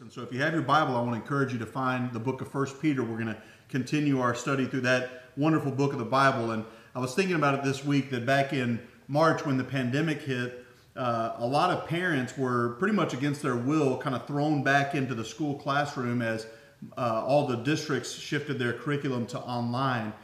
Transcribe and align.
And 0.00 0.10
so 0.10 0.22
if 0.22 0.32
you 0.32 0.40
have 0.40 0.54
your 0.54 0.62
Bible, 0.62 0.96
I 0.96 1.00
want 1.00 1.10
to 1.10 1.20
encourage 1.20 1.52
you 1.52 1.58
to 1.58 1.66
find 1.66 2.10
the 2.12 2.18
book 2.18 2.40
of 2.40 2.50
First 2.50 2.80
Peter. 2.80 3.02
We're 3.02 3.16
going 3.16 3.26
to 3.26 3.36
continue 3.68 4.20
our 4.20 4.34
study 4.34 4.64
through 4.64 4.82
that 4.82 5.24
wonderful 5.36 5.70
book 5.70 5.92
of 5.92 5.98
the 5.98 6.04
Bible. 6.04 6.52
And 6.52 6.64
I 6.94 6.98
was 6.98 7.14
thinking 7.14 7.36
about 7.36 7.56
it 7.56 7.62
this 7.62 7.84
week 7.84 8.08
that 8.10 8.24
back 8.24 8.54
in 8.54 8.80
March 9.06 9.44
when 9.44 9.58
the 9.58 9.64
pandemic 9.64 10.22
hit, 10.22 10.64
uh, 10.96 11.34
a 11.36 11.46
lot 11.46 11.70
of 11.70 11.86
parents 11.86 12.38
were 12.38 12.70
pretty 12.78 12.94
much 12.94 13.12
against 13.12 13.42
their 13.42 13.56
will 13.56 13.98
kind 13.98 14.16
of 14.16 14.26
thrown 14.26 14.62
back 14.62 14.94
into 14.94 15.14
the 15.14 15.24
school 15.24 15.56
classroom 15.56 16.22
as 16.22 16.46
uh, 16.96 17.22
all 17.26 17.46
the 17.46 17.56
districts 17.56 18.12
shifted 18.12 18.58
their 18.58 18.72
curriculum 18.72 19.26
to 19.26 19.40
online. 19.40 20.14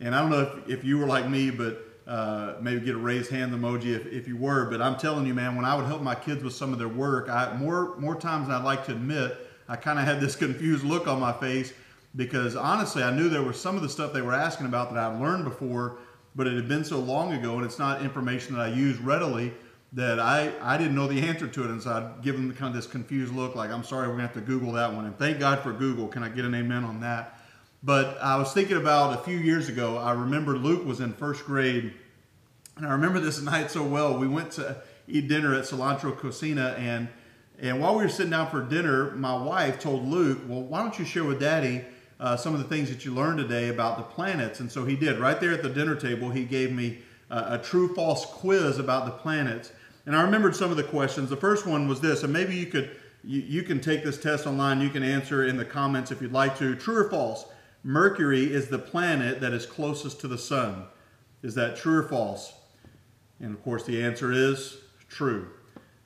And 0.00 0.14
I 0.14 0.20
don't 0.20 0.30
know 0.30 0.40
if, 0.40 0.78
if 0.78 0.84
you 0.84 0.96
were 0.96 1.06
like 1.06 1.28
me, 1.28 1.50
but 1.50 1.87
uh, 2.08 2.54
maybe 2.60 2.80
get 2.80 2.94
a 2.94 2.98
raised 2.98 3.30
hand 3.30 3.52
emoji 3.52 3.94
if, 3.94 4.06
if 4.06 4.26
you 4.26 4.36
were. 4.36 4.70
But 4.70 4.80
I'm 4.80 4.96
telling 4.96 5.26
you, 5.26 5.34
man, 5.34 5.54
when 5.54 5.64
I 5.64 5.76
would 5.76 5.86
help 5.86 6.02
my 6.02 6.14
kids 6.14 6.42
with 6.42 6.54
some 6.54 6.72
of 6.72 6.78
their 6.78 6.88
work, 6.88 7.28
I 7.28 7.54
more 7.56 7.96
more 7.98 8.16
times 8.16 8.48
than 8.48 8.56
I'd 8.56 8.64
like 8.64 8.86
to 8.86 8.92
admit, 8.92 9.36
I 9.68 9.76
kind 9.76 9.98
of 9.98 10.04
had 10.06 10.20
this 10.20 10.34
confused 10.44 10.84
look 10.84 11.06
on 11.06 11.20
my 11.20 11.32
face 11.32 11.72
because 12.16 12.56
honestly, 12.56 13.02
I 13.02 13.10
knew 13.10 13.28
there 13.28 13.42
was 13.42 13.60
some 13.60 13.76
of 13.76 13.82
the 13.82 13.88
stuff 13.88 14.12
they 14.12 14.22
were 14.22 14.34
asking 14.34 14.66
about 14.66 14.92
that 14.92 14.98
I'd 14.98 15.20
learned 15.20 15.44
before, 15.44 15.98
but 16.34 16.46
it 16.46 16.54
had 16.54 16.66
been 16.66 16.84
so 16.84 16.98
long 16.98 17.34
ago, 17.34 17.56
and 17.56 17.64
it's 17.64 17.78
not 17.78 18.02
information 18.02 18.56
that 18.56 18.62
I 18.62 18.68
use 18.68 18.98
readily 18.98 19.52
that 19.92 20.20
I, 20.20 20.52
I 20.60 20.76
didn't 20.76 20.94
know 20.94 21.06
the 21.06 21.20
answer 21.20 21.46
to 21.46 21.64
it. 21.64 21.70
And 21.70 21.82
so 21.82 21.90
I'd 21.92 22.22
give 22.22 22.36
them 22.36 22.52
kind 22.54 22.74
of 22.74 22.74
this 22.74 22.90
confused 22.90 23.34
look 23.34 23.54
like, 23.54 23.70
I'm 23.70 23.84
sorry, 23.84 24.06
we're 24.06 24.16
going 24.16 24.28
to 24.28 24.34
have 24.34 24.34
to 24.34 24.40
Google 24.42 24.72
that 24.72 24.92
one. 24.92 25.06
And 25.06 25.18
thank 25.18 25.38
God 25.38 25.60
for 25.60 25.72
Google. 25.72 26.08
Can 26.08 26.22
I 26.22 26.28
get 26.28 26.44
an 26.44 26.54
amen 26.54 26.84
on 26.84 27.00
that? 27.00 27.37
But 27.82 28.18
I 28.20 28.36
was 28.36 28.52
thinking 28.52 28.76
about 28.76 29.20
a 29.20 29.22
few 29.22 29.36
years 29.36 29.68
ago, 29.68 29.96
I 29.96 30.12
remember 30.12 30.56
Luke 30.56 30.84
was 30.84 31.00
in 31.00 31.12
first 31.12 31.44
grade, 31.44 31.92
and 32.76 32.86
I 32.86 32.92
remember 32.92 33.20
this 33.20 33.40
night 33.42 33.70
so 33.70 33.84
well. 33.84 34.18
We 34.18 34.26
went 34.26 34.52
to 34.52 34.82
eat 35.06 35.28
dinner 35.28 35.54
at 35.54 35.64
Cilantro 35.64 36.16
Cocina, 36.16 36.74
and 36.78 37.08
and 37.60 37.80
while 37.80 37.96
we 37.96 38.04
were 38.04 38.08
sitting 38.08 38.30
down 38.30 38.50
for 38.50 38.62
dinner, 38.62 39.10
my 39.12 39.36
wife 39.36 39.80
told 39.80 40.06
Luke, 40.06 40.40
"Well, 40.48 40.62
why 40.62 40.82
don't 40.82 40.98
you 40.98 41.04
share 41.04 41.24
with 41.24 41.40
Daddy 41.40 41.84
uh, 42.20 42.36
some 42.36 42.52
of 42.52 42.60
the 42.60 42.66
things 42.66 42.88
that 42.88 43.04
you 43.04 43.14
learned 43.14 43.38
today 43.38 43.68
about 43.68 43.96
the 43.96 44.02
planets?" 44.02 44.58
And 44.58 44.70
so 44.70 44.84
he 44.84 44.96
did. 44.96 45.18
Right 45.20 45.40
there 45.40 45.52
at 45.52 45.62
the 45.62 45.70
dinner 45.70 45.94
table, 45.94 46.30
he 46.30 46.44
gave 46.44 46.72
me 46.72 46.98
uh, 47.30 47.58
a 47.58 47.58
true/false 47.58 48.26
quiz 48.26 48.78
about 48.78 49.06
the 49.06 49.12
planets, 49.12 49.70
and 50.04 50.16
I 50.16 50.22
remembered 50.22 50.56
some 50.56 50.72
of 50.72 50.76
the 50.76 50.82
questions. 50.82 51.30
The 51.30 51.36
first 51.36 51.64
one 51.64 51.86
was 51.86 52.00
this, 52.00 52.24
and 52.24 52.32
maybe 52.32 52.56
you 52.56 52.66
could 52.66 52.90
you, 53.22 53.40
you 53.40 53.62
can 53.62 53.80
take 53.80 54.02
this 54.02 54.20
test 54.20 54.48
online. 54.48 54.80
You 54.80 54.90
can 54.90 55.04
answer 55.04 55.44
in 55.44 55.56
the 55.56 55.64
comments 55.64 56.10
if 56.10 56.20
you'd 56.20 56.32
like 56.32 56.58
to. 56.58 56.74
True 56.74 57.06
or 57.06 57.10
false? 57.10 57.44
Mercury 57.88 58.52
is 58.52 58.68
the 58.68 58.78
planet 58.78 59.40
that 59.40 59.54
is 59.54 59.64
closest 59.64 60.20
to 60.20 60.28
the 60.28 60.36
sun. 60.36 60.84
Is 61.42 61.54
that 61.54 61.74
true 61.74 62.00
or 62.00 62.02
false? 62.02 62.52
And 63.40 63.54
of 63.54 63.62
course, 63.62 63.84
the 63.84 64.02
answer 64.02 64.30
is 64.30 64.76
true. 65.08 65.48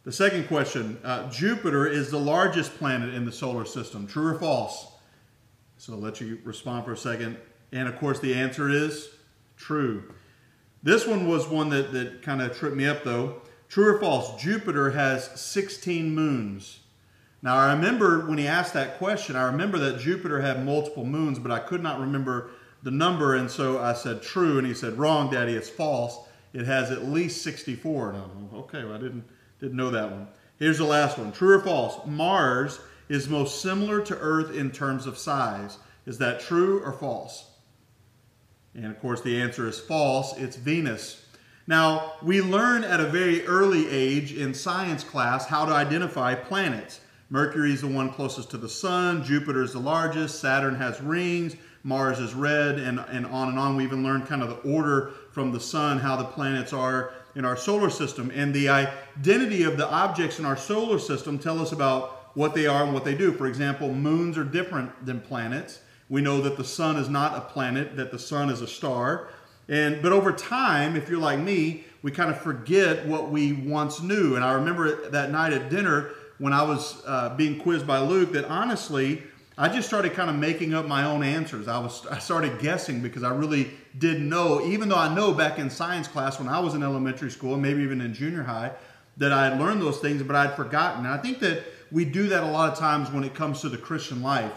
The 0.05 0.13
second 0.13 0.47
question 0.47 1.01
uh, 1.03 1.29
Jupiter 1.29 1.89
is 1.89 2.09
the 2.09 2.21
largest 2.21 2.79
planet 2.79 3.13
in 3.13 3.25
the 3.25 3.33
solar 3.33 3.65
system. 3.65 4.07
True 4.07 4.29
or 4.29 4.39
false? 4.39 4.93
So 5.77 5.95
I'll 5.95 5.99
let 5.99 6.21
you 6.21 6.39
respond 6.45 6.85
for 6.85 6.93
a 6.93 6.97
second. 6.97 7.37
And 7.73 7.89
of 7.89 7.99
course, 7.99 8.21
the 8.21 8.33
answer 8.33 8.71
is 8.71 9.09
true. 9.57 10.05
This 10.85 11.05
one 11.05 11.27
was 11.27 11.49
one 11.49 11.71
that, 11.71 11.93
that 11.93 12.23
kind 12.23 12.43
of 12.43 12.57
tripped 12.57 12.77
me 12.77 12.87
up, 12.87 13.03
though. 13.03 13.43
True 13.69 13.97
or 13.97 13.99
false? 13.99 14.41
Jupiter 14.41 14.93
has 14.93 15.41
16 15.41 16.15
moons. 16.15 16.79
Now, 17.43 17.57
I 17.57 17.73
remember 17.73 18.27
when 18.27 18.39
he 18.39 18.47
asked 18.47 18.73
that 18.75 18.99
question, 18.99 19.35
I 19.35 19.43
remember 19.45 19.77
that 19.79 19.99
Jupiter 19.99 20.41
had 20.41 20.65
multiple 20.65 21.05
moons, 21.05 21.41
but 21.41 21.51
I 21.51 21.59
could 21.59 21.83
not 21.83 21.99
remember 21.99 22.51
the 22.85 22.93
number. 22.93 23.35
And 23.35 23.51
so 23.51 23.81
I 23.81 23.95
said 23.95 24.23
true, 24.23 24.59
and 24.59 24.67
he 24.67 24.75
said, 24.75 24.97
wrong, 24.97 25.31
Daddy, 25.31 25.55
it's 25.55 25.69
false. 25.69 26.19
It 26.53 26.67
has 26.67 26.91
at 26.91 27.07
least 27.07 27.43
64. 27.43 28.11
And 28.11 28.19
I'm 28.19 28.59
okay, 28.61 28.85
well, 28.85 28.95
I 28.95 28.99
didn't, 28.99 29.25
didn't 29.59 29.77
know 29.77 29.91
that 29.91 30.11
one. 30.11 30.29
Here's 30.59 30.79
the 30.79 30.85
last 30.85 31.19
one 31.19 31.33
true 31.33 31.59
or 31.59 31.61
false? 31.61 32.07
Mars 32.07 32.79
is 33.09 33.29
most 33.29 33.61
similar 33.61 34.01
to 34.03 34.17
Earth 34.19 34.55
in 34.55 34.71
terms 34.71 35.07
of 35.07 35.19
size. 35.19 35.79
Is 36.07 36.19
that 36.19 36.41
true 36.41 36.81
or 36.85 36.93
false? 36.93 37.51
And 38.75 38.87
of 38.87 39.01
course, 39.01 39.21
the 39.21 39.41
answer 39.41 39.67
is 39.67 39.81
false. 39.81 40.37
It's 40.39 40.57
Venus. 40.57 41.27
Now, 41.67 42.15
we 42.23 42.41
learn 42.41 42.85
at 42.85 43.01
a 43.01 43.07
very 43.07 43.45
early 43.47 43.89
age 43.89 44.33
in 44.33 44.55
science 44.55 45.05
class 45.05 45.47
how 45.47 45.65
to 45.65 45.73
identify 45.73 46.35
planets. 46.35 47.01
Mercury 47.33 47.73
is 47.73 47.81
the 47.81 47.87
one 47.87 48.11
closest 48.11 48.51
to 48.51 48.59
the 48.59 48.69
sun, 48.69 49.25
Jupiter 49.25 49.63
is 49.63 49.73
the 49.73 49.79
largest, 49.79 50.39
Saturn 50.39 50.75
has 50.75 51.01
rings, 51.01 51.57
Mars 51.83 52.19
is 52.19 52.35
red, 52.35 52.79
and, 52.79 53.01
and 53.09 53.25
on 53.25 53.49
and 53.49 53.59
on. 53.59 53.75
We 53.75 53.85
even 53.85 54.03
learned 54.03 54.27
kind 54.27 54.43
of 54.43 54.51
the 54.51 54.71
order 54.71 55.13
from 55.33 55.51
the 55.51 55.59
sun, 55.59 55.99
how 55.99 56.17
the 56.17 56.27
planets 56.27 56.75
are 56.75 57.15
in 57.35 57.47
our 57.47 57.57
solar 57.57 57.89
system. 57.89 58.31
And 58.35 58.53
the 58.53 58.69
identity 58.69 59.63
of 59.63 59.79
the 59.79 59.89
objects 59.89 60.41
in 60.41 60.45
our 60.45 60.59
solar 60.59 60.99
system 60.99 61.39
tell 61.39 61.59
us 61.59 61.73
about 61.73 62.37
what 62.37 62.55
they 62.55 62.67
are 62.67 62.85
and 62.85 62.93
what 62.93 63.07
they 63.07 63.15
do. 63.15 63.33
For 63.33 63.47
example, 63.47 63.95
moons 63.95 64.37
are 64.37 64.45
different 64.45 65.07
than 65.07 65.23
planets. 65.23 65.81
We 66.11 66.21
know 66.21 66.43
that 66.43 66.59
the 66.59 66.65
sun 66.65 66.97
is 66.97 67.09
not 67.09 67.35
a 67.35 67.41
planet, 67.41 67.97
that 67.97 68.11
the 68.11 68.19
sun 68.19 68.51
is 68.51 68.61
a 68.61 68.69
star. 68.69 69.29
And 69.71 70.03
but 70.03 70.13
over 70.13 70.33
time, 70.33 70.97
if 70.97 71.09
you're 71.09 71.19
like 71.19 71.39
me, 71.39 71.85
we 72.03 72.11
kind 72.11 72.31
of 72.31 72.39
forget 72.43 73.07
what 73.07 73.31
we 73.31 73.55
once 73.55 74.03
knew. 74.03 74.37
And 74.37 74.45
I 74.45 74.53
remember 74.53 75.09
that 75.09 75.31
night 75.31 75.55
at 75.55 75.71
dinner, 75.71 76.11
when 76.43 76.53
I 76.53 76.65
was 76.65 77.01
uh, 77.07 77.37
being 77.37 77.61
quizzed 77.61 77.87
by 77.87 78.01
Luke 78.01 78.33
that 78.33 78.47
honestly, 78.47 79.23
I 79.57 79.69
just 79.69 79.87
started 79.87 80.15
kind 80.15 80.29
of 80.29 80.35
making 80.35 80.75
up 80.75 80.89
my 80.89 81.05
own 81.05 81.23
answers. 81.23 81.69
I 81.69 81.79
was 81.79 82.05
I 82.09 82.19
started 82.19 82.59
guessing 82.59 83.01
because 83.01 83.23
I 83.23 83.33
really 83.33 83.71
didn't 83.97 84.29
know, 84.29 84.61
even 84.67 84.89
though 84.89 84.97
I 84.97 85.15
know 85.15 85.33
back 85.33 85.61
in 85.61 85.71
science 85.71 86.09
class 86.09 86.41
when 86.41 86.49
I 86.49 86.59
was 86.59 86.75
in 86.75 86.83
elementary 86.83 87.31
school 87.31 87.57
maybe 87.57 87.83
even 87.85 88.01
in 88.01 88.13
junior 88.13 88.43
high, 88.43 88.73
that 89.19 89.31
I 89.31 89.51
had 89.51 89.61
learned 89.61 89.83
those 89.83 90.01
things, 90.01 90.21
but 90.25 90.35
I'd 90.35 90.57
forgotten. 90.57 91.07
And 91.07 91.15
I 91.15 91.19
think 91.19 91.39
that 91.39 91.63
we 91.93 92.05
do 92.05 92.27
that 92.31 92.43
a 92.43 92.47
lot 92.47 92.73
of 92.73 92.77
times 92.77 93.13
when 93.13 93.23
it 93.23 93.35
comes 93.35 93.61
to 93.61 93.69
the 93.69 93.79
Christian 93.79 94.21
life. 94.21 94.53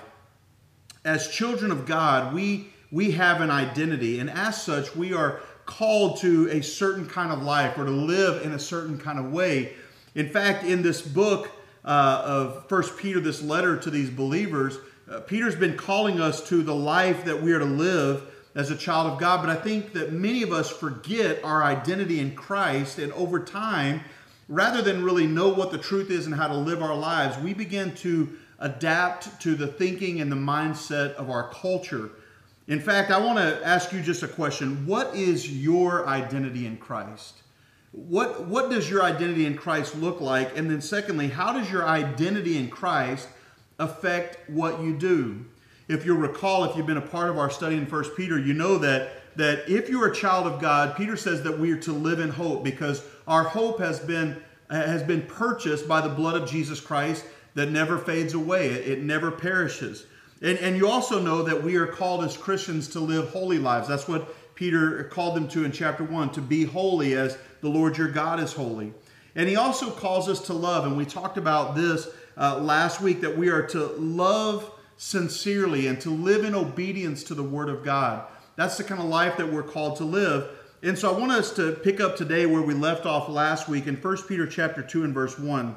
As 1.03 1.27
children 1.27 1.69
of 1.69 1.85
God, 1.85 2.33
we 2.33 2.69
we 2.91 3.11
have 3.11 3.41
an 3.41 3.51
identity, 3.51 4.19
and 4.19 4.31
as 4.31 4.59
such, 4.59 4.95
we 4.95 5.13
are 5.13 5.39
called 5.67 6.17
to 6.21 6.49
a 6.49 6.63
certain 6.63 7.05
kind 7.07 7.31
of 7.31 7.43
life 7.43 7.77
or 7.77 7.85
to 7.85 7.91
live 7.91 8.43
in 8.43 8.53
a 8.53 8.59
certain 8.59 8.97
kind 8.97 9.19
of 9.19 9.31
way. 9.31 9.73
In 10.15 10.29
fact, 10.29 10.63
in 10.63 10.81
this 10.81 11.03
book, 11.03 11.51
uh, 11.85 12.21
of 12.25 12.67
First 12.67 12.97
Peter, 12.97 13.19
this 13.19 13.41
letter 13.41 13.77
to 13.77 13.89
these 13.89 14.09
believers, 14.09 14.77
uh, 15.09 15.19
Peter's 15.21 15.55
been 15.55 15.77
calling 15.77 16.19
us 16.19 16.47
to 16.49 16.63
the 16.63 16.75
life 16.75 17.23
that 17.25 17.41
we 17.41 17.53
are 17.53 17.59
to 17.59 17.65
live 17.65 18.23
as 18.55 18.71
a 18.71 18.75
child 18.75 19.13
of 19.13 19.19
God. 19.19 19.45
But 19.45 19.55
I 19.55 19.61
think 19.61 19.93
that 19.93 20.11
many 20.11 20.41
of 20.41 20.51
us 20.51 20.69
forget 20.69 21.43
our 21.43 21.63
identity 21.63 22.19
in 22.19 22.35
Christ, 22.35 22.97
and 22.97 23.13
over 23.13 23.39
time, 23.39 24.01
rather 24.49 24.81
than 24.81 25.03
really 25.03 25.27
know 25.27 25.49
what 25.49 25.71
the 25.71 25.77
truth 25.77 26.09
is 26.09 26.25
and 26.25 26.33
how 26.33 26.47
to 26.47 26.55
live 26.55 26.81
our 26.81 26.95
lives, 26.95 27.37
we 27.37 27.53
begin 27.53 27.93
to 27.97 28.35
adapt 28.59 29.39
to 29.41 29.55
the 29.55 29.67
thinking 29.67 30.21
and 30.21 30.31
the 30.31 30.35
mindset 30.35 31.13
of 31.15 31.29
our 31.29 31.49
culture. 31.49 32.09
In 32.67 32.79
fact, 32.79 33.11
I 33.11 33.19
want 33.19 33.37
to 33.37 33.61
ask 33.63 33.93
you 33.93 34.01
just 34.01 34.23
a 34.23 34.27
question. 34.27 34.87
What 34.87 35.15
is 35.15 35.51
your 35.51 36.07
identity 36.07 36.65
in 36.65 36.77
Christ? 36.77 37.41
What 37.95 38.45
what 38.47 38.69
does 38.69 38.89
your 38.89 39.03
identity 39.03 39.45
in 39.45 39.55
Christ 39.55 39.95
look 39.95 40.19
like? 40.19 40.57
And 40.57 40.69
then 40.69 40.81
secondly, 40.81 41.29
how 41.29 41.53
does 41.53 41.71
your 41.71 41.87
identity 41.87 42.57
in 42.57 42.69
Christ 42.69 43.27
affect 43.79 44.49
what 44.49 44.81
you 44.81 44.95
do? 44.97 45.45
If 45.87 46.05
you'll 46.05 46.17
recall, 46.17 46.65
if 46.65 46.75
you've 46.75 46.87
been 46.87 46.97
a 46.97 47.01
part 47.01 47.29
of 47.29 47.37
our 47.37 47.49
study 47.49 47.77
in 47.77 47.85
First 47.85 48.17
Peter, 48.17 48.37
you 48.37 48.53
know 48.53 48.77
that 48.79 49.37
that 49.37 49.69
if 49.69 49.89
you're 49.89 50.07
a 50.07 50.15
child 50.15 50.45
of 50.45 50.59
God, 50.59 50.97
Peter 50.97 51.15
says 51.15 51.43
that 51.43 51.57
we 51.57 51.71
are 51.71 51.79
to 51.79 51.93
live 51.93 52.19
in 52.19 52.29
hope 52.29 52.63
because 52.63 53.01
our 53.27 53.43
hope 53.43 53.79
has 53.79 53.99
been 53.99 54.41
has 54.69 55.01
been 55.03 55.21
purchased 55.21 55.87
by 55.87 56.01
the 56.01 56.09
blood 56.09 56.41
of 56.41 56.49
Jesus 56.49 56.81
Christ 56.81 57.23
that 57.53 57.71
never 57.71 57.97
fades 57.97 58.33
away. 58.33 58.67
It, 58.71 58.87
it 58.89 59.03
never 59.03 59.31
perishes. 59.31 60.05
And, 60.41 60.57
and 60.59 60.75
you 60.75 60.89
also 60.89 61.21
know 61.21 61.43
that 61.43 61.63
we 61.63 61.77
are 61.77 61.87
called 61.87 62.25
as 62.25 62.35
Christians 62.35 62.89
to 62.89 62.99
live 62.99 63.29
holy 63.29 63.57
lives. 63.57 63.87
That's 63.87 64.07
what 64.07 64.35
Peter 64.55 65.05
called 65.05 65.35
them 65.35 65.47
to 65.49 65.63
in 65.63 65.71
chapter 65.71 66.03
1 66.03 66.31
to 66.31 66.41
be 66.41 66.63
holy 66.63 67.13
as 67.13 67.37
the 67.65 67.71
Lord 67.71 67.97
your 67.97 68.09
God 68.09 68.39
is 68.39 68.53
holy. 68.53 68.93
And 69.35 69.49
he 69.49 69.55
also 69.55 69.89
calls 69.89 70.29
us 70.29 70.39
to 70.41 70.53
love. 70.53 70.85
And 70.85 70.95
we 70.95 71.03
talked 71.03 71.35
about 71.35 71.75
this 71.75 72.07
uh, 72.37 72.59
last 72.59 73.01
week 73.01 73.21
that 73.21 73.35
we 73.35 73.49
are 73.49 73.65
to 73.69 73.87
love 73.97 74.69
sincerely 74.97 75.87
and 75.87 75.99
to 76.01 76.11
live 76.11 76.45
in 76.45 76.53
obedience 76.53 77.23
to 77.23 77.33
the 77.33 77.41
Word 77.41 77.69
of 77.69 77.83
God. 77.83 78.27
That's 78.55 78.77
the 78.77 78.83
kind 78.83 79.01
of 79.01 79.07
life 79.07 79.35
that 79.37 79.51
we're 79.51 79.63
called 79.63 79.97
to 79.97 80.03
live. 80.03 80.47
And 80.83 80.95
so 80.95 81.11
I 81.11 81.19
want 81.19 81.31
us 81.31 81.55
to 81.55 81.71
pick 81.71 81.99
up 81.99 82.15
today 82.15 82.45
where 82.45 82.61
we 82.61 82.75
left 82.75 83.07
off 83.07 83.29
last 83.29 83.67
week 83.67 83.87
in 83.87 83.95
1 83.95 84.17
Peter 84.27 84.45
chapter 84.45 84.83
2 84.83 85.03
and 85.03 85.13
verse 85.13 85.39
1. 85.39 85.75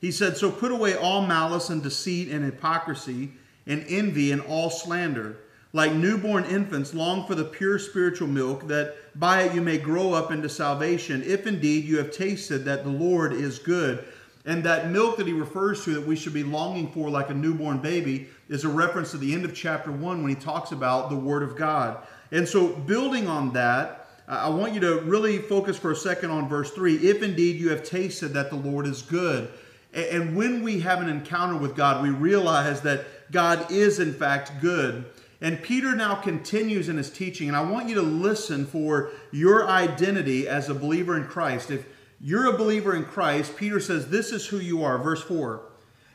He 0.00 0.12
said, 0.12 0.36
So 0.36 0.52
put 0.52 0.70
away 0.70 0.94
all 0.94 1.26
malice 1.26 1.68
and 1.68 1.82
deceit 1.82 2.28
and 2.28 2.44
hypocrisy 2.44 3.32
and 3.66 3.84
envy 3.88 4.30
and 4.30 4.40
all 4.42 4.70
slander 4.70 5.36
like 5.72 5.92
newborn 5.92 6.44
infants, 6.44 6.94
long 6.94 7.26
for 7.26 7.34
the 7.34 7.44
pure 7.44 7.78
spiritual 7.78 8.28
milk, 8.28 8.66
that 8.66 8.96
by 9.18 9.42
it 9.42 9.54
you 9.54 9.60
may 9.60 9.78
grow 9.78 10.12
up 10.12 10.32
into 10.32 10.48
salvation, 10.48 11.22
if 11.24 11.46
indeed 11.46 11.84
you 11.84 11.98
have 11.98 12.10
tasted 12.10 12.64
that 12.64 12.84
the 12.84 12.90
Lord 12.90 13.32
is 13.32 13.58
good. 13.58 14.04
And 14.46 14.64
that 14.64 14.90
milk 14.90 15.18
that 15.18 15.26
he 15.26 15.32
refers 15.32 15.84
to 15.84 15.94
that 15.94 16.06
we 16.06 16.16
should 16.16 16.32
be 16.32 16.42
longing 16.42 16.90
for 16.92 17.10
like 17.10 17.30
a 17.30 17.34
newborn 17.34 17.78
baby 17.78 18.28
is 18.48 18.64
a 18.64 18.68
reference 18.68 19.10
to 19.10 19.18
the 19.18 19.34
end 19.34 19.44
of 19.44 19.54
chapter 19.54 19.92
1 19.92 20.22
when 20.22 20.28
he 20.28 20.34
talks 20.34 20.72
about 20.72 21.10
the 21.10 21.16
Word 21.16 21.42
of 21.42 21.56
God. 21.56 21.98
And 22.32 22.48
so, 22.48 22.68
building 22.68 23.28
on 23.28 23.52
that, 23.52 24.08
I 24.26 24.48
want 24.48 24.72
you 24.74 24.80
to 24.80 25.00
really 25.00 25.38
focus 25.38 25.76
for 25.76 25.90
a 25.90 25.96
second 25.96 26.30
on 26.30 26.48
verse 26.48 26.70
3. 26.70 26.96
If 26.96 27.22
indeed 27.22 27.60
you 27.60 27.70
have 27.70 27.82
tasted 27.82 28.28
that 28.28 28.48
the 28.48 28.56
Lord 28.56 28.86
is 28.86 29.02
good. 29.02 29.50
And 29.92 30.36
when 30.36 30.62
we 30.62 30.80
have 30.80 31.02
an 31.02 31.08
encounter 31.08 31.56
with 31.56 31.74
God, 31.74 32.02
we 32.02 32.10
realize 32.10 32.80
that 32.82 33.06
God 33.32 33.70
is, 33.72 33.98
in 33.98 34.14
fact, 34.14 34.52
good. 34.60 35.04
And 35.40 35.62
Peter 35.62 35.96
now 35.96 36.16
continues 36.16 36.88
in 36.88 36.98
his 36.98 37.10
teaching, 37.10 37.48
and 37.48 37.56
I 37.56 37.62
want 37.62 37.88
you 37.88 37.94
to 37.94 38.02
listen 38.02 38.66
for 38.66 39.10
your 39.30 39.66
identity 39.66 40.46
as 40.46 40.68
a 40.68 40.74
believer 40.74 41.16
in 41.16 41.24
Christ. 41.24 41.70
If 41.70 41.86
you're 42.20 42.54
a 42.54 42.58
believer 42.58 42.94
in 42.94 43.04
Christ, 43.04 43.56
Peter 43.56 43.80
says, 43.80 44.08
This 44.08 44.32
is 44.32 44.46
who 44.46 44.58
you 44.58 44.82
are. 44.82 44.98
Verse 44.98 45.22
4 45.22 45.62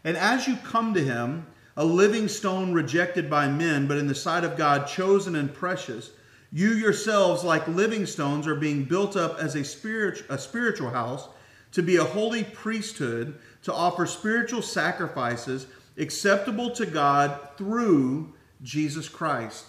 And 0.04 0.16
as 0.16 0.48
you 0.48 0.56
come 0.58 0.94
to 0.94 1.04
him, 1.04 1.48
a 1.76 1.84
living 1.84 2.28
stone 2.28 2.72
rejected 2.72 3.30
by 3.30 3.48
men, 3.48 3.88
but 3.88 3.98
in 3.98 4.08
the 4.08 4.16
sight 4.16 4.44
of 4.44 4.58
God, 4.58 4.88
chosen 4.88 5.36
and 5.36 5.54
precious, 5.54 6.12
you 6.52 6.70
yourselves, 6.70 7.44
like 7.44 7.68
living 7.68 8.06
stones, 8.06 8.48
are 8.48 8.56
being 8.56 8.86
built 8.86 9.18
up 9.18 9.40
as 9.40 9.56
a, 9.56 9.64
spirit, 9.64 10.24
a 10.30 10.38
spiritual 10.38 10.92
house 10.92 11.28
to 11.72 11.82
be 11.82 11.98
a 11.98 12.04
holy 12.04 12.44
priesthood, 12.44 13.38
to 13.64 13.74
offer 13.74 14.06
spiritual 14.06 14.62
sacrifices 14.62 15.68
acceptable 15.98 16.70
to 16.72 16.86
God 16.86 17.50
through 17.58 18.34
Jesus 18.66 19.08
Christ. 19.08 19.64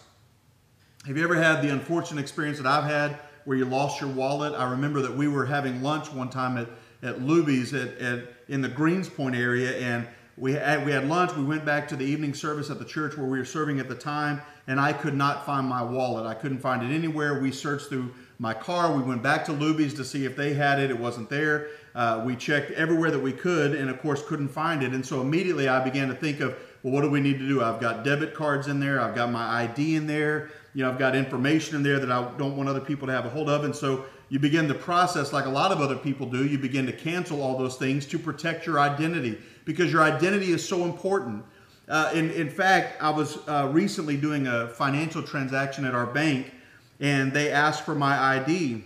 Have 1.06 1.16
you 1.16 1.22
ever 1.22 1.36
had 1.36 1.62
the 1.62 1.68
unfortunate 1.68 2.20
experience 2.20 2.58
that 2.58 2.66
I've 2.66 2.90
had 2.90 3.18
where 3.44 3.56
you 3.56 3.66
lost 3.66 4.00
your 4.00 4.10
wallet? 4.10 4.54
I 4.54 4.70
remember 4.70 5.02
that 5.02 5.14
we 5.14 5.28
were 5.28 5.44
having 5.44 5.82
lunch 5.82 6.10
one 6.10 6.30
time 6.30 6.56
at, 6.56 6.68
at 7.02 7.20
Luby's 7.20 7.74
at, 7.74 7.98
at, 7.98 8.24
in 8.48 8.62
the 8.62 8.70
Greenspoint 8.70 9.36
area, 9.36 9.76
and 9.78 10.08
we 10.38 10.54
had, 10.54 10.84
we 10.84 10.92
had 10.92 11.06
lunch. 11.08 11.34
We 11.36 11.44
went 11.44 11.64
back 11.64 11.86
to 11.88 11.96
the 11.96 12.04
evening 12.04 12.34
service 12.34 12.70
at 12.70 12.78
the 12.78 12.84
church 12.84 13.16
where 13.16 13.26
we 13.26 13.38
were 13.38 13.44
serving 13.44 13.80
at 13.80 13.88
the 13.88 13.94
time, 13.94 14.40
and 14.66 14.80
I 14.80 14.94
could 14.94 15.14
not 15.14 15.46
find 15.46 15.68
my 15.68 15.82
wallet. 15.82 16.26
I 16.26 16.34
couldn't 16.34 16.58
find 16.58 16.82
it 16.82 16.94
anywhere. 16.94 17.40
We 17.40 17.52
searched 17.52 17.88
through 17.88 18.12
my 18.38 18.54
car. 18.54 18.94
We 18.94 19.02
went 19.02 19.22
back 19.22 19.44
to 19.46 19.52
Luby's 19.52 19.94
to 19.94 20.04
see 20.04 20.24
if 20.24 20.36
they 20.36 20.54
had 20.54 20.78
it. 20.78 20.90
It 20.90 20.98
wasn't 20.98 21.30
there. 21.30 21.68
Uh, 21.94 22.22
we 22.26 22.34
checked 22.34 22.70
everywhere 22.72 23.10
that 23.10 23.20
we 23.20 23.32
could, 23.32 23.74
and 23.74 23.88
of 23.88 24.00
course, 24.00 24.22
couldn't 24.26 24.48
find 24.48 24.82
it. 24.82 24.92
And 24.92 25.04
so 25.04 25.20
immediately 25.20 25.68
I 25.68 25.84
began 25.84 26.08
to 26.08 26.14
think 26.14 26.40
of, 26.40 26.56
well, 26.86 26.94
what 26.94 27.00
do 27.00 27.10
we 27.10 27.18
need 27.18 27.40
to 27.40 27.48
do? 27.48 27.64
I've 27.64 27.80
got 27.80 28.04
debit 28.04 28.32
cards 28.32 28.68
in 28.68 28.78
there. 28.78 29.00
I've 29.00 29.16
got 29.16 29.32
my 29.32 29.64
ID 29.64 29.96
in 29.96 30.06
there. 30.06 30.50
You 30.72 30.84
know, 30.84 30.90
I've 30.92 31.00
got 31.00 31.16
information 31.16 31.74
in 31.74 31.82
there 31.82 31.98
that 31.98 32.12
I 32.12 32.30
don't 32.38 32.56
want 32.56 32.68
other 32.68 32.78
people 32.78 33.08
to 33.08 33.12
have 33.12 33.26
a 33.26 33.28
hold 33.28 33.50
of. 33.50 33.64
And 33.64 33.74
so 33.74 34.06
you 34.28 34.38
begin 34.38 34.68
the 34.68 34.74
process 34.74 35.32
like 35.32 35.46
a 35.46 35.50
lot 35.50 35.72
of 35.72 35.80
other 35.80 35.96
people 35.96 36.28
do. 36.28 36.46
You 36.46 36.58
begin 36.58 36.86
to 36.86 36.92
cancel 36.92 37.42
all 37.42 37.58
those 37.58 37.74
things 37.74 38.06
to 38.06 38.20
protect 38.20 38.66
your 38.66 38.78
identity 38.78 39.36
because 39.64 39.90
your 39.90 40.04
identity 40.04 40.52
is 40.52 40.64
so 40.64 40.84
important. 40.84 41.44
Uh, 41.88 42.12
in, 42.14 42.30
in 42.30 42.48
fact, 42.48 43.02
I 43.02 43.10
was 43.10 43.36
uh, 43.48 43.68
recently 43.72 44.16
doing 44.16 44.46
a 44.46 44.68
financial 44.68 45.24
transaction 45.24 45.84
at 45.84 45.94
our 45.96 46.06
bank 46.06 46.52
and 47.00 47.32
they 47.32 47.50
asked 47.50 47.84
for 47.84 47.96
my 47.96 48.16
ID. 48.36 48.84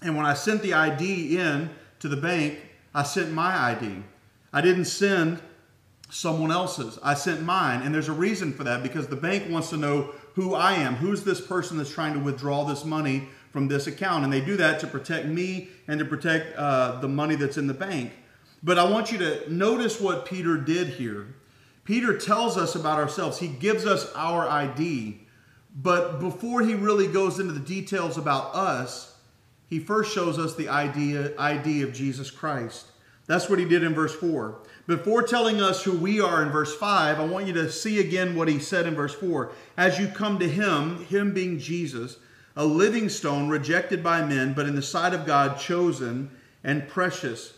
And 0.00 0.16
when 0.16 0.24
I 0.24 0.32
sent 0.32 0.62
the 0.62 0.72
ID 0.72 1.36
in 1.36 1.68
to 1.98 2.08
the 2.08 2.16
bank, 2.16 2.60
I 2.94 3.02
sent 3.02 3.30
my 3.30 3.54
ID. 3.72 4.02
I 4.54 4.62
didn't 4.62 4.86
send 4.86 5.42
someone 6.10 6.52
else's. 6.52 6.98
I 7.02 7.14
sent 7.14 7.42
mine. 7.42 7.82
And 7.82 7.94
there's 7.94 8.08
a 8.08 8.12
reason 8.12 8.52
for 8.52 8.64
that 8.64 8.82
because 8.82 9.06
the 9.06 9.16
bank 9.16 9.50
wants 9.50 9.70
to 9.70 9.76
know 9.76 10.12
who 10.34 10.54
I 10.54 10.74
am. 10.74 10.96
Who's 10.96 11.24
this 11.24 11.40
person 11.40 11.78
that's 11.78 11.92
trying 11.92 12.14
to 12.14 12.20
withdraw 12.20 12.64
this 12.64 12.84
money 12.84 13.28
from 13.50 13.68
this 13.68 13.86
account? 13.86 14.24
And 14.24 14.32
they 14.32 14.40
do 14.40 14.56
that 14.56 14.80
to 14.80 14.86
protect 14.86 15.26
me 15.26 15.68
and 15.88 15.98
to 15.98 16.04
protect 16.04 16.56
uh, 16.56 17.00
the 17.00 17.08
money 17.08 17.36
that's 17.36 17.56
in 17.56 17.66
the 17.66 17.74
bank. 17.74 18.12
But 18.62 18.78
I 18.78 18.84
want 18.84 19.12
you 19.12 19.18
to 19.18 19.52
notice 19.52 20.00
what 20.00 20.24
Peter 20.24 20.56
did 20.56 20.88
here. 20.88 21.34
Peter 21.84 22.16
tells 22.16 22.56
us 22.56 22.74
about 22.74 22.98
ourselves, 22.98 23.38
he 23.38 23.48
gives 23.48 23.84
us 23.84 24.10
our 24.14 24.48
ID. 24.48 25.20
But 25.76 26.18
before 26.18 26.62
he 26.62 26.74
really 26.74 27.06
goes 27.06 27.38
into 27.38 27.52
the 27.52 27.60
details 27.60 28.16
about 28.16 28.54
us, 28.54 29.16
he 29.66 29.80
first 29.80 30.14
shows 30.14 30.38
us 30.38 30.54
the 30.54 30.68
idea, 30.68 31.32
ID 31.38 31.82
of 31.82 31.92
Jesus 31.92 32.30
Christ. 32.30 32.86
That's 33.26 33.48
what 33.48 33.58
he 33.58 33.64
did 33.64 33.82
in 33.82 33.94
verse 33.94 34.14
4. 34.14 34.58
Before 34.86 35.22
telling 35.22 35.62
us 35.62 35.82
who 35.82 35.96
we 35.96 36.20
are 36.20 36.42
in 36.42 36.50
verse 36.50 36.76
5, 36.76 37.18
I 37.18 37.24
want 37.24 37.46
you 37.46 37.54
to 37.54 37.72
see 37.72 38.00
again 38.00 38.36
what 38.36 38.48
he 38.48 38.58
said 38.58 38.86
in 38.86 38.94
verse 38.94 39.14
4. 39.14 39.50
As 39.78 39.98
you 39.98 40.08
come 40.08 40.38
to 40.38 40.48
him, 40.48 41.04
him 41.06 41.32
being 41.32 41.58
Jesus, 41.58 42.18
a 42.54 42.66
living 42.66 43.08
stone 43.08 43.48
rejected 43.48 44.02
by 44.02 44.24
men, 44.24 44.52
but 44.52 44.66
in 44.66 44.76
the 44.76 44.82
sight 44.82 45.14
of 45.14 45.24
God 45.24 45.58
chosen 45.58 46.30
and 46.62 46.86
precious. 46.86 47.54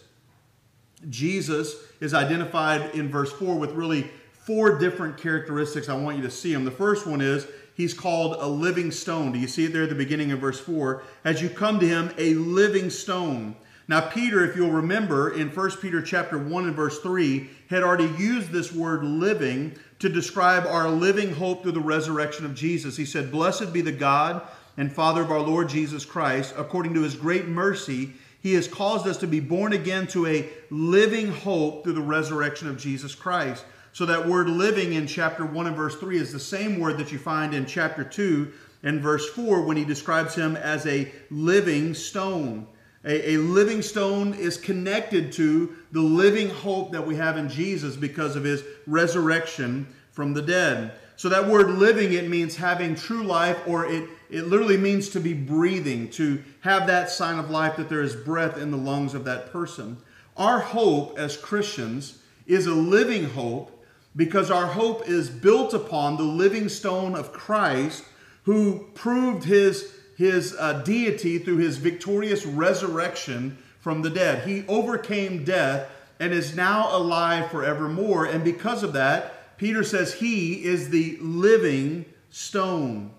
Jesus 1.10 1.76
is 2.00 2.14
identified 2.14 2.94
in 2.94 3.08
verse 3.08 3.32
4 3.32 3.56
with 3.56 3.72
really 3.72 4.10
four 4.32 4.78
different 4.78 5.16
characteristics. 5.16 5.88
I 5.88 5.96
want 5.96 6.16
you 6.16 6.22
to 6.22 6.30
see 6.30 6.52
them. 6.52 6.64
The 6.64 6.70
first 6.70 7.06
one 7.06 7.20
is 7.20 7.48
he's 7.74 7.92
called 7.92 8.36
a 8.38 8.46
living 8.46 8.92
stone. 8.92 9.32
Do 9.32 9.40
you 9.40 9.48
see 9.48 9.64
it 9.64 9.72
there 9.72 9.82
at 9.82 9.88
the 9.88 9.96
beginning 9.96 10.30
of 10.30 10.38
verse 10.38 10.60
4? 10.60 11.02
As 11.24 11.42
you 11.42 11.50
come 11.50 11.80
to 11.80 11.88
him, 11.88 12.14
a 12.16 12.34
living 12.34 12.88
stone. 12.88 13.56
Now, 13.88 14.00
Peter, 14.00 14.44
if 14.44 14.56
you'll 14.56 14.70
remember, 14.70 15.30
in 15.30 15.48
1 15.48 15.70
Peter 15.76 16.02
chapter 16.02 16.38
1 16.38 16.64
and 16.64 16.74
verse 16.74 16.98
3, 17.00 17.48
had 17.70 17.82
already 17.82 18.12
used 18.18 18.50
this 18.50 18.72
word 18.72 19.04
living 19.04 19.76
to 20.00 20.08
describe 20.08 20.66
our 20.66 20.90
living 20.90 21.32
hope 21.34 21.62
through 21.62 21.72
the 21.72 21.80
resurrection 21.80 22.44
of 22.44 22.54
Jesus. 22.54 22.96
He 22.96 23.04
said, 23.04 23.30
Blessed 23.30 23.72
be 23.72 23.80
the 23.80 23.92
God 23.92 24.42
and 24.76 24.92
Father 24.92 25.22
of 25.22 25.30
our 25.30 25.40
Lord 25.40 25.68
Jesus 25.68 26.04
Christ, 26.04 26.54
according 26.56 26.94
to 26.94 27.02
his 27.02 27.14
great 27.14 27.46
mercy 27.46 28.12
he 28.46 28.54
has 28.54 28.68
caused 28.68 29.08
us 29.08 29.16
to 29.16 29.26
be 29.26 29.40
born 29.40 29.72
again 29.72 30.06
to 30.06 30.24
a 30.26 30.48
living 30.70 31.32
hope 31.32 31.82
through 31.82 31.94
the 31.94 32.00
resurrection 32.00 32.68
of 32.68 32.78
Jesus 32.78 33.12
Christ. 33.12 33.64
So 33.92 34.06
that 34.06 34.28
word 34.28 34.48
living 34.48 34.92
in 34.92 35.08
chapter 35.08 35.44
1 35.44 35.66
and 35.66 35.74
verse 35.74 35.96
3 35.96 36.16
is 36.16 36.32
the 36.32 36.38
same 36.38 36.78
word 36.78 36.96
that 36.98 37.10
you 37.10 37.18
find 37.18 37.54
in 37.54 37.66
chapter 37.66 38.04
2 38.04 38.52
and 38.84 39.00
verse 39.00 39.28
4 39.30 39.62
when 39.62 39.76
he 39.76 39.84
describes 39.84 40.36
him 40.36 40.54
as 40.54 40.86
a 40.86 41.10
living 41.28 41.92
stone. 41.92 42.68
A, 43.06 43.34
a, 43.34 43.36
living 43.38 43.82
stone 43.82 44.34
is 44.34 44.56
connected 44.56 45.32
to 45.34 45.76
the 45.92 46.00
living 46.00 46.50
hope 46.50 46.90
that 46.92 47.06
we 47.06 47.14
have 47.14 47.36
in 47.36 47.48
Jesus 47.48 47.94
because 47.94 48.34
of 48.34 48.42
his 48.42 48.64
resurrection 48.86 49.86
from 50.10 50.34
the 50.34 50.42
dead. 50.42 50.92
So 51.14 51.28
that 51.28 51.48
word 51.48 51.70
living, 51.70 52.12
it 52.12 52.28
means 52.28 52.56
having 52.56 52.94
true 52.94 53.22
life, 53.22 53.58
or 53.66 53.86
it, 53.86 54.10
it 54.28 54.48
literally 54.48 54.76
means 54.76 55.08
to 55.10 55.20
be 55.20 55.32
breathing, 55.32 56.10
to 56.10 56.42
have 56.60 56.88
that 56.88 57.08
sign 57.08 57.38
of 57.38 57.48
life 57.48 57.76
that 57.76 57.88
there 57.88 58.02
is 58.02 58.16
breath 58.16 58.58
in 58.58 58.70
the 58.70 58.76
lungs 58.76 59.14
of 59.14 59.24
that 59.24 59.52
person. 59.52 59.98
Our 60.36 60.58
hope 60.58 61.18
as 61.18 61.36
Christians 61.36 62.18
is 62.46 62.66
a 62.66 62.74
living 62.74 63.30
hope 63.30 63.72
because 64.16 64.50
our 64.50 64.66
hope 64.66 65.08
is 65.08 65.30
built 65.30 65.74
upon 65.74 66.16
the 66.16 66.22
living 66.22 66.68
stone 66.68 67.14
of 67.14 67.32
Christ 67.32 68.04
who 68.44 68.86
proved 68.94 69.44
his, 69.44 69.92
his 70.16 70.56
uh, 70.58 70.82
deity 70.82 71.38
through 71.38 71.58
his 71.58 71.76
victorious 71.76 72.46
resurrection 72.46 73.58
from 73.80 74.02
the 74.02 74.10
dead. 74.10 74.48
He 74.48 74.66
overcame 74.66 75.44
death 75.44 75.88
and 76.18 76.32
is 76.32 76.56
now 76.56 76.96
alive 76.96 77.50
forevermore. 77.50 78.24
And 78.24 78.42
because 78.42 78.82
of 78.82 78.94
that, 78.94 79.58
Peter 79.58 79.84
says 79.84 80.14
he 80.14 80.64
is 80.64 80.88
the 80.88 81.18
living 81.20 82.06
stone, 82.30 83.10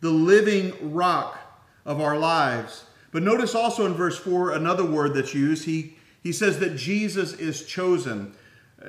the 0.00 0.10
living 0.10 0.94
rock 0.94 1.38
of 1.84 2.00
our 2.00 2.18
lives. 2.18 2.84
But 3.12 3.22
notice 3.22 3.54
also 3.54 3.86
in 3.86 3.94
verse 3.94 4.18
4 4.18 4.52
another 4.52 4.84
word 4.84 5.14
that's 5.14 5.34
used. 5.34 5.64
He, 5.64 5.96
he 6.22 6.32
says 6.32 6.58
that 6.58 6.76
Jesus 6.76 7.34
is 7.34 7.64
chosen. 7.64 8.34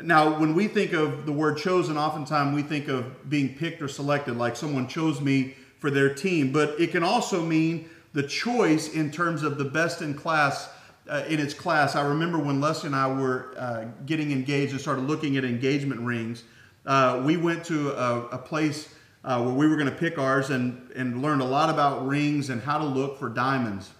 Now, 0.01 0.39
when 0.39 0.55
we 0.55 0.67
think 0.67 0.93
of 0.93 1.25
the 1.25 1.31
word 1.31 1.57
chosen, 1.57 1.97
oftentimes 1.97 2.55
we 2.55 2.61
think 2.61 2.87
of 2.87 3.29
being 3.29 3.55
picked 3.55 3.81
or 3.81 3.87
selected, 3.87 4.37
like 4.37 4.55
someone 4.55 4.87
chose 4.87 5.21
me 5.21 5.55
for 5.79 5.91
their 5.91 6.13
team. 6.13 6.51
But 6.51 6.79
it 6.79 6.91
can 6.91 7.03
also 7.03 7.43
mean 7.43 7.89
the 8.13 8.23
choice 8.23 8.93
in 8.93 9.11
terms 9.11 9.43
of 9.43 9.57
the 9.57 9.65
best 9.65 10.01
in 10.01 10.13
class. 10.13 10.69
Uh, 11.09 11.23
in 11.29 11.39
its 11.39 11.53
class, 11.53 11.95
I 11.95 12.05
remember 12.05 12.37
when 12.37 12.59
Leslie 12.59 12.87
and 12.87 12.95
I 12.95 13.07
were 13.07 13.53
uh, 13.57 13.85
getting 14.05 14.33
engaged 14.33 14.73
and 14.73 14.81
started 14.81 15.05
looking 15.05 15.37
at 15.37 15.45
engagement 15.45 16.01
rings 16.01 16.43
uh, 16.87 17.21
we 17.25 17.35
went 17.35 17.65
to 17.65 17.91
a, 17.91 18.27
a 18.27 18.37
place 18.37 18.93
uh, 19.25 19.43
where 19.43 19.53
we 19.53 19.67
were 19.67 19.75
going 19.75 19.89
to 19.89 19.95
pick 19.95 20.17
ours 20.17 20.49
and, 20.49 20.89
and 20.95 21.21
learned 21.21 21.41
a 21.41 21.45
lot 21.45 21.69
about 21.69 22.07
rings 22.07 22.49
and 22.49 22.61
how 22.61 22.77
to 22.77 22.85
look 22.85 23.19
for 23.19 23.27
diamonds. 23.27 23.91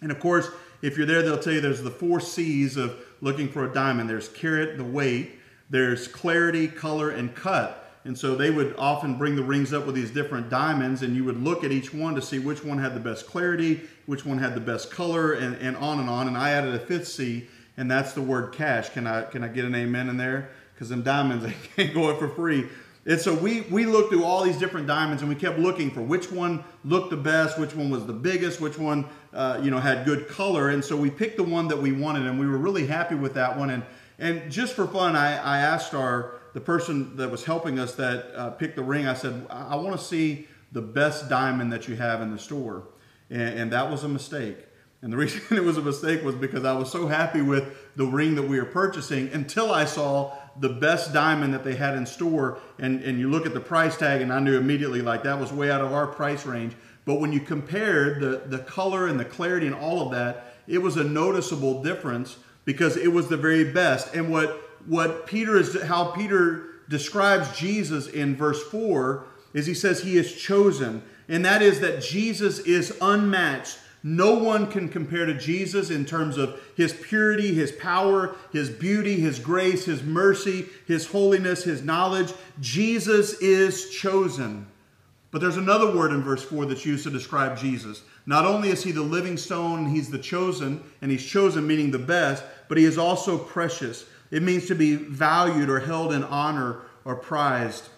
And 0.00 0.12
of 0.12 0.20
course, 0.20 0.48
if 0.82 0.96
you're 0.96 1.06
there, 1.06 1.22
they'll 1.22 1.38
tell 1.38 1.52
you 1.52 1.60
there's 1.60 1.82
the 1.82 1.90
four 1.90 2.20
C's 2.20 2.76
of 2.76 2.96
looking 3.20 3.48
for 3.48 3.68
a 3.68 3.72
diamond. 3.72 4.08
There's 4.08 4.28
carat, 4.28 4.78
the 4.78 4.84
weight. 4.84 5.32
There's 5.68 6.06
clarity, 6.06 6.68
color, 6.68 7.10
and 7.10 7.34
cut. 7.34 7.85
And 8.06 8.16
so 8.16 8.34
they 8.34 8.50
would 8.50 8.74
often 8.78 9.18
bring 9.18 9.36
the 9.36 9.42
rings 9.42 9.72
up 9.74 9.84
with 9.84 9.94
these 9.94 10.10
different 10.10 10.48
diamonds, 10.48 11.02
and 11.02 11.14
you 11.14 11.24
would 11.24 11.42
look 11.42 11.64
at 11.64 11.72
each 11.72 11.92
one 11.92 12.14
to 12.14 12.22
see 12.22 12.38
which 12.38 12.64
one 12.64 12.78
had 12.78 12.94
the 12.94 13.00
best 13.00 13.26
clarity, 13.26 13.82
which 14.06 14.24
one 14.24 14.38
had 14.38 14.54
the 14.54 14.60
best 14.60 14.90
color, 14.90 15.32
and, 15.32 15.56
and 15.56 15.76
on 15.76 15.98
and 15.98 16.08
on. 16.08 16.28
And 16.28 16.36
I 16.36 16.50
added 16.50 16.74
a 16.74 16.78
fifth 16.78 17.08
C, 17.08 17.48
and 17.76 17.90
that's 17.90 18.12
the 18.14 18.22
word 18.22 18.54
cash. 18.54 18.88
Can 18.90 19.06
I 19.06 19.22
can 19.22 19.44
I 19.44 19.48
get 19.48 19.64
an 19.64 19.74
amen 19.74 20.08
in 20.08 20.16
there? 20.16 20.50
because 20.76 20.90
them 20.90 21.02
diamonds 21.02 21.44
they 21.46 21.54
can't 21.74 21.94
go 21.94 22.10
it 22.10 22.18
for 22.18 22.28
free. 22.28 22.66
And 23.06 23.20
so 23.20 23.34
we 23.34 23.62
we 23.62 23.86
looked 23.86 24.10
through 24.10 24.24
all 24.24 24.42
these 24.42 24.58
different 24.58 24.88
diamonds 24.88 25.22
and 25.22 25.28
we 25.28 25.36
kept 25.36 25.58
looking 25.58 25.90
for 25.92 26.02
which 26.02 26.30
one 26.30 26.64
looked 26.84 27.10
the 27.10 27.16
best, 27.16 27.58
which 27.58 27.74
one 27.74 27.88
was 27.88 28.04
the 28.04 28.12
biggest, 28.12 28.60
which 28.60 28.78
one 28.78 29.06
uh, 29.32 29.60
you 29.62 29.70
know 29.70 29.78
had 29.78 30.04
good 30.04 30.28
color. 30.28 30.70
And 30.70 30.84
so 30.84 30.96
we 30.96 31.10
picked 31.10 31.36
the 31.36 31.44
one 31.44 31.68
that 31.68 31.78
we 31.78 31.92
wanted, 31.92 32.26
and 32.26 32.38
we 32.38 32.46
were 32.46 32.58
really 32.58 32.86
happy 32.86 33.14
with 33.14 33.34
that 33.34 33.56
one. 33.56 33.70
And 33.70 33.84
and 34.18 34.50
just 34.50 34.74
for 34.74 34.88
fun, 34.88 35.14
I, 35.14 35.36
I 35.36 35.58
asked 35.58 35.94
our 35.94 36.40
the 36.56 36.60
person 36.62 37.14
that 37.16 37.30
was 37.30 37.44
helping 37.44 37.78
us 37.78 37.96
that 37.96 38.34
uh, 38.34 38.48
picked 38.48 38.76
the 38.76 38.82
ring. 38.82 39.06
I 39.06 39.12
said, 39.12 39.46
I, 39.50 39.72
I 39.72 39.74
want 39.74 39.94
to 40.00 40.02
see 40.02 40.48
the 40.72 40.80
best 40.80 41.28
diamond 41.28 41.70
that 41.70 41.86
you 41.86 41.96
have 41.96 42.22
in 42.22 42.30
the 42.30 42.38
store, 42.38 42.84
and, 43.28 43.58
and 43.58 43.72
that 43.72 43.90
was 43.90 44.04
a 44.04 44.08
mistake 44.08 44.56
And 45.02 45.12
the 45.12 45.16
reason 45.24 45.42
it 45.50 45.62
was 45.62 45.76
a 45.76 45.82
mistake 45.82 46.24
was 46.24 46.34
because 46.34 46.64
I 46.64 46.72
was 46.72 46.90
so 46.90 47.08
happy 47.08 47.42
with 47.42 47.94
the 47.96 48.06
ring 48.06 48.36
that 48.36 48.44
we 48.44 48.58
were 48.58 48.64
purchasing 48.64 49.28
until 49.34 49.70
I 49.70 49.84
saw 49.84 50.34
the 50.58 50.70
best 50.70 51.12
diamond 51.12 51.52
that 51.52 51.62
they 51.62 51.74
had 51.74 51.94
in 51.94 52.06
store. 52.06 52.58
And, 52.78 53.04
and 53.04 53.20
you 53.20 53.30
look 53.30 53.44
at 53.44 53.52
the 53.52 53.60
price 53.60 53.98
tag, 53.98 54.22
and 54.22 54.32
I 54.32 54.40
knew 54.40 54.56
immediately 54.56 55.02
like 55.02 55.24
that 55.24 55.38
was 55.38 55.52
way 55.52 55.70
out 55.70 55.82
of 55.82 55.92
our 55.92 56.06
price 56.06 56.46
range. 56.46 56.72
But 57.04 57.20
when 57.20 57.34
you 57.34 57.40
compared 57.40 58.22
the, 58.22 58.44
the 58.46 58.60
color 58.60 59.08
and 59.08 59.20
the 59.20 59.26
clarity 59.26 59.66
and 59.66 59.74
all 59.74 60.00
of 60.00 60.10
that, 60.12 60.54
it 60.66 60.78
was 60.78 60.96
a 60.96 61.04
noticeable 61.04 61.82
difference 61.82 62.38
because 62.64 62.96
it 62.96 63.12
was 63.12 63.28
the 63.28 63.36
very 63.36 63.72
best. 63.74 64.14
And 64.14 64.32
what 64.32 64.65
what 64.86 65.26
Peter 65.26 65.56
is 65.56 65.80
how 65.82 66.06
Peter 66.12 66.64
describes 66.88 67.56
Jesus 67.56 68.06
in 68.06 68.36
verse 68.36 68.62
4 68.70 69.24
is 69.54 69.66
he 69.66 69.74
says 69.74 70.02
he 70.02 70.16
is 70.16 70.34
chosen. 70.34 71.02
And 71.28 71.44
that 71.44 71.62
is 71.62 71.80
that 71.80 72.02
Jesus 72.02 72.60
is 72.60 72.96
unmatched. 73.00 73.78
No 74.02 74.34
one 74.34 74.68
can 74.70 74.88
compare 74.88 75.26
to 75.26 75.34
Jesus 75.34 75.90
in 75.90 76.04
terms 76.04 76.38
of 76.38 76.60
his 76.76 76.92
purity, 76.92 77.52
his 77.54 77.72
power, 77.72 78.36
his 78.52 78.70
beauty, 78.70 79.18
his 79.18 79.40
grace, 79.40 79.86
his 79.86 80.02
mercy, 80.04 80.66
his 80.86 81.06
holiness, 81.08 81.64
his 81.64 81.82
knowledge. 81.82 82.32
Jesus 82.60 83.40
is 83.40 83.90
chosen. 83.90 84.66
But 85.32 85.40
there's 85.40 85.56
another 85.56 85.94
word 85.94 86.12
in 86.12 86.22
verse 86.22 86.44
4 86.44 86.66
that's 86.66 86.86
used 86.86 87.04
to 87.04 87.10
describe 87.10 87.58
Jesus. 87.58 88.02
Not 88.26 88.44
only 88.44 88.68
is 88.68 88.84
he 88.84 88.92
the 88.92 89.02
living 89.02 89.36
stone, 89.36 89.86
he's 89.86 90.10
the 90.10 90.18
chosen, 90.18 90.82
and 91.02 91.10
he's 91.10 91.24
chosen 91.24 91.66
meaning 91.66 91.90
the 91.90 91.98
best, 91.98 92.44
but 92.68 92.78
he 92.78 92.84
is 92.84 92.98
also 92.98 93.36
precious. 93.36 94.06
It 94.30 94.42
means 94.42 94.66
to 94.66 94.74
be 94.74 94.96
valued 94.96 95.70
or 95.70 95.80
held 95.80 96.12
in 96.12 96.24
honor 96.24 96.82
or 97.04 97.16
prized. 97.16 97.88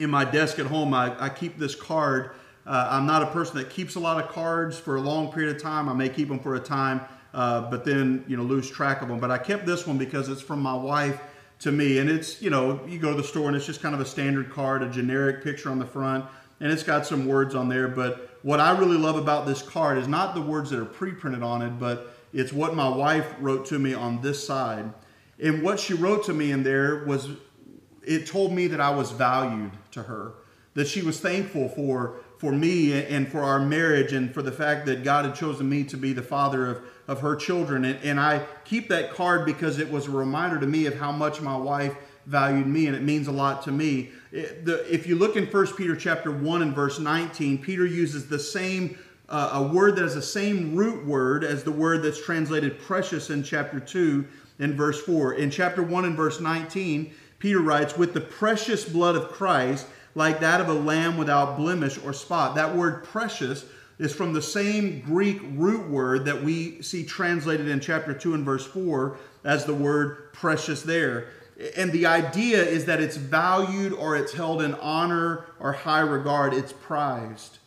In 0.00 0.10
my 0.10 0.24
desk 0.24 0.58
at 0.58 0.66
home, 0.66 0.94
I, 0.94 1.14
I 1.22 1.28
keep 1.28 1.58
this 1.58 1.74
card. 1.74 2.30
Uh, 2.66 2.88
I'm 2.90 3.06
not 3.06 3.22
a 3.22 3.26
person 3.26 3.56
that 3.58 3.70
keeps 3.70 3.94
a 3.94 4.00
lot 4.00 4.22
of 4.22 4.30
cards 4.30 4.78
for 4.78 4.96
a 4.96 5.00
long 5.00 5.32
period 5.32 5.54
of 5.54 5.62
time. 5.62 5.88
I 5.88 5.92
may 5.92 6.08
keep 6.08 6.28
them 6.28 6.40
for 6.40 6.56
a 6.56 6.60
time, 6.60 7.00
uh, 7.32 7.70
but 7.70 7.84
then 7.84 8.24
you 8.26 8.36
know 8.36 8.42
lose 8.42 8.68
track 8.68 9.02
of 9.02 9.08
them. 9.08 9.20
But 9.20 9.30
I 9.30 9.38
kept 9.38 9.66
this 9.66 9.86
one 9.86 9.98
because 9.98 10.28
it's 10.28 10.42
from 10.42 10.60
my 10.60 10.74
wife 10.74 11.20
to 11.60 11.72
me, 11.72 11.98
and 11.98 12.10
it's 12.10 12.42
you 12.42 12.50
know 12.50 12.80
you 12.86 12.98
go 12.98 13.10
to 13.10 13.16
the 13.16 13.26
store 13.26 13.46
and 13.46 13.56
it's 13.56 13.66
just 13.66 13.80
kind 13.80 13.94
of 13.94 14.00
a 14.00 14.04
standard 14.04 14.50
card, 14.50 14.82
a 14.82 14.88
generic 14.88 15.44
picture 15.44 15.70
on 15.70 15.78
the 15.78 15.86
front, 15.86 16.24
and 16.60 16.72
it's 16.72 16.82
got 16.82 17.06
some 17.06 17.26
words 17.26 17.54
on 17.54 17.68
there. 17.68 17.88
But 17.88 18.38
what 18.42 18.58
I 18.58 18.76
really 18.76 18.98
love 18.98 19.16
about 19.16 19.46
this 19.46 19.62
card 19.62 19.98
is 19.98 20.08
not 20.08 20.34
the 20.34 20.42
words 20.42 20.70
that 20.70 20.80
are 20.80 20.84
pre-printed 20.84 21.42
on 21.42 21.62
it, 21.62 21.78
but 21.78 22.14
it's 22.32 22.52
what 22.52 22.74
my 22.74 22.88
wife 22.88 23.32
wrote 23.40 23.66
to 23.66 23.78
me 23.78 23.94
on 23.94 24.20
this 24.22 24.44
side. 24.44 24.92
And 25.38 25.62
what 25.62 25.78
she 25.78 25.94
wrote 25.94 26.24
to 26.24 26.34
me 26.34 26.50
in 26.50 26.62
there 26.62 27.04
was 27.04 27.28
it 28.02 28.26
told 28.26 28.52
me 28.52 28.68
that 28.68 28.80
I 28.80 28.90
was 28.90 29.10
valued 29.10 29.72
to 29.92 30.04
her, 30.04 30.34
that 30.74 30.86
she 30.86 31.02
was 31.02 31.20
thankful 31.20 31.68
for 31.68 32.20
for 32.38 32.52
me 32.52 32.92
and 32.92 33.26
for 33.26 33.42
our 33.42 33.58
marriage 33.58 34.12
and 34.12 34.32
for 34.32 34.42
the 34.42 34.52
fact 34.52 34.86
that 34.86 35.02
God 35.02 35.24
had 35.24 35.34
chosen 35.34 35.68
me 35.68 35.84
to 35.84 35.96
be 35.96 36.12
the 36.12 36.22
father 36.22 36.66
of, 36.66 36.82
of 37.08 37.20
her 37.20 37.34
children. 37.34 37.84
And, 37.84 37.98
and 38.04 38.20
I 38.20 38.44
keep 38.64 38.88
that 38.88 39.14
card 39.14 39.46
because 39.46 39.78
it 39.78 39.90
was 39.90 40.06
a 40.06 40.10
reminder 40.10 40.60
to 40.60 40.66
me 40.66 40.86
of 40.86 40.98
how 40.98 41.12
much 41.12 41.40
my 41.40 41.56
wife 41.56 41.96
valued 42.26 42.66
me 42.66 42.88
and 42.88 42.96
it 42.96 43.02
means 43.02 43.28
a 43.28 43.32
lot 43.32 43.62
to 43.62 43.72
me. 43.72 44.10
It, 44.32 44.66
the, 44.66 44.92
if 44.92 45.06
you 45.06 45.16
look 45.16 45.36
in 45.36 45.46
1 45.46 45.66
Peter 45.78 45.96
chapter 45.96 46.30
1 46.30 46.62
and 46.62 46.74
verse 46.74 46.98
19, 46.98 47.58
Peter 47.58 47.86
uses 47.86 48.28
the 48.28 48.38
same 48.38 48.98
uh, 49.28 49.50
a 49.54 49.62
word 49.74 49.96
that 49.96 50.02
has 50.02 50.14
the 50.14 50.22
same 50.22 50.76
root 50.76 51.04
word 51.04 51.42
as 51.42 51.64
the 51.64 51.72
word 51.72 52.00
that's 52.02 52.22
translated 52.24 52.78
precious 52.78 53.30
in 53.30 53.42
chapter 53.42 53.80
2 53.80 54.24
and 54.58 54.74
verse 54.74 55.00
4. 55.02 55.34
In 55.34 55.50
chapter 55.50 55.82
1 55.82 56.04
and 56.04 56.16
verse 56.16 56.40
19, 56.40 57.12
Peter 57.38 57.60
writes, 57.60 57.96
With 57.96 58.14
the 58.14 58.20
precious 58.20 58.88
blood 58.88 59.16
of 59.16 59.28
Christ, 59.28 59.86
like 60.14 60.40
that 60.40 60.60
of 60.60 60.68
a 60.68 60.74
lamb 60.74 61.16
without 61.16 61.56
blemish 61.56 61.98
or 62.02 62.12
spot. 62.12 62.54
That 62.54 62.74
word 62.74 63.04
precious 63.04 63.66
is 63.98 64.14
from 64.14 64.32
the 64.32 64.42
same 64.42 65.00
Greek 65.00 65.40
root 65.54 65.88
word 65.88 66.24
that 66.24 66.42
we 66.42 66.80
see 66.82 67.04
translated 67.04 67.68
in 67.68 67.80
chapter 67.80 68.12
2 68.12 68.34
and 68.34 68.44
verse 68.44 68.66
4 68.66 69.18
as 69.44 69.64
the 69.64 69.74
word 69.74 70.32
precious 70.32 70.82
there. 70.82 71.28
And 71.76 71.92
the 71.92 72.06
idea 72.06 72.62
is 72.62 72.84
that 72.86 73.00
it's 73.00 73.16
valued 73.16 73.92
or 73.92 74.16
it's 74.16 74.32
held 74.32 74.60
in 74.60 74.74
honor 74.74 75.46
or 75.60 75.72
high 75.72 76.00
regard, 76.00 76.52
it's 76.52 76.72
prized. 76.72 77.58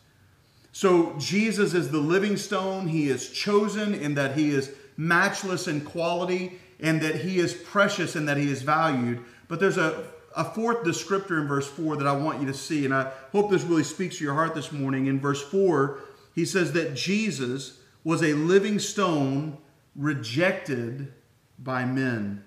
So 0.72 1.16
Jesus 1.18 1.74
is 1.74 1.90
the 1.90 1.98
living 1.98 2.36
stone. 2.36 2.86
He 2.86 3.08
is 3.08 3.30
chosen 3.30 3.94
in 3.94 4.14
that 4.14 4.36
he 4.36 4.50
is 4.50 4.72
matchless 4.96 5.66
in 5.66 5.80
quality 5.80 6.58
and 6.82 7.00
that 7.02 7.16
he 7.16 7.38
is 7.38 7.52
precious 7.52 8.16
and 8.16 8.28
that 8.28 8.36
he 8.36 8.50
is 8.50 8.62
valued. 8.62 9.20
But 9.48 9.60
there's 9.60 9.78
a, 9.78 10.04
a 10.36 10.44
fourth 10.44 10.84
descriptor 10.84 11.40
in 11.40 11.46
verse 11.46 11.68
4 11.68 11.96
that 11.96 12.06
I 12.06 12.12
want 12.12 12.40
you 12.40 12.46
to 12.46 12.54
see, 12.54 12.84
and 12.84 12.94
I 12.94 13.10
hope 13.32 13.50
this 13.50 13.64
really 13.64 13.84
speaks 13.84 14.18
to 14.18 14.24
your 14.24 14.34
heart 14.34 14.54
this 14.54 14.72
morning. 14.72 15.06
In 15.06 15.20
verse 15.20 15.42
4, 15.42 15.98
he 16.34 16.44
says 16.44 16.72
that 16.72 16.94
Jesus 16.94 17.78
was 18.04 18.22
a 18.22 18.32
living 18.32 18.78
stone 18.78 19.58
rejected 19.94 21.12
by 21.58 21.84
men. 21.84 22.44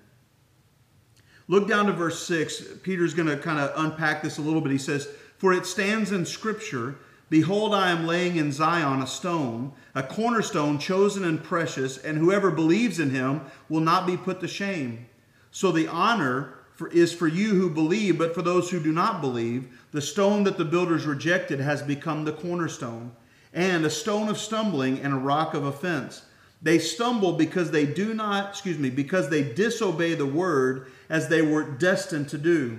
Look 1.46 1.68
down 1.68 1.86
to 1.86 1.92
verse 1.92 2.26
6. 2.26 2.78
Peter's 2.82 3.14
going 3.14 3.28
to 3.28 3.36
kind 3.36 3.58
of 3.58 3.72
unpack 3.76 4.22
this 4.22 4.38
a 4.38 4.42
little 4.42 4.60
bit. 4.60 4.72
He 4.72 4.78
says, 4.78 5.08
For 5.38 5.52
it 5.52 5.66
stands 5.66 6.10
in 6.10 6.24
Scripture 6.24 6.96
Behold, 7.34 7.74
I 7.74 7.90
am 7.90 8.06
laying 8.06 8.36
in 8.36 8.52
Zion 8.52 9.02
a 9.02 9.08
stone, 9.08 9.72
a 9.92 10.04
cornerstone 10.04 10.78
chosen 10.78 11.24
and 11.24 11.42
precious, 11.42 11.98
and 11.98 12.16
whoever 12.16 12.48
believes 12.48 13.00
in 13.00 13.10
him 13.10 13.40
will 13.68 13.80
not 13.80 14.06
be 14.06 14.16
put 14.16 14.38
to 14.38 14.46
shame. 14.46 15.06
So 15.50 15.72
the 15.72 15.88
honor 15.88 16.54
for, 16.76 16.86
is 16.90 17.12
for 17.12 17.26
you 17.26 17.56
who 17.56 17.68
believe, 17.68 18.18
but 18.18 18.36
for 18.36 18.42
those 18.42 18.70
who 18.70 18.78
do 18.78 18.92
not 18.92 19.20
believe, 19.20 19.66
the 19.90 20.00
stone 20.00 20.44
that 20.44 20.58
the 20.58 20.64
builders 20.64 21.06
rejected 21.06 21.58
has 21.58 21.82
become 21.82 22.24
the 22.24 22.32
cornerstone, 22.32 23.10
and 23.52 23.84
a 23.84 23.90
stone 23.90 24.28
of 24.28 24.38
stumbling 24.38 25.00
and 25.00 25.12
a 25.12 25.16
rock 25.16 25.54
of 25.54 25.64
offense. 25.64 26.22
They 26.62 26.78
stumble 26.78 27.32
because 27.32 27.72
they 27.72 27.84
do 27.84 28.14
not, 28.14 28.50
excuse 28.50 28.78
me, 28.78 28.90
because 28.90 29.28
they 29.28 29.42
disobey 29.42 30.14
the 30.14 30.24
word 30.24 30.86
as 31.08 31.26
they 31.26 31.42
were 31.42 31.64
destined 31.64 32.28
to 32.28 32.38
do 32.38 32.78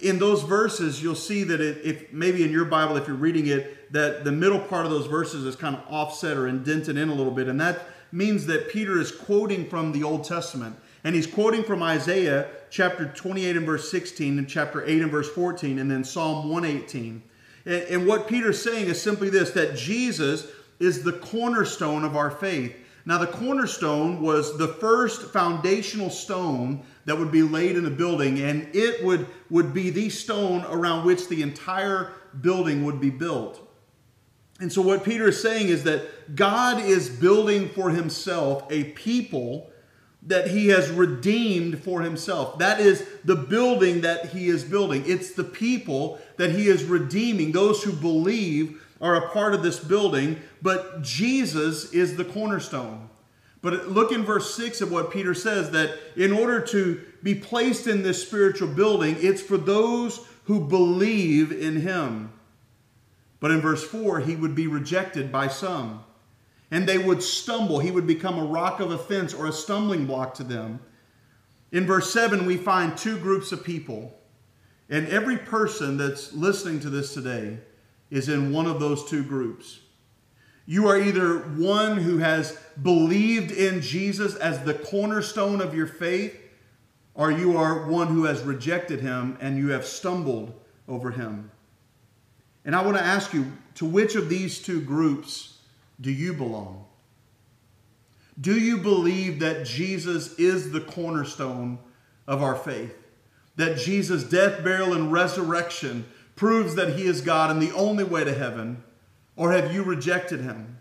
in 0.00 0.18
those 0.18 0.42
verses, 0.42 1.02
you'll 1.02 1.14
see 1.14 1.44
that 1.44 1.60
it, 1.60 1.84
if 1.84 2.12
maybe 2.12 2.42
in 2.44 2.50
your 2.50 2.64
Bible, 2.64 2.96
if 2.96 3.06
you're 3.06 3.16
reading 3.16 3.46
it, 3.46 3.92
that 3.92 4.24
the 4.24 4.32
middle 4.32 4.58
part 4.58 4.84
of 4.84 4.90
those 4.90 5.06
verses 5.06 5.44
is 5.44 5.56
kind 5.56 5.76
of 5.76 5.82
offset 5.88 6.36
or 6.36 6.48
indented 6.48 6.96
in 6.96 7.08
a 7.08 7.14
little 7.14 7.32
bit. 7.32 7.48
And 7.48 7.60
that 7.60 7.86
means 8.10 8.46
that 8.46 8.70
Peter 8.70 9.00
is 9.00 9.10
quoting 9.10 9.68
from 9.68 9.92
the 9.92 10.02
Old 10.02 10.24
Testament. 10.24 10.76
And 11.04 11.14
he's 11.14 11.26
quoting 11.26 11.64
from 11.64 11.82
Isaiah 11.82 12.48
chapter 12.70 13.06
28 13.06 13.56
and 13.56 13.66
verse 13.66 13.90
16 13.90 14.38
and 14.38 14.48
chapter 14.48 14.84
8 14.84 15.02
and 15.02 15.10
verse 15.10 15.28
14 15.30 15.78
and 15.78 15.90
then 15.90 16.04
Psalm 16.04 16.48
118. 16.48 17.22
And, 17.64 17.74
and 17.74 18.06
what 18.06 18.28
Peter's 18.28 18.62
saying 18.62 18.86
is 18.86 19.00
simply 19.00 19.28
this 19.28 19.50
that 19.52 19.76
Jesus 19.76 20.46
is 20.78 21.02
the 21.02 21.12
cornerstone 21.12 22.04
of 22.04 22.16
our 22.16 22.30
faith. 22.30 22.74
Now, 23.04 23.18
the 23.18 23.26
cornerstone 23.26 24.20
was 24.20 24.56
the 24.58 24.68
first 24.68 25.32
foundational 25.32 26.10
stone 26.10 26.84
that 27.04 27.18
would 27.18 27.32
be 27.32 27.42
laid 27.42 27.76
in 27.76 27.84
a 27.84 27.90
building, 27.90 28.40
and 28.40 28.68
it 28.74 29.04
would, 29.04 29.26
would 29.50 29.74
be 29.74 29.90
the 29.90 30.08
stone 30.08 30.64
around 30.68 31.04
which 31.04 31.28
the 31.28 31.42
entire 31.42 32.12
building 32.40 32.84
would 32.84 33.00
be 33.00 33.10
built. 33.10 33.60
And 34.60 34.72
so, 34.72 34.80
what 34.82 35.04
Peter 35.04 35.28
is 35.28 35.42
saying 35.42 35.68
is 35.68 35.82
that 35.84 36.36
God 36.36 36.80
is 36.80 37.08
building 37.08 37.68
for 37.70 37.90
himself 37.90 38.64
a 38.70 38.84
people 38.84 39.72
that 40.24 40.46
he 40.46 40.68
has 40.68 40.88
redeemed 40.88 41.82
for 41.82 42.02
himself. 42.02 42.58
That 42.58 42.78
is 42.78 43.04
the 43.24 43.34
building 43.34 44.02
that 44.02 44.26
he 44.26 44.46
is 44.46 44.62
building. 44.62 45.02
It's 45.04 45.32
the 45.32 45.44
people 45.44 46.20
that 46.36 46.50
he 46.52 46.68
is 46.68 46.84
redeeming. 46.84 47.50
Those 47.50 47.82
who 47.82 47.92
believe 47.92 48.80
are 49.00 49.16
a 49.16 49.30
part 49.30 49.52
of 49.52 49.64
this 49.64 49.80
building, 49.80 50.40
but 50.62 51.02
Jesus 51.02 51.92
is 51.92 52.16
the 52.16 52.24
cornerstone. 52.24 53.10
But 53.60 53.88
look 53.88 54.12
in 54.12 54.24
verse 54.24 54.54
6 54.54 54.80
of 54.80 54.90
what 54.90 55.12
Peter 55.12 55.34
says 55.34 55.70
that 55.72 55.96
in 56.16 56.32
order 56.32 56.60
to 56.68 57.00
be 57.22 57.34
placed 57.34 57.86
in 57.86 58.02
this 58.02 58.22
spiritual 58.22 58.68
building, 58.68 59.16
it's 59.20 59.42
for 59.42 59.56
those 59.56 60.26
who 60.44 60.60
believe 60.60 61.52
in 61.52 61.80
him. 61.80 62.32
But 63.38 63.52
in 63.52 63.60
verse 63.60 63.84
4, 63.84 64.20
he 64.20 64.36
would 64.36 64.54
be 64.54 64.66
rejected 64.66 65.30
by 65.30 65.48
some. 65.48 66.04
And 66.70 66.88
they 66.88 66.98
would 66.98 67.22
stumble. 67.22 67.78
He 67.78 67.90
would 67.90 68.06
become 68.06 68.38
a 68.38 68.44
rock 68.44 68.80
of 68.80 68.90
offense 68.90 69.34
or 69.34 69.46
a 69.46 69.52
stumbling 69.52 70.06
block 70.06 70.34
to 70.34 70.44
them. 70.44 70.80
In 71.70 71.86
verse 71.86 72.12
7, 72.12 72.46
we 72.46 72.56
find 72.56 72.96
two 72.96 73.18
groups 73.18 73.52
of 73.52 73.64
people. 73.64 74.18
And 74.88 75.06
every 75.08 75.38
person 75.38 75.96
that's 75.96 76.32
listening 76.32 76.80
to 76.80 76.90
this 76.90 77.14
today 77.14 77.58
is 78.10 78.28
in 78.28 78.52
one 78.52 78.66
of 78.66 78.80
those 78.80 79.08
two 79.08 79.22
groups. 79.22 79.81
You 80.66 80.88
are 80.88 80.98
either 80.98 81.38
one 81.38 81.98
who 81.98 82.18
has 82.18 82.56
believed 82.80 83.50
in 83.50 83.80
Jesus 83.80 84.36
as 84.36 84.64
the 84.64 84.74
cornerstone 84.74 85.60
of 85.60 85.74
your 85.74 85.86
faith, 85.86 86.38
or 87.14 87.30
you 87.30 87.56
are 87.56 87.88
one 87.88 88.08
who 88.08 88.24
has 88.24 88.42
rejected 88.42 89.00
him 89.00 89.36
and 89.40 89.58
you 89.58 89.70
have 89.70 89.84
stumbled 89.84 90.52
over 90.88 91.10
him. 91.10 91.50
And 92.64 92.76
I 92.76 92.82
want 92.82 92.96
to 92.96 93.02
ask 93.02 93.32
you 93.34 93.52
to 93.76 93.84
which 93.84 94.14
of 94.14 94.28
these 94.28 94.60
two 94.60 94.80
groups 94.80 95.58
do 96.00 96.10
you 96.10 96.32
belong? 96.32 96.84
Do 98.40 98.58
you 98.58 98.78
believe 98.78 99.40
that 99.40 99.66
Jesus 99.66 100.38
is 100.38 100.72
the 100.72 100.80
cornerstone 100.80 101.78
of 102.26 102.42
our 102.42 102.56
faith? 102.56 102.96
That 103.56 103.76
Jesus' 103.76 104.24
death, 104.24 104.64
burial, 104.64 104.94
and 104.94 105.12
resurrection 105.12 106.06
proves 106.34 106.74
that 106.76 106.96
he 106.96 107.04
is 107.04 107.20
God 107.20 107.50
and 107.50 107.60
the 107.60 107.72
only 107.72 108.04
way 108.04 108.24
to 108.24 108.32
heaven? 108.32 108.82
Or 109.36 109.52
have 109.52 109.72
you 109.72 109.82
rejected 109.82 110.40
him? 110.40 110.78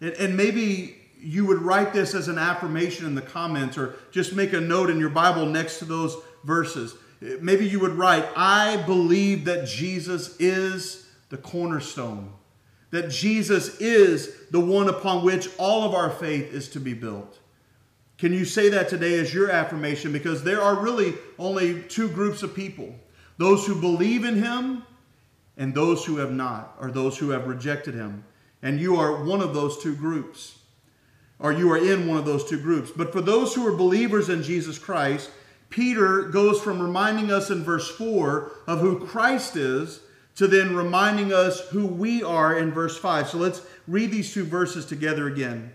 And, 0.00 0.12
and 0.14 0.36
maybe 0.36 0.96
you 1.22 1.46
would 1.46 1.62
write 1.62 1.92
this 1.92 2.14
as 2.14 2.28
an 2.28 2.38
affirmation 2.38 3.06
in 3.06 3.14
the 3.14 3.22
comments 3.22 3.78
or 3.78 3.94
just 4.10 4.34
make 4.34 4.52
a 4.52 4.60
note 4.60 4.90
in 4.90 4.98
your 4.98 5.10
Bible 5.10 5.46
next 5.46 5.78
to 5.78 5.84
those 5.84 6.16
verses. 6.44 6.96
Maybe 7.40 7.68
you 7.68 7.78
would 7.80 7.92
write, 7.92 8.26
I 8.36 8.78
believe 8.78 9.44
that 9.44 9.66
Jesus 9.66 10.36
is 10.40 11.08
the 11.28 11.36
cornerstone, 11.36 12.32
that 12.90 13.10
Jesus 13.10 13.80
is 13.80 14.48
the 14.50 14.60
one 14.60 14.88
upon 14.88 15.24
which 15.24 15.48
all 15.56 15.84
of 15.84 15.94
our 15.94 16.10
faith 16.10 16.52
is 16.52 16.68
to 16.70 16.80
be 16.80 16.94
built. 16.94 17.38
Can 18.18 18.32
you 18.32 18.44
say 18.44 18.68
that 18.70 18.88
today 18.88 19.18
as 19.18 19.32
your 19.32 19.50
affirmation? 19.50 20.12
Because 20.12 20.42
there 20.42 20.60
are 20.60 20.76
really 20.76 21.14
only 21.38 21.82
two 21.82 22.08
groups 22.08 22.42
of 22.42 22.54
people 22.54 22.94
those 23.38 23.66
who 23.66 23.80
believe 23.80 24.24
in 24.24 24.40
him 24.40 24.84
and 25.56 25.74
those 25.74 26.04
who 26.04 26.16
have 26.16 26.32
not, 26.32 26.76
or 26.80 26.90
those 26.90 27.18
who 27.18 27.30
have 27.30 27.46
rejected 27.46 27.94
him. 27.94 28.24
And 28.62 28.80
you 28.80 28.96
are 28.96 29.24
one 29.24 29.40
of 29.40 29.54
those 29.54 29.82
two 29.82 29.94
groups, 29.94 30.58
or 31.38 31.52
you 31.52 31.70
are 31.72 31.78
in 31.78 32.06
one 32.06 32.18
of 32.18 32.24
those 32.24 32.48
two 32.48 32.60
groups. 32.60 32.90
But 32.90 33.12
for 33.12 33.20
those 33.20 33.54
who 33.54 33.66
are 33.66 33.76
believers 33.76 34.28
in 34.28 34.42
Jesus 34.42 34.78
Christ, 34.78 35.30
Peter 35.68 36.22
goes 36.22 36.60
from 36.60 36.80
reminding 36.80 37.32
us 37.32 37.50
in 37.50 37.64
verse 37.64 37.90
4 37.90 38.52
of 38.66 38.80
who 38.80 39.06
Christ 39.06 39.56
is 39.56 40.00
to 40.36 40.46
then 40.46 40.76
reminding 40.76 41.32
us 41.32 41.68
who 41.68 41.86
we 41.86 42.22
are 42.22 42.58
in 42.58 42.70
verse 42.70 42.96
5. 42.96 43.28
So 43.28 43.38
let's 43.38 43.62
read 43.86 44.10
these 44.10 44.32
two 44.32 44.44
verses 44.44 44.86
together 44.86 45.26
again. 45.26 45.72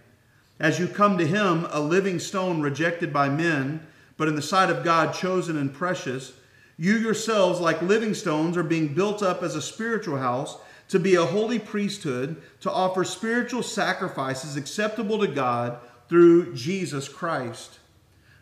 As 0.59 0.79
you 0.79 0.87
come 0.87 1.17
to 1.17 1.27
him, 1.27 1.67
a 1.69 1.79
living 1.79 2.19
stone 2.19 2.61
rejected 2.61 3.13
by 3.13 3.29
men, 3.29 3.85
but 4.17 4.27
in 4.27 4.35
the 4.35 4.41
sight 4.41 4.69
of 4.69 4.83
God 4.83 5.13
chosen 5.13 5.57
and 5.57 5.73
precious, 5.73 6.33
you 6.77 6.95
yourselves, 6.97 7.59
like 7.59 7.81
living 7.81 8.13
stones, 8.13 8.55
are 8.55 8.63
being 8.63 8.93
built 8.93 9.23
up 9.23 9.41
as 9.41 9.55
a 9.55 9.61
spiritual 9.61 10.17
house 10.17 10.57
to 10.89 10.99
be 10.99 11.15
a 11.15 11.25
holy 11.25 11.59
priesthood, 11.59 12.41
to 12.61 12.71
offer 12.71 13.03
spiritual 13.03 13.63
sacrifices 13.63 14.55
acceptable 14.55 15.19
to 15.19 15.27
God 15.27 15.79
through 16.07 16.53
Jesus 16.53 17.09
Christ. 17.09 17.79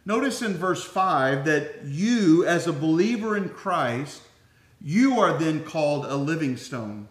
Notice 0.05 0.41
in 0.41 0.53
verse 0.53 0.83
5 0.83 1.45
that 1.45 1.83
you, 1.85 2.45
as 2.45 2.67
a 2.67 2.73
believer 2.73 3.35
in 3.35 3.49
Christ, 3.49 4.21
you 4.81 5.19
are 5.19 5.37
then 5.37 5.63
called 5.63 6.05
a 6.05 6.15
living 6.15 6.57
stone. 6.57 7.07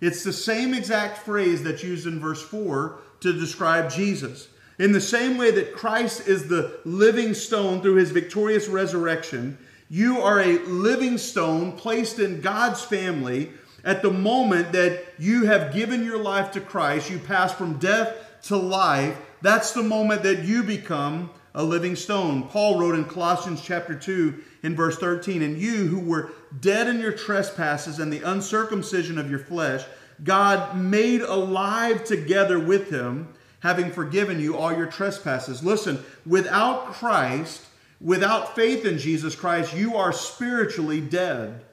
It's 0.00 0.24
the 0.24 0.32
same 0.32 0.74
exact 0.74 1.18
phrase 1.18 1.62
that's 1.62 1.84
used 1.84 2.08
in 2.08 2.18
verse 2.18 2.42
4 2.42 2.98
to 3.20 3.32
describe 3.32 3.92
Jesus. 3.92 4.48
In 4.80 4.90
the 4.90 5.00
same 5.00 5.38
way 5.38 5.52
that 5.52 5.74
Christ 5.74 6.26
is 6.26 6.48
the 6.48 6.80
living 6.84 7.34
stone 7.34 7.80
through 7.80 7.94
his 7.96 8.10
victorious 8.10 8.66
resurrection, 8.66 9.56
you 9.92 10.22
are 10.22 10.40
a 10.40 10.58
living 10.60 11.18
stone 11.18 11.72
placed 11.72 12.18
in 12.18 12.40
God's 12.40 12.80
family 12.80 13.50
at 13.84 14.00
the 14.00 14.10
moment 14.10 14.72
that 14.72 15.04
you 15.18 15.44
have 15.44 15.74
given 15.74 16.02
your 16.02 16.16
life 16.16 16.50
to 16.52 16.62
Christ. 16.62 17.10
You 17.10 17.18
pass 17.18 17.52
from 17.52 17.76
death 17.76 18.16
to 18.44 18.56
life. 18.56 19.14
That's 19.42 19.72
the 19.72 19.82
moment 19.82 20.22
that 20.22 20.44
you 20.44 20.62
become 20.62 21.28
a 21.54 21.62
living 21.62 21.94
stone. 21.94 22.44
Paul 22.48 22.80
wrote 22.80 22.94
in 22.94 23.04
Colossians 23.04 23.60
chapter 23.60 23.94
2 23.94 24.42
in 24.62 24.74
verse 24.74 24.96
13, 24.96 25.42
And 25.42 25.58
you 25.58 25.88
who 25.88 26.00
were 26.00 26.30
dead 26.58 26.88
in 26.88 26.98
your 26.98 27.12
trespasses 27.12 27.98
and 27.98 28.10
the 28.10 28.22
uncircumcision 28.22 29.18
of 29.18 29.28
your 29.28 29.40
flesh, 29.40 29.84
God 30.24 30.74
made 30.74 31.20
alive 31.20 32.04
together 32.04 32.58
with 32.58 32.88
him, 32.88 33.28
having 33.60 33.90
forgiven 33.90 34.40
you 34.40 34.56
all 34.56 34.74
your 34.74 34.86
trespasses. 34.86 35.62
Listen, 35.62 36.02
without 36.24 36.86
Christ, 36.86 37.66
without 38.02 38.54
faith 38.54 38.84
in 38.84 38.98
Jesus 38.98 39.34
Christ, 39.34 39.74
you 39.74 39.96
are 39.96 40.12
spiritually 40.12 41.00
dead. 41.00 41.64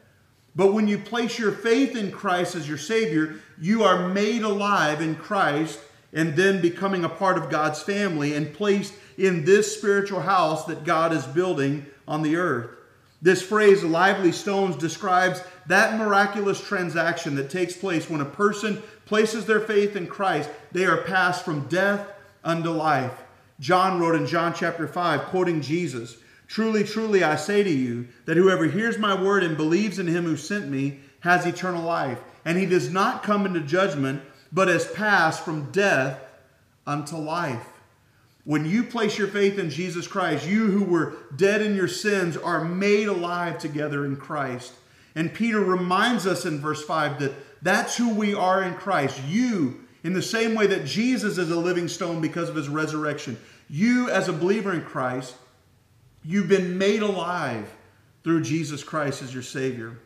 But 0.55 0.73
when 0.73 0.87
you 0.87 0.97
place 0.97 1.39
your 1.39 1.51
faith 1.51 1.95
in 1.95 2.11
Christ 2.11 2.55
as 2.55 2.67
your 2.67 2.77
Savior, 2.77 3.35
you 3.59 3.83
are 3.83 4.09
made 4.09 4.43
alive 4.43 5.01
in 5.01 5.15
Christ 5.15 5.79
and 6.11 6.35
then 6.35 6.61
becoming 6.61 7.03
a 7.03 7.09
part 7.09 7.37
of 7.37 7.49
God's 7.49 7.81
family 7.81 8.35
and 8.35 8.53
placed 8.53 8.93
in 9.17 9.45
this 9.45 9.77
spiritual 9.77 10.21
house 10.21 10.65
that 10.65 10.83
God 10.83 11.13
is 11.13 11.25
building 11.25 11.85
on 12.07 12.23
the 12.23 12.35
earth. 12.35 12.71
This 13.21 13.41
phrase, 13.41 13.83
lively 13.83 14.31
stones, 14.31 14.75
describes 14.75 15.43
that 15.67 15.99
miraculous 15.99 16.59
transaction 16.59 17.35
that 17.35 17.49
takes 17.49 17.75
place 17.75 18.09
when 18.09 18.21
a 18.21 18.25
person 18.25 18.81
places 19.05 19.45
their 19.45 19.59
faith 19.59 19.95
in 19.95 20.07
Christ. 20.07 20.49
They 20.71 20.85
are 20.85 21.03
passed 21.03 21.43
from 21.43 21.67
death 21.67 22.07
unto 22.43 22.69
life. 22.69 23.23
John 23.59 23.99
wrote 23.99 24.15
in 24.15 24.25
John 24.25 24.53
chapter 24.53 24.87
5, 24.87 25.21
quoting 25.23 25.61
Jesus 25.61 26.17
Truly, 26.47 26.83
truly, 26.83 27.23
I 27.23 27.35
say 27.35 27.61
to 27.61 27.69
you 27.69 28.07
that 28.25 28.35
whoever 28.35 28.65
hears 28.65 28.97
my 28.97 29.19
word 29.19 29.43
and 29.43 29.55
believes 29.55 29.99
in 29.99 30.07
him 30.07 30.23
who 30.23 30.35
sent 30.35 30.67
me 30.67 30.99
has 31.19 31.45
eternal 31.45 31.83
life. 31.83 32.19
And 32.43 32.57
he 32.57 32.65
does 32.65 32.89
not 32.89 33.21
come 33.21 33.45
into 33.45 33.59
judgment, 33.59 34.23
but 34.51 34.67
has 34.67 34.91
passed 34.91 35.45
from 35.45 35.71
death 35.71 36.19
unto 36.87 37.17
life. 37.17 37.67
When 38.45 38.65
you 38.65 38.83
place 38.83 39.15
your 39.17 39.27
faith 39.27 39.59
in 39.59 39.69
Jesus 39.69 40.07
Christ, 40.07 40.47
you 40.47 40.71
who 40.71 40.85
were 40.85 41.17
dead 41.35 41.61
in 41.61 41.75
your 41.75 41.87
sins 41.87 42.35
are 42.35 42.65
made 42.65 43.07
alive 43.07 43.59
together 43.59 44.03
in 44.03 44.15
Christ. 44.15 44.73
And 45.13 45.31
Peter 45.31 45.59
reminds 45.59 46.25
us 46.25 46.45
in 46.45 46.59
verse 46.59 46.83
5 46.83 47.19
that 47.19 47.33
that's 47.61 47.97
who 47.97 48.15
we 48.15 48.33
are 48.33 48.63
in 48.63 48.73
Christ. 48.73 49.21
You, 49.27 49.81
in 50.03 50.13
the 50.13 50.21
same 50.21 50.55
way 50.55 50.67
that 50.67 50.85
Jesus 50.85 51.37
is 51.37 51.51
a 51.51 51.59
living 51.59 51.87
stone 51.87 52.21
because 52.21 52.49
of 52.49 52.55
his 52.55 52.69
resurrection, 52.69 53.37
you, 53.69 54.09
as 54.09 54.27
a 54.27 54.33
believer 54.33 54.73
in 54.73 54.81
Christ, 54.81 55.35
you've 56.23 56.47
been 56.47 56.77
made 56.77 57.01
alive 57.01 57.71
through 58.23 58.41
Jesus 58.41 58.83
Christ 58.83 59.21
as 59.21 59.33
your 59.33 59.43
Savior. 59.43 59.97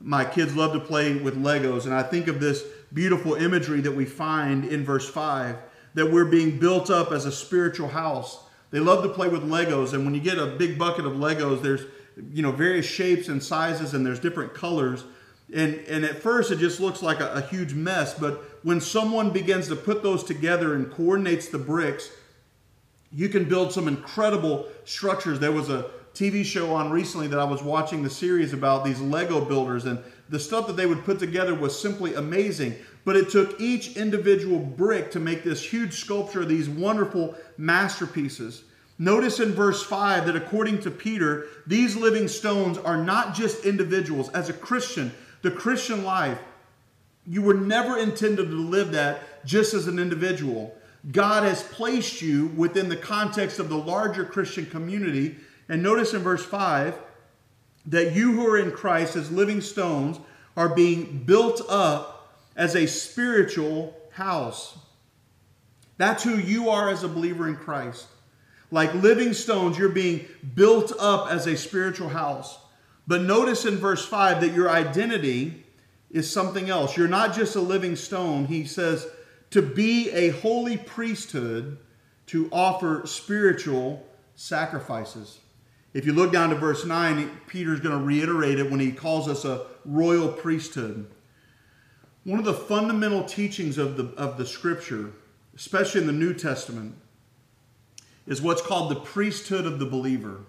My 0.00 0.24
kids 0.24 0.54
love 0.54 0.72
to 0.72 0.80
play 0.80 1.16
with 1.16 1.36
Legos, 1.36 1.84
and 1.84 1.94
I 1.94 2.02
think 2.02 2.28
of 2.28 2.40
this 2.40 2.64
beautiful 2.92 3.34
imagery 3.34 3.80
that 3.80 3.92
we 3.92 4.04
find 4.04 4.64
in 4.64 4.84
verse 4.84 5.08
5 5.08 5.56
that 5.94 6.10
we're 6.10 6.24
being 6.24 6.58
built 6.58 6.90
up 6.90 7.10
as 7.10 7.24
a 7.24 7.32
spiritual 7.32 7.88
house. 7.88 8.38
They 8.70 8.78
love 8.78 9.02
to 9.02 9.08
play 9.08 9.28
with 9.28 9.42
Legos, 9.42 9.94
and 9.94 10.04
when 10.04 10.14
you 10.14 10.20
get 10.20 10.38
a 10.38 10.46
big 10.46 10.78
bucket 10.78 11.04
of 11.04 11.14
Legos, 11.14 11.62
there's 11.62 11.82
you 12.32 12.42
know 12.42 12.52
various 12.52 12.86
shapes 12.86 13.28
and 13.28 13.42
sizes, 13.42 13.94
and 13.94 14.04
there's 14.04 14.20
different 14.20 14.54
colors. 14.54 15.04
And, 15.54 15.74
and 15.88 16.04
at 16.04 16.20
first, 16.20 16.50
it 16.50 16.58
just 16.58 16.78
looks 16.78 17.02
like 17.02 17.20
a, 17.20 17.32
a 17.32 17.40
huge 17.40 17.72
mess. 17.72 18.14
But 18.14 18.42
when 18.62 18.80
someone 18.80 19.30
begins 19.30 19.68
to 19.68 19.76
put 19.76 20.02
those 20.02 20.22
together 20.22 20.74
and 20.74 20.90
coordinates 20.90 21.48
the 21.48 21.58
bricks, 21.58 22.10
you 23.12 23.28
can 23.28 23.48
build 23.48 23.72
some 23.72 23.88
incredible 23.88 24.66
structures. 24.84 25.40
There 25.40 25.52
was 25.52 25.70
a 25.70 25.86
TV 26.14 26.44
show 26.44 26.74
on 26.74 26.90
recently 26.90 27.28
that 27.28 27.38
I 27.38 27.44
was 27.44 27.62
watching 27.62 28.02
the 28.02 28.10
series 28.10 28.52
about 28.52 28.84
these 28.84 29.00
Lego 29.00 29.42
builders, 29.44 29.86
and 29.86 29.98
the 30.28 30.38
stuff 30.38 30.66
that 30.66 30.76
they 30.76 30.84
would 30.84 31.04
put 31.04 31.18
together 31.18 31.54
was 31.54 31.80
simply 31.80 32.14
amazing. 32.14 32.74
But 33.04 33.16
it 33.16 33.30
took 33.30 33.58
each 33.58 33.96
individual 33.96 34.58
brick 34.58 35.10
to 35.12 35.20
make 35.20 35.44
this 35.44 35.62
huge 35.64 35.94
sculpture, 35.94 36.44
these 36.44 36.68
wonderful 36.68 37.34
masterpieces. 37.56 38.64
Notice 38.98 39.38
in 39.38 39.52
verse 39.52 39.82
5 39.82 40.26
that 40.26 40.36
according 40.36 40.80
to 40.80 40.90
Peter, 40.90 41.46
these 41.66 41.96
living 41.96 42.26
stones 42.28 42.76
are 42.76 43.02
not 43.02 43.34
just 43.34 43.64
individuals. 43.64 44.28
As 44.30 44.48
a 44.48 44.52
Christian, 44.52 45.12
the 45.42 45.50
Christian 45.50 46.04
life, 46.04 46.38
you 47.26 47.42
were 47.42 47.54
never 47.54 47.98
intended 47.98 48.48
to 48.48 48.56
live 48.56 48.92
that 48.92 49.44
just 49.44 49.74
as 49.74 49.86
an 49.86 49.98
individual. 49.98 50.74
God 51.12 51.44
has 51.44 51.62
placed 51.62 52.22
you 52.22 52.46
within 52.56 52.88
the 52.88 52.96
context 52.96 53.58
of 53.58 53.68
the 53.68 53.76
larger 53.76 54.24
Christian 54.24 54.66
community 54.66 55.36
and 55.68 55.82
notice 55.82 56.14
in 56.14 56.22
verse 56.22 56.44
5 56.44 56.98
that 57.86 58.14
you 58.14 58.32
who 58.32 58.46
are 58.46 58.58
in 58.58 58.72
Christ 58.72 59.16
as 59.16 59.30
living 59.30 59.60
stones 59.60 60.18
are 60.56 60.68
being 60.68 61.22
built 61.24 61.62
up 61.68 62.36
as 62.56 62.74
a 62.74 62.86
spiritual 62.86 63.94
house. 64.10 64.76
That's 65.96 66.22
who 66.22 66.36
you 66.36 66.70
are 66.70 66.90
as 66.90 67.04
a 67.04 67.08
believer 67.08 67.48
in 67.48 67.56
Christ. 67.56 68.06
Like 68.70 68.92
living 68.94 69.32
stones, 69.32 69.78
you're 69.78 69.88
being 69.88 70.26
built 70.54 70.92
up 70.98 71.30
as 71.30 71.46
a 71.46 71.56
spiritual 71.56 72.08
house. 72.08 72.58
But 73.08 73.22
notice 73.22 73.64
in 73.64 73.76
verse 73.76 74.06
5 74.06 74.42
that 74.42 74.52
your 74.52 74.68
identity 74.68 75.64
is 76.10 76.30
something 76.30 76.68
else. 76.68 76.94
You're 76.94 77.08
not 77.08 77.34
just 77.34 77.56
a 77.56 77.60
living 77.60 77.96
stone. 77.96 78.44
He 78.44 78.66
says 78.66 79.08
to 79.50 79.62
be 79.62 80.10
a 80.10 80.28
holy 80.28 80.76
priesthood 80.76 81.78
to 82.26 82.50
offer 82.52 83.06
spiritual 83.06 84.06
sacrifices. 84.36 85.40
If 85.94 86.04
you 86.04 86.12
look 86.12 86.32
down 86.32 86.50
to 86.50 86.56
verse 86.56 86.84
9, 86.84 87.40
Peter's 87.46 87.80
going 87.80 87.98
to 87.98 88.04
reiterate 88.04 88.58
it 88.58 88.70
when 88.70 88.78
he 88.78 88.92
calls 88.92 89.26
us 89.26 89.46
a 89.46 89.64
royal 89.86 90.28
priesthood. 90.28 91.10
One 92.24 92.38
of 92.38 92.44
the 92.44 92.52
fundamental 92.52 93.24
teachings 93.24 93.78
of 93.78 93.96
the, 93.96 94.04
of 94.18 94.36
the 94.36 94.44
scripture, 94.44 95.12
especially 95.56 96.02
in 96.02 96.06
the 96.06 96.12
New 96.12 96.34
Testament, 96.34 96.94
is 98.26 98.42
what's 98.42 98.60
called 98.60 98.90
the 98.90 99.00
priesthood 99.00 99.64
of 99.64 99.78
the 99.78 99.86
believer. 99.86 100.42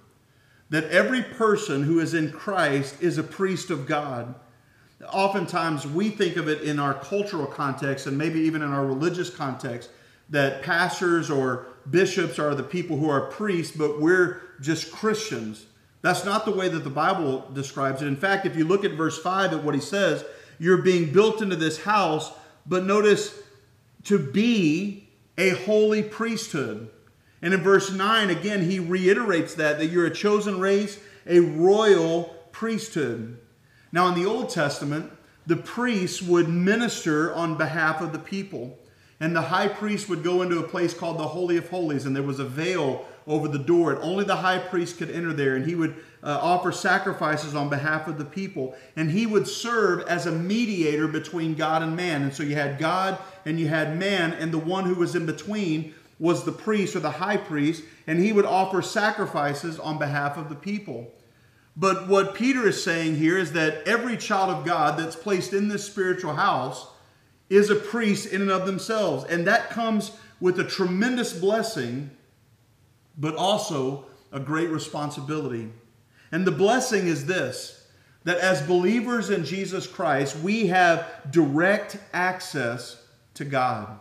That 0.69 0.86
every 0.86 1.23
person 1.23 1.84
who 1.84 1.99
is 1.99 2.13
in 2.13 2.32
Christ 2.32 3.01
is 3.01 3.17
a 3.17 3.23
priest 3.23 3.69
of 3.69 3.88
God. 3.88 4.36
Oftentimes, 5.12 5.88
we 5.88 6.10
think 6.10 6.36
of 6.36 6.47
it 6.47 6.62
in 6.62 6.77
our 6.77 6.93
cultural 6.93 7.47
context 7.47 8.05
and 8.05 8.17
maybe 8.17 8.39
even 8.41 8.62
in 8.62 8.71
our 8.71 8.86
religious 8.86 9.29
context 9.29 9.89
that 10.29 10.62
pastors 10.62 11.29
or 11.29 11.67
bishops 11.89 12.38
are 12.38 12.53
the 12.53 12.63
people 12.63 12.97
who 12.97 13.10
are 13.10 13.21
priests, 13.21 13.75
but 13.75 13.99
we're 13.99 14.41
just 14.62 14.91
Christians. 14.91 15.65
That's 16.01 16.23
not 16.23 16.45
the 16.45 16.51
way 16.51 16.69
that 16.69 16.84
the 16.84 16.89
Bible 16.89 17.49
describes 17.53 18.01
it. 18.01 18.08
In 18.08 18.15
fact, 18.15 18.45
if 18.45 18.55
you 18.55 18.65
look 18.65 18.86
at 18.86 18.91
verse 18.91 19.21
5 19.21 19.53
at 19.53 19.63
what 19.63 19.75
he 19.75 19.82
says, 19.82 20.23
you're 20.60 20.82
being 20.82 21.12
built 21.12 21.41
into 21.41 21.55
this 21.55 21.82
house, 21.82 22.32
but 22.65 22.86
notice 22.86 23.41
to 24.03 24.19
be 24.19 25.10
a 25.38 25.49
holy 25.49 26.03
priesthood. 26.03 26.89
And 27.41 27.54
in 27.54 27.62
verse 27.62 27.91
9, 27.91 28.30
again, 28.30 28.69
he 28.69 28.80
reiterates 28.80 29.56
that, 29.56 29.80
that 29.80 29.88
you're 29.88 30.06
a 30.06 30.13
chosen 30.13 30.60
race, 30.60 30.99
a 31.25 31.39
royal 31.39 32.36
priesthood. 32.52 33.39
Now, 33.91 34.08
in 34.08 34.15
the 34.15 34.25
Old 34.25 34.49
Testament, 34.49 35.12
the 35.47 35.56
priests 35.56 36.21
would 36.21 36.49
minister 36.49 37.34
on 37.34 37.58
behalf 37.58 38.02
of 38.02 38.12
the 38.12 38.19
people. 38.19 38.78
And 39.19 39.36
the 39.36 39.41
high 39.41 39.67
priest 39.67 40.08
would 40.08 40.23
go 40.23 40.41
into 40.41 40.60
a 40.60 40.67
place 40.67 40.93
called 40.93 41.17
the 41.17 41.28
Holy 41.28 41.58
of 41.58 41.69
Holies, 41.69 42.06
and 42.06 42.15
there 42.15 42.23
was 42.23 42.39
a 42.39 42.45
veil 42.45 43.06
over 43.28 43.47
the 43.47 43.60
door. 43.60 43.91
And 43.91 44.02
only 44.02 44.23
the 44.23 44.38
high 44.38 44.60
priest 44.60 44.97
could 44.97 45.10
enter 45.10 45.34
there, 45.34 45.56
and 45.56 45.65
he 45.65 45.75
would 45.75 45.95
uh, 46.23 46.39
offer 46.41 46.71
sacrifices 46.71 47.54
on 47.54 47.69
behalf 47.69 48.08
of 48.08 48.17
the 48.17 48.25
people. 48.25 48.75
And 48.95 49.12
he 49.12 49.25
would 49.25 49.47
serve 49.47 50.08
as 50.08 50.25
a 50.25 50.32
mediator 50.32 51.08
between 51.08 51.56
God 51.56 51.84
and 51.84 51.95
man. 51.95 52.23
And 52.23 52.34
so 52.34 52.43
you 52.43 52.56
had 52.56 52.80
God 52.80 53.17
and 53.45 53.60
you 53.60 53.67
had 53.67 53.97
man, 53.97 54.34
and 54.34 54.54
the 54.54 54.58
one 54.58 54.86
who 54.86 54.95
was 54.95 55.15
in 55.15 55.25
between 55.25 55.93
was 56.19 56.43
the 56.43 56.51
priest 56.51 56.95
or 56.95 56.99
the 56.99 57.12
high 57.12 57.38
priest, 57.38 57.84
and 58.05 58.19
he 58.19 58.34
would 58.34 58.45
offer 58.45 58.82
sacrifices 58.82 59.79
on 59.79 59.97
behalf 59.97 60.38
of 60.38 60.49
the 60.49 60.55
people. 60.55 61.12
But 61.75 62.10
what 62.10 62.36
Peter 62.36 62.67
is 62.67 62.84
saying 62.84 63.15
here 63.15 63.38
is 63.38 63.53
that 63.53 63.88
every 63.88 64.17
child 64.17 64.49
of 64.49 64.65
God 64.65 64.99
that's 64.99 65.15
placed 65.15 65.53
in 65.53 65.69
this 65.69 65.86
spiritual 65.86 66.36
house 66.36 66.88
is 67.49 67.69
a 67.69 67.75
priest 67.75 68.27
in 68.27 68.41
and 68.41 68.51
of 68.51 68.65
themselves. 68.65 69.23
And 69.23 69.47
that 69.47 69.69
comes 69.69 70.12
with 70.41 70.60
a 70.60 70.63
tremendous 70.63 71.32
blessing, 71.32 72.12
but 73.17 73.36
also 73.36 74.05
a 74.32 74.39
great 74.39 74.69
responsibility. 74.69 75.69
And 76.32 76.45
the 76.45 76.51
blessing 76.51 77.08
is 77.08 77.25
this 77.25 77.75
that 78.25 78.38
as 78.39 78.62
believers 78.62 79.29
in 79.29 79.45
Jesus 79.45 79.88
Christ, 79.88 80.38
we 80.39 80.67
have 80.67 81.08
direct 81.32 81.97
access 82.13 83.01
to 83.36 83.45
God. 83.45 83.97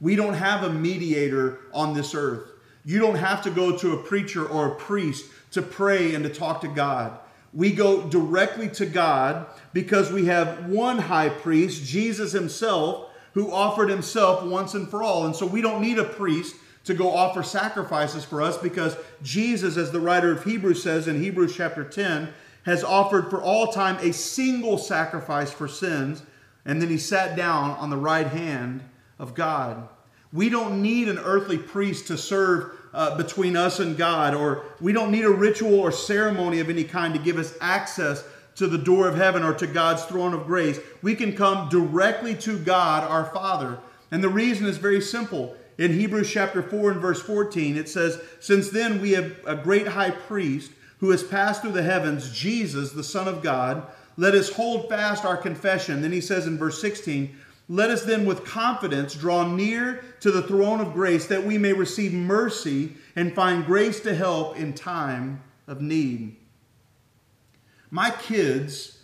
We 0.00 0.16
don't 0.16 0.34
have 0.34 0.62
a 0.62 0.70
mediator 0.70 1.60
on 1.72 1.94
this 1.94 2.14
earth. 2.14 2.50
You 2.84 2.98
don't 3.00 3.16
have 3.16 3.42
to 3.42 3.50
go 3.50 3.76
to 3.76 3.94
a 3.94 4.02
preacher 4.02 4.46
or 4.46 4.68
a 4.68 4.74
priest 4.76 5.26
to 5.52 5.62
pray 5.62 6.14
and 6.14 6.22
to 6.24 6.30
talk 6.30 6.60
to 6.60 6.68
God. 6.68 7.18
We 7.52 7.72
go 7.72 8.02
directly 8.02 8.68
to 8.70 8.86
God 8.86 9.46
because 9.72 10.12
we 10.12 10.26
have 10.26 10.66
one 10.66 10.98
high 10.98 11.30
priest, 11.30 11.84
Jesus 11.84 12.32
himself, 12.32 13.10
who 13.32 13.50
offered 13.50 13.88
himself 13.88 14.44
once 14.44 14.74
and 14.74 14.88
for 14.88 15.02
all. 15.02 15.26
And 15.26 15.34
so 15.34 15.46
we 15.46 15.62
don't 15.62 15.80
need 15.80 15.98
a 15.98 16.04
priest 16.04 16.54
to 16.84 16.94
go 16.94 17.10
offer 17.10 17.42
sacrifices 17.42 18.24
for 18.24 18.40
us 18.40 18.56
because 18.56 18.96
Jesus, 19.22 19.76
as 19.76 19.90
the 19.90 20.00
writer 20.00 20.30
of 20.30 20.44
Hebrews 20.44 20.82
says 20.82 21.08
in 21.08 21.20
Hebrews 21.20 21.56
chapter 21.56 21.82
10, 21.82 22.28
has 22.64 22.84
offered 22.84 23.30
for 23.30 23.42
all 23.42 23.72
time 23.72 23.96
a 24.00 24.12
single 24.12 24.78
sacrifice 24.78 25.52
for 25.52 25.66
sins, 25.66 26.22
and 26.64 26.80
then 26.80 26.88
he 26.88 26.98
sat 26.98 27.36
down 27.36 27.70
on 27.72 27.90
the 27.90 27.96
right 27.96 28.26
hand 28.26 28.82
of 29.18 29.34
God. 29.34 29.88
We 30.32 30.48
don't 30.48 30.82
need 30.82 31.08
an 31.08 31.18
earthly 31.18 31.58
priest 31.58 32.08
to 32.08 32.18
serve 32.18 32.72
uh, 32.92 33.16
between 33.16 33.56
us 33.56 33.78
and 33.78 33.96
God, 33.96 34.34
or 34.34 34.64
we 34.80 34.92
don't 34.92 35.10
need 35.10 35.24
a 35.24 35.30
ritual 35.30 35.78
or 35.78 35.92
ceremony 35.92 36.60
of 36.60 36.70
any 36.70 36.84
kind 36.84 37.14
to 37.14 37.20
give 37.20 37.38
us 37.38 37.54
access 37.60 38.24
to 38.56 38.66
the 38.66 38.78
door 38.78 39.06
of 39.06 39.16
heaven 39.16 39.42
or 39.42 39.54
to 39.54 39.66
God's 39.66 40.04
throne 40.04 40.34
of 40.34 40.46
grace. 40.46 40.80
We 41.02 41.14
can 41.14 41.36
come 41.36 41.68
directly 41.68 42.34
to 42.36 42.58
God 42.58 43.08
our 43.08 43.26
Father. 43.26 43.78
And 44.10 44.22
the 44.22 44.28
reason 44.28 44.66
is 44.66 44.78
very 44.78 45.00
simple. 45.00 45.56
In 45.78 45.92
Hebrews 45.92 46.30
chapter 46.30 46.62
4 46.62 46.92
and 46.92 47.00
verse 47.00 47.20
14, 47.20 47.76
it 47.76 47.88
says, 47.88 48.18
Since 48.40 48.70
then 48.70 49.00
we 49.02 49.12
have 49.12 49.36
a 49.46 49.56
great 49.56 49.88
high 49.88 50.10
priest 50.10 50.70
who 50.98 51.10
has 51.10 51.22
passed 51.22 51.60
through 51.60 51.72
the 51.72 51.82
heavens, 51.82 52.32
Jesus, 52.32 52.92
the 52.92 53.04
Son 53.04 53.28
of 53.28 53.42
God. 53.42 53.86
Let 54.16 54.34
us 54.34 54.50
hold 54.50 54.88
fast 54.88 55.26
our 55.26 55.36
confession. 55.36 56.00
Then 56.00 56.12
he 56.12 56.22
says 56.22 56.46
in 56.46 56.56
verse 56.56 56.80
16, 56.80 57.36
Let 57.68 57.90
us 57.90 58.04
then 58.04 58.26
with 58.26 58.44
confidence 58.44 59.14
draw 59.14 59.46
near 59.46 60.04
to 60.20 60.30
the 60.30 60.42
throne 60.42 60.80
of 60.80 60.92
grace 60.92 61.26
that 61.26 61.44
we 61.44 61.58
may 61.58 61.72
receive 61.72 62.12
mercy 62.12 62.94
and 63.16 63.34
find 63.34 63.66
grace 63.66 64.00
to 64.00 64.14
help 64.14 64.56
in 64.56 64.72
time 64.72 65.42
of 65.66 65.80
need. 65.80 66.36
My 67.90 68.10
kids 68.10 68.98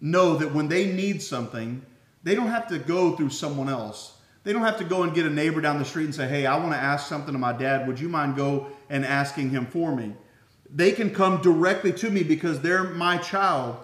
know 0.00 0.36
that 0.36 0.54
when 0.54 0.68
they 0.68 0.92
need 0.92 1.22
something, 1.22 1.84
they 2.22 2.34
don't 2.34 2.48
have 2.48 2.68
to 2.68 2.78
go 2.78 3.16
through 3.16 3.30
someone 3.30 3.68
else 3.68 4.16
they 4.46 4.52
don't 4.52 4.62
have 4.62 4.78
to 4.78 4.84
go 4.84 5.02
and 5.02 5.12
get 5.12 5.26
a 5.26 5.30
neighbor 5.30 5.60
down 5.60 5.80
the 5.80 5.84
street 5.84 6.04
and 6.04 6.14
say, 6.14 6.28
hey, 6.28 6.46
I 6.46 6.56
want 6.56 6.70
to 6.70 6.78
ask 6.78 7.08
something 7.08 7.32
to 7.32 7.38
my 7.38 7.52
dad. 7.52 7.88
Would 7.88 7.98
you 7.98 8.08
mind 8.08 8.36
go 8.36 8.68
and 8.88 9.04
asking 9.04 9.50
him 9.50 9.66
for 9.66 9.94
me? 9.94 10.12
They 10.72 10.92
can 10.92 11.12
come 11.12 11.42
directly 11.42 11.92
to 11.94 12.10
me 12.10 12.22
because 12.22 12.60
they're 12.60 12.84
my 12.84 13.18
child. 13.18 13.76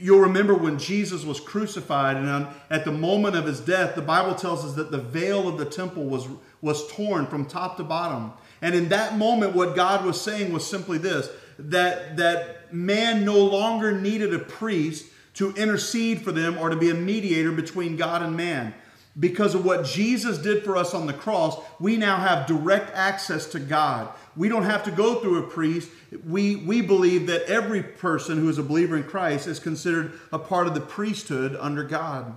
You'll 0.00 0.20
remember 0.20 0.54
when 0.54 0.78
Jesus 0.78 1.24
was 1.24 1.40
crucified 1.40 2.16
and 2.16 2.46
at 2.70 2.84
the 2.84 2.92
moment 2.92 3.36
of 3.36 3.46
his 3.46 3.60
death, 3.60 3.94
the 3.94 4.02
Bible 4.02 4.34
tells 4.34 4.64
us 4.64 4.74
that 4.74 4.90
the 4.90 4.98
veil 4.98 5.48
of 5.48 5.58
the 5.58 5.64
temple 5.64 6.04
was, 6.04 6.28
was 6.60 6.86
torn 6.92 7.26
from 7.26 7.46
top 7.46 7.76
to 7.78 7.84
bottom. 7.84 8.32
And 8.60 8.74
in 8.74 8.88
that 8.90 9.18
moment, 9.18 9.54
what 9.54 9.74
God 9.74 10.04
was 10.04 10.20
saying 10.20 10.52
was 10.52 10.66
simply 10.68 10.98
this 10.98 11.28
that, 11.58 12.16
that 12.16 12.72
man 12.72 13.24
no 13.24 13.38
longer 13.38 14.00
needed 14.00 14.34
a 14.34 14.38
priest 14.38 15.06
to 15.34 15.52
intercede 15.54 16.22
for 16.22 16.32
them 16.32 16.58
or 16.58 16.70
to 16.70 16.76
be 16.76 16.90
a 16.90 16.94
mediator 16.94 17.52
between 17.52 17.96
God 17.96 18.22
and 18.22 18.36
man 18.36 18.74
because 19.18 19.54
of 19.54 19.64
what 19.64 19.84
Jesus 19.84 20.38
did 20.38 20.64
for 20.64 20.76
us 20.76 20.94
on 20.94 21.06
the 21.06 21.12
cross, 21.12 21.60
we 21.78 21.96
now 21.96 22.16
have 22.16 22.46
direct 22.46 22.94
access 22.94 23.46
to 23.46 23.60
God. 23.60 24.08
We 24.36 24.48
don't 24.48 24.64
have 24.64 24.84
to 24.84 24.90
go 24.90 25.16
through 25.16 25.38
a 25.38 25.46
priest. 25.48 25.90
We, 26.26 26.56
we 26.56 26.80
believe 26.80 27.26
that 27.26 27.42
every 27.42 27.82
person 27.82 28.38
who 28.38 28.48
is 28.48 28.58
a 28.58 28.62
believer 28.62 28.96
in 28.96 29.04
Christ 29.04 29.46
is 29.46 29.58
considered 29.58 30.12
a 30.32 30.38
part 30.38 30.66
of 30.66 30.74
the 30.74 30.80
priesthood 30.80 31.56
under 31.60 31.84
God. 31.84 32.36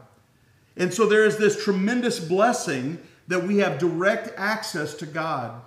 And 0.75 0.93
so 0.93 1.05
there 1.05 1.25
is 1.25 1.37
this 1.37 1.63
tremendous 1.63 2.19
blessing 2.19 2.99
that 3.27 3.43
we 3.43 3.59
have 3.59 3.79
direct 3.79 4.33
access 4.37 4.93
to 4.95 5.05
God. 5.05 5.61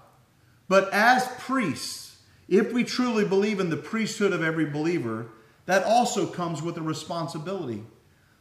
But 0.68 0.92
as 0.92 1.26
priests, 1.38 2.18
if 2.48 2.72
we 2.72 2.84
truly 2.84 3.24
believe 3.24 3.58
in 3.58 3.70
the 3.70 3.76
priesthood 3.76 4.32
of 4.32 4.42
every 4.42 4.66
believer, 4.66 5.26
that 5.66 5.84
also 5.84 6.26
comes 6.26 6.62
with 6.62 6.76
a 6.76 6.82
responsibility. 6.82 7.82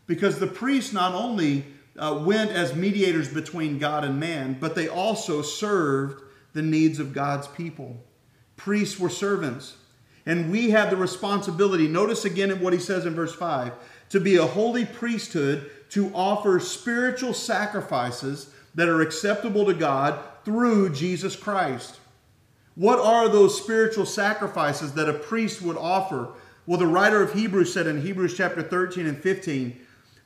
Because 0.08 0.40
the 0.40 0.48
priests 0.48 0.94
not 0.94 1.14
only 1.14 1.66
uh, 1.98 2.22
went 2.26 2.52
as 2.52 2.76
mediators 2.76 3.34
between 3.34 3.80
God 3.80 4.04
and 4.04 4.20
man, 4.20 4.58
but 4.60 4.76
they 4.76 4.88
also 4.88 5.42
served 5.42 6.22
the 6.58 6.62
needs 6.64 7.00
of 7.00 7.14
God's 7.14 7.48
people. 7.48 7.96
Priests 8.58 9.00
were 9.00 9.10
servants. 9.10 9.78
And 10.26 10.52
we 10.52 10.72
have 10.72 10.90
the 10.90 10.98
responsibility, 10.98 11.88
notice 11.88 12.26
again 12.26 12.60
what 12.60 12.74
he 12.74 12.80
says 12.80 13.06
in 13.06 13.14
verse 13.16 13.34
5, 13.34 13.72
to 14.10 14.20
be 14.20 14.36
a 14.36 14.46
holy 14.46 14.84
priesthood 14.84 15.70
to 15.92 16.12
offer 16.14 16.60
spiritual 16.60 17.34
sacrifices 17.34 18.50
that 18.76 18.90
are 18.90 19.02
acceptable 19.02 19.66
to 19.66 19.74
God 19.74 20.20
through 20.44 20.90
Jesus 20.90 21.36
Christ. 21.36 22.00
What 22.76 23.00
are 23.00 23.30
those 23.30 23.62
spiritual 23.62 24.06
sacrifices 24.06 24.94
that 24.94 25.08
a 25.10 25.14
priest 25.14 25.62
would 25.62 25.78
offer? 25.78 26.30
Well, 26.66 26.80
the 26.80 26.88
writer 26.88 27.22
of 27.22 27.34
Hebrews 27.34 27.74
said 27.74 27.88
in 27.88 28.02
Hebrews 28.02 28.36
chapter 28.36 28.62
13 28.62 29.06
and 29.06 29.18
15, 29.18 29.80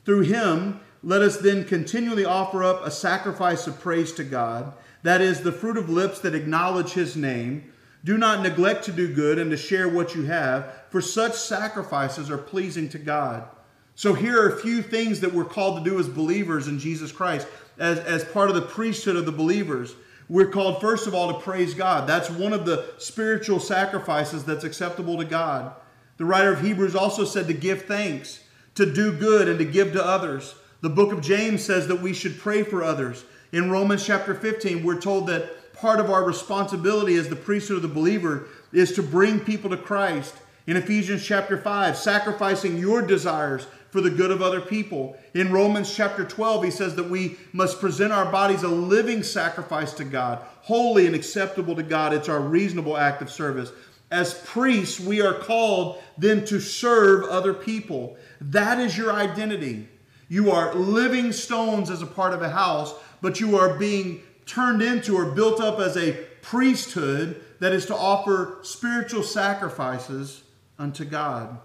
through 0.06 0.22
him 0.22 0.80
let 1.04 1.22
us 1.22 1.38
then 1.38 1.66
continually 1.66 2.26
offer 2.26 2.64
up 2.64 2.86
a 2.86 2.92
sacrifice 2.92 3.66
of 3.66 3.80
praise 3.80 4.12
to 4.14 4.24
God, 4.24 4.74
that 5.04 5.22
is, 5.22 5.42
the 5.42 5.52
fruit 5.52 5.78
of 5.78 5.90
lips 5.90 6.20
that 6.20 6.36
acknowledge 6.36 6.92
his 6.92 7.16
name. 7.16 7.72
Do 8.04 8.18
not 8.18 8.42
neglect 8.42 8.86
to 8.86 8.92
do 8.92 9.14
good 9.14 9.40
and 9.40 9.50
to 9.52 9.58
share 9.58 9.90
what 9.90 10.14
you 10.16 10.24
have, 10.24 10.84
for 10.90 11.02
such 11.02 11.36
sacrifices 11.36 12.30
are 12.30 12.38
pleasing 12.38 12.88
to 12.90 13.00
God. 13.00 13.48
So, 13.96 14.14
here 14.14 14.42
are 14.42 14.50
a 14.50 14.60
few 14.60 14.82
things 14.82 15.20
that 15.20 15.34
we're 15.34 15.46
called 15.46 15.84
to 15.84 15.90
do 15.90 16.00
as 16.00 16.08
believers 16.08 16.68
in 16.68 16.80
Jesus 16.80 17.12
Christ, 17.12 17.48
as, 17.78 18.00
as 18.00 18.24
part 18.24 18.50
of 18.50 18.56
the 18.56 18.62
priesthood 18.62 19.16
of 19.16 19.26
the 19.26 19.32
believers. 19.32 19.96
We're 20.30 20.50
called, 20.50 20.80
first 20.80 21.08
of 21.08 21.14
all, 21.14 21.34
to 21.34 21.40
praise 21.40 21.74
God. 21.74 22.08
That's 22.08 22.30
one 22.30 22.54
of 22.54 22.66
the 22.66 22.94
spiritual 22.98 23.60
sacrifices 23.60 24.46
that's 24.46 24.64
acceptable 24.64 25.18
to 25.18 25.26
God. 25.26 25.74
The 26.18 26.26
writer 26.26 26.54
of 26.54 26.62
Hebrews 26.62 26.96
also 26.96 27.26
said 27.26 27.48
to 27.48 27.54
give 27.54 27.84
thanks, 27.84 28.40
to 28.76 28.92
do 28.92 29.12
good, 29.12 29.48
and 29.48 29.60
to 29.60 29.66
give 29.66 29.94
to 29.94 30.06
others. 30.06 30.56
The 30.82 30.90
book 30.90 31.12
of 31.12 31.22
James 31.22 31.64
says 31.64 31.88
that 31.88 32.02
we 32.02 32.12
should 32.12 32.40
pray 32.40 32.64
for 32.64 32.84
others. 32.84 33.24
In 33.52 33.70
Romans 33.70 34.04
chapter 34.04 34.34
15, 34.34 34.84
we're 34.84 35.00
told 35.00 35.28
that 35.28 35.74
part 35.74 36.00
of 36.00 36.10
our 36.10 36.24
responsibility 36.24 37.16
as 37.16 37.30
the 37.30 37.36
priesthood 37.36 37.78
of 37.78 37.84
the 37.84 37.88
believer 37.88 38.48
is 38.74 38.92
to 38.94 39.04
bring 39.04 39.40
people 39.40 39.70
to 39.70 39.78
Christ. 39.78 40.34
In 40.66 40.78
Ephesians 40.78 41.24
chapter 41.24 41.56
5, 41.56 41.96
sacrificing 41.96 42.80
your 42.80 43.04
desires 43.04 43.68
for 43.92 44.02
the 44.02 44.10
good 44.10 44.32
of 44.32 44.42
other 44.42 44.62
people. 44.62 45.16
In 45.36 45.52
Romans 45.52 45.94
chapter 45.94 46.26
12, 46.26 46.64
he 46.64 46.72
says 46.72 46.96
that 46.96 47.10
we 47.10 47.38
must 47.54 47.80
present 47.80 48.12
our 48.12 48.32
bodies 48.32 48.64
a 48.64 48.68
living 48.68 49.22
sacrifice 49.22 49.94
to 49.94 50.04
God, 50.04 50.40
holy 50.62 51.06
and 51.06 51.16
acceptable 51.16 51.76
to 51.76 51.84
God. 51.84 52.12
It's 52.12 52.30
our 52.30 52.42
reasonable 52.42 52.98
act 52.98 53.22
of 53.22 53.30
service. 53.30 53.72
As 54.10 54.34
priests, 54.46 55.00
we 55.00 55.22
are 55.22 55.34
called 55.36 56.02
then 56.18 56.44
to 56.46 56.60
serve 56.60 57.26
other 57.26 57.54
people. 57.54 58.18
That 58.40 58.80
is 58.80 58.98
your 58.98 59.14
identity. 59.14 59.88
You 60.32 60.52
are 60.52 60.74
living 60.74 61.34
stones 61.34 61.90
as 61.90 62.02
a 62.02 62.06
part 62.06 62.34
of 62.34 62.42
a 62.42 62.50
house, 62.50 62.94
but 63.22 63.42
you 63.42 63.58
are 63.58 63.78
being 63.78 64.22
turned 64.46 64.82
into 64.82 65.18
or 65.18 65.32
built 65.32 65.60
up 65.60 65.82
as 65.82 65.98
a 65.98 66.14
priesthood 66.42 67.44
that 67.60 67.74
is 67.74 67.86
to 67.88 67.96
offer 67.98 68.60
spiritual 68.62 69.24
sacrifices 69.24 70.44
unto 70.80 71.04
God. 71.04 71.60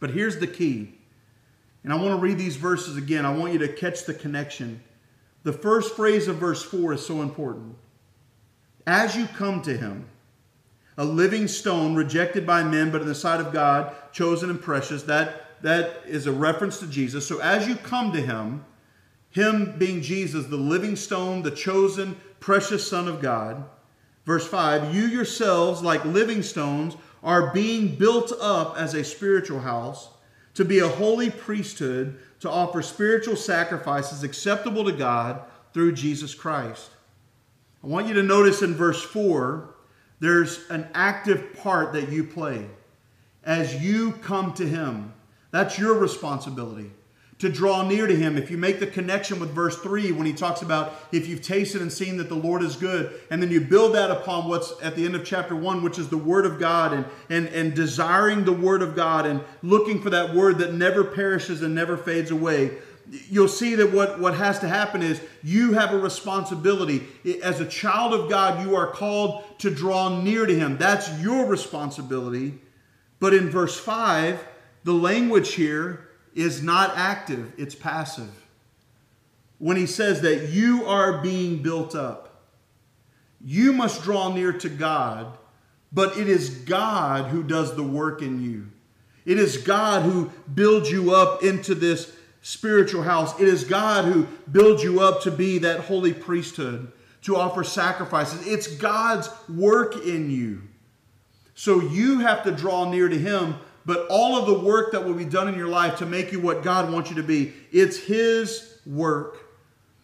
But 0.00 0.10
here's 0.10 0.40
the 0.40 0.48
key. 0.48 0.98
And 1.84 1.92
I 1.92 1.96
want 1.96 2.18
to 2.18 2.20
read 2.20 2.36
these 2.36 2.56
verses 2.56 2.96
again. 2.96 3.24
I 3.24 3.32
want 3.32 3.52
you 3.52 3.60
to 3.60 3.68
catch 3.68 4.06
the 4.06 4.14
connection. 4.14 4.82
the 5.44 5.52
first 5.52 5.94
phrase 5.94 6.26
of 6.26 6.38
verse 6.38 6.64
4 6.64 6.94
is 6.94 7.06
so 7.06 7.22
important. 7.22 7.76
As 8.88 9.14
you 9.14 9.28
come 9.28 9.62
to 9.62 9.76
him, 9.76 10.08
a 10.98 11.04
living 11.04 11.46
stone 11.46 11.94
rejected 11.94 12.44
by 12.44 12.64
men, 12.64 12.90
but 12.90 13.02
in 13.02 13.06
the 13.06 13.14
sight 13.14 13.40
of 13.40 13.52
God, 13.52 13.94
chosen 14.10 14.50
and 14.50 14.60
precious, 14.60 15.04
that, 15.04 15.45
that 15.62 16.02
is 16.06 16.26
a 16.26 16.32
reference 16.32 16.78
to 16.80 16.86
Jesus. 16.86 17.26
So 17.26 17.40
as 17.40 17.66
you 17.66 17.76
come 17.76 18.12
to 18.12 18.20
him, 18.20 18.64
him 19.30 19.74
being 19.78 20.00
Jesus, 20.00 20.46
the 20.46 20.56
living 20.56 20.96
stone, 20.96 21.42
the 21.42 21.50
chosen, 21.50 22.18
precious 22.40 22.88
Son 22.88 23.08
of 23.08 23.20
God, 23.20 23.64
verse 24.24 24.46
5 24.46 24.94
You 24.94 25.06
yourselves, 25.06 25.82
like 25.82 26.04
living 26.04 26.42
stones, 26.42 26.96
are 27.22 27.52
being 27.52 27.96
built 27.96 28.32
up 28.40 28.76
as 28.78 28.94
a 28.94 29.04
spiritual 29.04 29.60
house 29.60 30.08
to 30.54 30.64
be 30.64 30.78
a 30.78 30.88
holy 30.88 31.30
priesthood 31.30 32.18
to 32.40 32.50
offer 32.50 32.82
spiritual 32.82 33.36
sacrifices 33.36 34.22
acceptable 34.22 34.84
to 34.84 34.92
God 34.92 35.42
through 35.72 35.92
Jesus 35.92 36.34
Christ. 36.34 36.90
I 37.82 37.88
want 37.88 38.08
you 38.08 38.14
to 38.14 38.22
notice 38.22 38.62
in 38.62 38.74
verse 38.74 39.02
4 39.02 39.74
there's 40.18 40.68
an 40.70 40.88
active 40.94 41.54
part 41.54 41.92
that 41.92 42.10
you 42.10 42.24
play 42.24 42.66
as 43.44 43.82
you 43.82 44.12
come 44.12 44.54
to 44.54 44.66
Him. 44.66 45.12
That's 45.50 45.78
your 45.78 45.94
responsibility 45.94 46.90
to 47.38 47.50
draw 47.50 47.86
near 47.86 48.06
to 48.06 48.16
him. 48.16 48.38
If 48.38 48.50
you 48.50 48.56
make 48.56 48.80
the 48.80 48.86
connection 48.86 49.38
with 49.38 49.50
verse 49.50 49.76
3 49.78 50.12
when 50.12 50.26
he 50.26 50.32
talks 50.32 50.62
about 50.62 50.94
if 51.12 51.26
you've 51.28 51.42
tasted 51.42 51.82
and 51.82 51.92
seen 51.92 52.16
that 52.16 52.30
the 52.30 52.34
Lord 52.34 52.62
is 52.62 52.76
good, 52.76 53.20
and 53.30 53.42
then 53.42 53.50
you 53.50 53.60
build 53.60 53.94
that 53.94 54.10
upon 54.10 54.48
what's 54.48 54.72
at 54.82 54.96
the 54.96 55.04
end 55.04 55.14
of 55.14 55.24
chapter 55.24 55.54
1, 55.54 55.82
which 55.82 55.98
is 55.98 56.08
the 56.08 56.16
word 56.16 56.46
of 56.46 56.58
God 56.58 56.94
and, 56.94 57.04
and, 57.28 57.48
and 57.48 57.74
desiring 57.74 58.44
the 58.44 58.52
word 58.52 58.80
of 58.80 58.96
God 58.96 59.26
and 59.26 59.42
looking 59.62 60.00
for 60.00 60.10
that 60.10 60.34
word 60.34 60.58
that 60.58 60.72
never 60.72 61.04
perishes 61.04 61.62
and 61.62 61.74
never 61.74 61.96
fades 61.98 62.30
away. 62.30 62.78
You'll 63.28 63.48
see 63.48 63.74
that 63.76 63.92
what, 63.92 64.18
what 64.18 64.34
has 64.34 64.58
to 64.60 64.68
happen 64.68 65.02
is 65.02 65.20
you 65.42 65.74
have 65.74 65.92
a 65.92 65.98
responsibility. 65.98 67.06
As 67.42 67.60
a 67.60 67.66
child 67.66 68.14
of 68.14 68.30
God, 68.30 68.66
you 68.66 68.74
are 68.74 68.90
called 68.90 69.44
to 69.60 69.70
draw 69.70 70.20
near 70.20 70.44
to 70.44 70.54
Him. 70.54 70.76
That's 70.76 71.08
your 71.20 71.46
responsibility. 71.46 72.54
But 73.20 73.32
in 73.32 73.48
verse 73.48 73.78
5, 73.78 74.44
the 74.86 74.94
language 74.94 75.54
here 75.54 76.08
is 76.32 76.62
not 76.62 76.96
active, 76.96 77.52
it's 77.58 77.74
passive. 77.74 78.30
When 79.58 79.76
he 79.76 79.84
says 79.84 80.20
that 80.20 80.50
you 80.50 80.86
are 80.86 81.18
being 81.18 81.60
built 81.60 81.96
up, 81.96 82.44
you 83.44 83.72
must 83.72 84.04
draw 84.04 84.32
near 84.32 84.52
to 84.52 84.68
God, 84.68 85.36
but 85.92 86.16
it 86.16 86.28
is 86.28 86.50
God 86.50 87.30
who 87.30 87.42
does 87.42 87.74
the 87.74 87.82
work 87.82 88.22
in 88.22 88.40
you. 88.40 88.68
It 89.24 89.38
is 89.40 89.56
God 89.56 90.04
who 90.04 90.30
builds 90.54 90.88
you 90.88 91.12
up 91.12 91.42
into 91.42 91.74
this 91.74 92.14
spiritual 92.42 93.02
house. 93.02 93.40
It 93.40 93.48
is 93.48 93.64
God 93.64 94.04
who 94.04 94.28
builds 94.52 94.84
you 94.84 95.00
up 95.00 95.22
to 95.22 95.32
be 95.32 95.58
that 95.58 95.80
holy 95.80 96.14
priesthood, 96.14 96.92
to 97.22 97.34
offer 97.34 97.64
sacrifices. 97.64 98.46
It's 98.46 98.68
God's 98.68 99.28
work 99.48 100.06
in 100.06 100.30
you. 100.30 100.62
So 101.56 101.80
you 101.80 102.20
have 102.20 102.44
to 102.44 102.52
draw 102.52 102.88
near 102.88 103.08
to 103.08 103.18
Him 103.18 103.56
but 103.86 104.08
all 104.10 104.36
of 104.36 104.46
the 104.46 104.58
work 104.58 104.90
that 104.92 105.04
will 105.04 105.14
be 105.14 105.24
done 105.24 105.48
in 105.48 105.54
your 105.54 105.68
life 105.68 105.98
to 105.98 106.06
make 106.06 106.32
you 106.32 106.40
what 106.40 106.64
God 106.64 106.92
wants 106.92 107.08
you 107.08 107.16
to 107.16 107.22
be, 107.22 107.54
it's 107.70 107.96
His 107.96 108.80
work. 108.84 109.38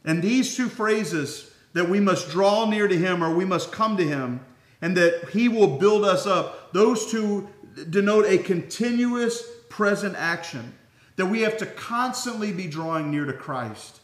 And 0.04 0.22
these 0.22 0.56
two 0.56 0.68
phrases 0.68 1.52
that 1.72 1.88
we 1.88 1.98
must 1.98 2.30
draw 2.30 2.64
near 2.68 2.86
to 2.86 2.96
Him 2.96 3.22
or 3.22 3.34
we 3.34 3.44
must 3.44 3.72
come 3.72 3.96
to 3.96 4.06
Him 4.06 4.40
and 4.80 4.96
that 4.96 5.30
He 5.30 5.48
will 5.48 5.78
build 5.78 6.04
us 6.04 6.26
up, 6.26 6.72
those 6.72 7.10
two 7.10 7.48
denote 7.90 8.26
a 8.26 8.38
continuous 8.38 9.42
present 9.68 10.14
action. 10.16 10.74
That 11.16 11.26
we 11.26 11.42
have 11.42 11.58
to 11.58 11.66
constantly 11.66 12.52
be 12.52 12.66
drawing 12.68 13.10
near 13.10 13.24
to 13.24 13.32
Christ 13.32 14.00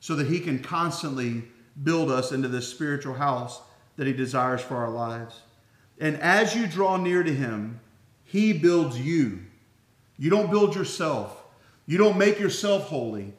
so 0.00 0.16
that 0.16 0.26
He 0.26 0.40
can 0.40 0.58
constantly 0.58 1.44
build 1.82 2.10
us 2.10 2.32
into 2.32 2.48
this 2.48 2.68
spiritual 2.68 3.14
house 3.14 3.60
that 3.96 4.06
He 4.06 4.12
desires 4.12 4.60
for 4.60 4.76
our 4.76 4.90
lives. 4.90 5.40
And 6.00 6.16
as 6.16 6.56
you 6.56 6.66
draw 6.66 6.96
near 6.96 7.22
to 7.22 7.32
Him, 7.32 7.80
he 8.32 8.54
builds 8.54 8.98
you. 8.98 9.40
You 10.16 10.30
don't 10.30 10.50
build 10.50 10.74
yourself. 10.74 11.44
You 11.84 11.98
don't 11.98 12.16
make 12.16 12.40
yourself 12.40 12.84
holy. 12.84 13.34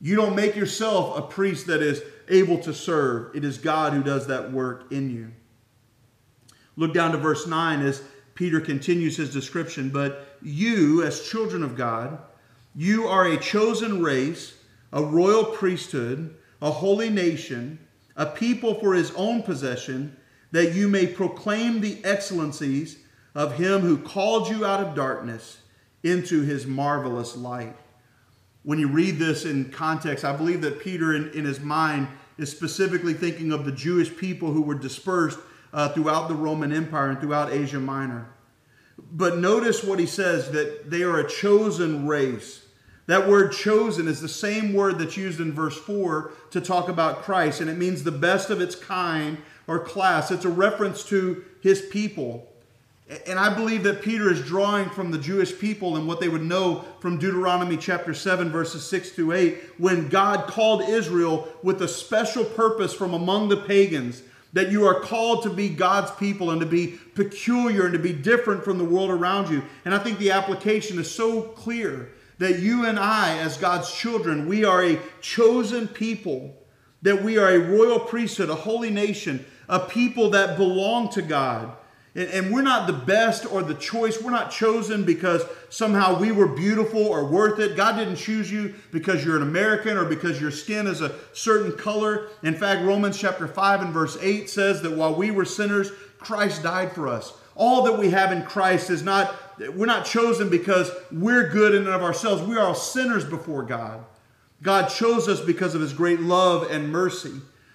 You 0.00 0.14
don't 0.14 0.36
make 0.36 0.54
yourself 0.54 1.18
a 1.18 1.22
priest 1.22 1.66
that 1.66 1.82
is 1.82 2.00
able 2.28 2.58
to 2.58 2.72
serve. 2.72 3.34
It 3.34 3.44
is 3.44 3.58
God 3.58 3.92
who 3.92 4.04
does 4.04 4.28
that 4.28 4.52
work 4.52 4.92
in 4.92 5.10
you. 5.10 5.32
Look 6.76 6.94
down 6.94 7.10
to 7.10 7.18
verse 7.18 7.48
9 7.48 7.84
as 7.84 8.04
Peter 8.36 8.60
continues 8.60 9.16
his 9.16 9.32
description. 9.32 9.90
But 9.90 10.38
you, 10.40 11.02
as 11.02 11.28
children 11.28 11.64
of 11.64 11.76
God, 11.76 12.16
you 12.76 13.08
are 13.08 13.26
a 13.26 13.36
chosen 13.36 14.00
race, 14.00 14.54
a 14.92 15.02
royal 15.02 15.44
priesthood, 15.44 16.36
a 16.62 16.70
holy 16.70 17.10
nation, 17.10 17.80
a 18.14 18.26
people 18.26 18.78
for 18.78 18.94
his 18.94 19.10
own 19.16 19.42
possession, 19.42 20.16
that 20.52 20.72
you 20.72 20.88
may 20.88 21.04
proclaim 21.04 21.80
the 21.80 21.98
excellencies 22.04 22.98
of 23.34 23.56
him 23.56 23.80
who 23.80 23.98
called 23.98 24.48
you 24.48 24.64
out 24.64 24.80
of 24.80 24.94
darkness 24.94 25.58
into 26.02 26.42
his 26.42 26.66
marvelous 26.66 27.36
light. 27.36 27.76
When 28.62 28.78
you 28.78 28.88
read 28.88 29.18
this 29.18 29.44
in 29.44 29.70
context, 29.70 30.24
I 30.24 30.34
believe 30.34 30.60
that 30.62 30.80
Peter, 30.80 31.14
in, 31.14 31.30
in 31.32 31.44
his 31.44 31.60
mind, 31.60 32.08
is 32.38 32.50
specifically 32.50 33.14
thinking 33.14 33.52
of 33.52 33.64
the 33.64 33.72
Jewish 33.72 34.14
people 34.16 34.52
who 34.52 34.62
were 34.62 34.74
dispersed 34.74 35.38
uh, 35.72 35.88
throughout 35.90 36.28
the 36.28 36.34
Roman 36.34 36.72
Empire 36.72 37.10
and 37.10 37.20
throughout 37.20 37.52
Asia 37.52 37.80
Minor. 37.80 38.28
But 38.98 39.38
notice 39.38 39.82
what 39.82 39.98
he 39.98 40.06
says 40.06 40.50
that 40.52 40.90
they 40.90 41.02
are 41.02 41.18
a 41.18 41.28
chosen 41.28 42.06
race. 42.06 42.64
That 43.06 43.28
word 43.28 43.52
chosen 43.52 44.08
is 44.08 44.20
the 44.20 44.28
same 44.28 44.72
word 44.72 44.98
that's 44.98 45.16
used 45.16 45.40
in 45.40 45.52
verse 45.52 45.76
4 45.76 46.32
to 46.52 46.60
talk 46.60 46.88
about 46.88 47.22
Christ, 47.22 47.60
and 47.60 47.68
it 47.68 47.76
means 47.76 48.02
the 48.02 48.12
best 48.12 48.50
of 48.50 48.60
its 48.60 48.74
kind 48.74 49.38
or 49.66 49.78
class. 49.78 50.30
It's 50.30 50.44
a 50.44 50.50
reference 50.50 51.04
to 51.06 51.44
his 51.60 51.82
people. 51.82 52.50
And 53.26 53.38
I 53.38 53.54
believe 53.54 53.82
that 53.82 54.00
Peter 54.00 54.32
is 54.32 54.42
drawing 54.42 54.88
from 54.88 55.10
the 55.10 55.18
Jewish 55.18 55.58
people 55.58 55.96
and 55.96 56.08
what 56.08 56.20
they 56.20 56.28
would 56.28 56.42
know 56.42 56.86
from 57.00 57.18
Deuteronomy 57.18 57.76
chapter 57.76 58.14
7, 58.14 58.50
verses 58.50 58.86
6 58.86 59.10
to 59.16 59.32
8, 59.32 59.58
when 59.76 60.08
God 60.08 60.46
called 60.46 60.88
Israel 60.88 61.46
with 61.62 61.82
a 61.82 61.88
special 61.88 62.44
purpose 62.44 62.94
from 62.94 63.12
among 63.12 63.50
the 63.50 63.58
pagans, 63.58 64.22
that 64.54 64.70
you 64.70 64.86
are 64.86 65.00
called 65.00 65.42
to 65.42 65.50
be 65.50 65.68
God's 65.68 66.12
people 66.12 66.50
and 66.50 66.60
to 66.60 66.66
be 66.66 66.98
peculiar 67.14 67.84
and 67.84 67.92
to 67.92 67.98
be 67.98 68.12
different 68.12 68.64
from 68.64 68.78
the 68.78 68.84
world 68.84 69.10
around 69.10 69.50
you. 69.50 69.62
And 69.84 69.94
I 69.94 69.98
think 69.98 70.18
the 70.18 70.30
application 70.30 70.98
is 70.98 71.10
so 71.10 71.42
clear 71.42 72.10
that 72.38 72.60
you 72.60 72.86
and 72.86 72.98
I, 72.98 73.36
as 73.38 73.58
God's 73.58 73.92
children, 73.92 74.48
we 74.48 74.64
are 74.64 74.82
a 74.82 74.98
chosen 75.20 75.88
people, 75.88 76.56
that 77.02 77.22
we 77.22 77.36
are 77.36 77.50
a 77.50 77.58
royal 77.58 78.00
priesthood, 78.00 78.48
a 78.48 78.54
holy 78.54 78.90
nation, 78.90 79.44
a 79.68 79.80
people 79.80 80.30
that 80.30 80.56
belong 80.56 81.10
to 81.10 81.22
God 81.22 81.76
and, 82.14 82.28
and 82.28 82.52
we're 82.52 82.62
not 82.62 82.86
the 82.86 82.92
best 82.92 83.50
or 83.50 83.62
the 83.62 83.74
choice. 83.74 84.20
We're 84.20 84.30
not 84.30 84.50
chosen 84.50 85.04
because 85.04 85.42
somehow 85.68 86.18
we 86.18 86.32
were 86.32 86.46
beautiful 86.46 87.04
or 87.04 87.24
worth 87.24 87.58
it. 87.58 87.76
God 87.76 87.96
didn't 87.96 88.16
choose 88.16 88.50
you 88.50 88.74
because 88.92 89.24
you're 89.24 89.36
an 89.36 89.42
American 89.42 89.96
or 89.96 90.04
because 90.04 90.40
your 90.40 90.50
skin 90.50 90.86
is 90.86 91.00
a 91.00 91.14
certain 91.32 91.76
color. 91.76 92.28
In 92.42 92.54
fact, 92.54 92.82
Romans 92.82 93.18
chapter 93.18 93.48
5 93.48 93.82
and 93.82 93.92
verse 93.92 94.16
8 94.20 94.48
says 94.48 94.82
that 94.82 94.92
while 94.92 95.14
we 95.14 95.30
were 95.30 95.44
sinners, 95.44 95.90
Christ 96.18 96.62
died 96.62 96.92
for 96.92 97.08
us. 97.08 97.34
All 97.56 97.82
that 97.84 97.98
we 97.98 98.10
have 98.10 98.32
in 98.32 98.42
Christ 98.42 98.90
is 98.90 99.02
not, 99.02 99.34
we're 99.74 99.86
not 99.86 100.04
chosen 100.04 100.48
because 100.48 100.90
we're 101.12 101.48
good 101.50 101.74
in 101.74 101.82
and 101.82 101.90
of 101.90 102.02
ourselves. 102.02 102.42
We 102.42 102.56
are 102.56 102.66
all 102.66 102.74
sinners 102.74 103.24
before 103.24 103.62
God. 103.62 104.04
God 104.62 104.88
chose 104.88 105.28
us 105.28 105.40
because 105.40 105.74
of 105.74 105.80
his 105.80 105.92
great 105.92 106.20
love 106.20 106.70
and 106.70 106.90
mercy. 106.90 107.34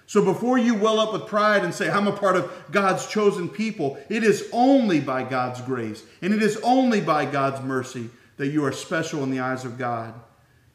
So 0.10 0.26
before 0.26 0.58
you 0.58 0.74
well 0.74 1.00
up 1.00 1.13
with 1.13 1.28
pride 1.28 1.63
and 1.63 1.72
say, 1.72 1.88
I'm 1.88 2.08
a 2.08 2.12
part 2.12 2.36
of 2.36 2.52
God's 2.72 3.06
chosen 3.06 3.48
people, 3.48 4.00
it 4.10 4.24
is 4.24 4.50
only 4.52 5.00
by 5.00 5.22
God's 5.22 5.62
grace 5.62 6.02
and 6.24 6.34
it 6.34 6.41
is 6.41 6.58
only 6.63 7.00
by 7.00 7.26
God's 7.26 7.63
mercy 7.63 8.10
that 8.38 8.48
you 8.48 8.65
are 8.65 8.72
special 8.72 9.22
in 9.22 9.30
the 9.30 9.39
eyes 9.39 9.65
of 9.65 9.78
God. 9.78 10.15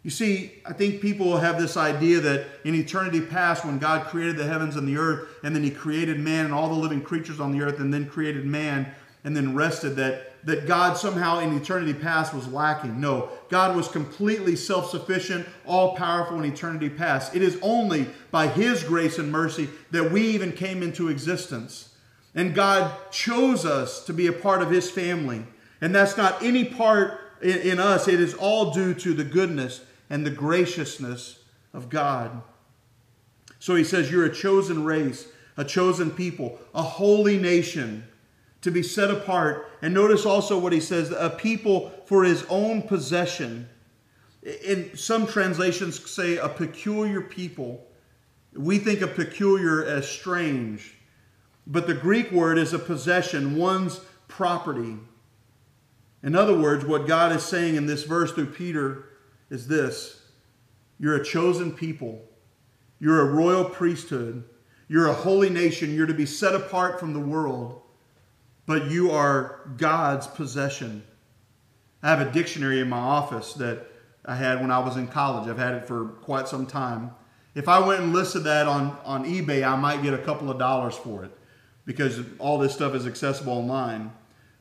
You 0.04 0.10
see, 0.10 0.62
I 0.64 0.72
think 0.72 1.00
people 1.00 1.36
have 1.38 1.60
this 1.60 1.76
idea 1.76 2.20
that 2.20 2.46
in 2.62 2.76
eternity 2.76 3.20
past, 3.22 3.64
when 3.64 3.80
God 3.80 4.06
created 4.06 4.36
the 4.36 4.46
heavens 4.46 4.76
and 4.76 4.86
the 4.86 4.98
earth, 4.98 5.26
and 5.42 5.52
then 5.52 5.64
He 5.64 5.70
created 5.72 6.20
man 6.20 6.44
and 6.44 6.54
all 6.54 6.68
the 6.68 6.74
living 6.74 7.02
creatures 7.02 7.40
on 7.40 7.50
the 7.50 7.64
earth, 7.64 7.80
and 7.80 7.92
then 7.92 8.08
created 8.08 8.46
man, 8.46 8.94
and 9.24 9.36
then 9.36 9.52
rested, 9.56 9.96
that 9.96 10.33
that 10.44 10.66
God 10.66 10.96
somehow 10.96 11.38
in 11.40 11.56
eternity 11.56 11.94
past 11.94 12.34
was 12.34 12.48
lacking. 12.48 13.00
No, 13.00 13.30
God 13.48 13.74
was 13.74 13.88
completely 13.88 14.56
self 14.56 14.90
sufficient, 14.90 15.46
all 15.66 15.96
powerful 15.96 16.38
in 16.38 16.50
eternity 16.50 16.90
past. 16.90 17.34
It 17.34 17.42
is 17.42 17.58
only 17.62 18.08
by 18.30 18.48
His 18.48 18.82
grace 18.82 19.18
and 19.18 19.32
mercy 19.32 19.68
that 19.90 20.10
we 20.10 20.22
even 20.28 20.52
came 20.52 20.82
into 20.82 21.08
existence. 21.08 21.94
And 22.34 22.54
God 22.54 22.92
chose 23.10 23.64
us 23.64 24.04
to 24.06 24.12
be 24.12 24.26
a 24.26 24.32
part 24.32 24.60
of 24.60 24.70
His 24.70 24.90
family. 24.90 25.46
And 25.80 25.94
that's 25.94 26.16
not 26.16 26.42
any 26.42 26.64
part 26.64 27.20
in, 27.40 27.58
in 27.58 27.78
us, 27.78 28.08
it 28.08 28.20
is 28.20 28.34
all 28.34 28.72
due 28.72 28.94
to 28.94 29.14
the 29.14 29.24
goodness 29.24 29.82
and 30.10 30.26
the 30.26 30.30
graciousness 30.30 31.40
of 31.72 31.88
God. 31.88 32.42
So 33.58 33.74
He 33.74 33.84
says, 33.84 34.10
You're 34.10 34.26
a 34.26 34.34
chosen 34.34 34.84
race, 34.84 35.28
a 35.56 35.64
chosen 35.64 36.10
people, 36.10 36.58
a 36.74 36.82
holy 36.82 37.38
nation 37.38 38.04
to 38.64 38.70
be 38.70 38.82
set 38.82 39.10
apart. 39.10 39.70
And 39.82 39.92
notice 39.92 40.24
also 40.24 40.58
what 40.58 40.72
he 40.72 40.80
says 40.80 41.10
a 41.10 41.28
people 41.28 41.92
for 42.06 42.24
his 42.24 42.46
own 42.48 42.80
possession. 42.80 43.68
In 44.42 44.96
some 44.96 45.26
translations 45.26 46.10
say 46.10 46.38
a 46.38 46.48
peculiar 46.48 47.20
people. 47.20 47.86
We 48.54 48.78
think 48.78 49.02
of 49.02 49.14
peculiar 49.14 49.84
as 49.84 50.08
strange, 50.08 50.94
but 51.66 51.86
the 51.86 51.94
Greek 51.94 52.32
word 52.32 52.56
is 52.56 52.72
a 52.72 52.78
possession, 52.78 53.56
one's 53.56 54.00
property. 54.28 54.96
In 56.22 56.34
other 56.34 56.56
words, 56.56 56.86
what 56.86 57.06
God 57.06 57.32
is 57.32 57.42
saying 57.42 57.74
in 57.74 57.84
this 57.84 58.04
verse 58.04 58.32
through 58.32 58.52
Peter 58.52 59.10
is 59.50 59.68
this 59.68 60.22
You're 60.98 61.16
a 61.16 61.24
chosen 61.24 61.70
people, 61.70 62.22
you're 62.98 63.20
a 63.20 63.30
royal 63.30 63.66
priesthood, 63.66 64.44
you're 64.88 65.08
a 65.08 65.12
holy 65.12 65.50
nation, 65.50 65.94
you're 65.94 66.06
to 66.06 66.14
be 66.14 66.24
set 66.24 66.54
apart 66.54 66.98
from 66.98 67.12
the 67.12 67.20
world, 67.20 67.82
but 68.66 68.90
you 68.90 69.10
are 69.10 69.60
God's 69.76 70.26
possession. 70.26 71.02
I 72.02 72.08
have 72.08 72.20
a 72.20 72.30
dictionary 72.30 72.80
in 72.80 72.88
my 72.88 72.98
office 72.98 73.54
that 73.54 73.86
I 74.24 74.36
had 74.36 74.60
when 74.60 74.70
I 74.70 74.78
was 74.78 74.96
in 74.96 75.06
college. 75.08 75.48
I've 75.48 75.58
had 75.58 75.74
it 75.74 75.86
for 75.86 76.06
quite 76.22 76.48
some 76.48 76.66
time. 76.66 77.10
If 77.54 77.68
I 77.68 77.78
went 77.78 78.02
and 78.02 78.12
listed 78.12 78.44
that 78.44 78.66
on, 78.66 78.96
on 79.04 79.24
eBay, 79.24 79.66
I 79.66 79.76
might 79.76 80.02
get 80.02 80.14
a 80.14 80.18
couple 80.18 80.50
of 80.50 80.58
dollars 80.58 80.96
for 80.96 81.24
it 81.24 81.30
because 81.84 82.20
all 82.38 82.58
this 82.58 82.74
stuff 82.74 82.94
is 82.94 83.06
accessible 83.06 83.52
online. 83.52 84.12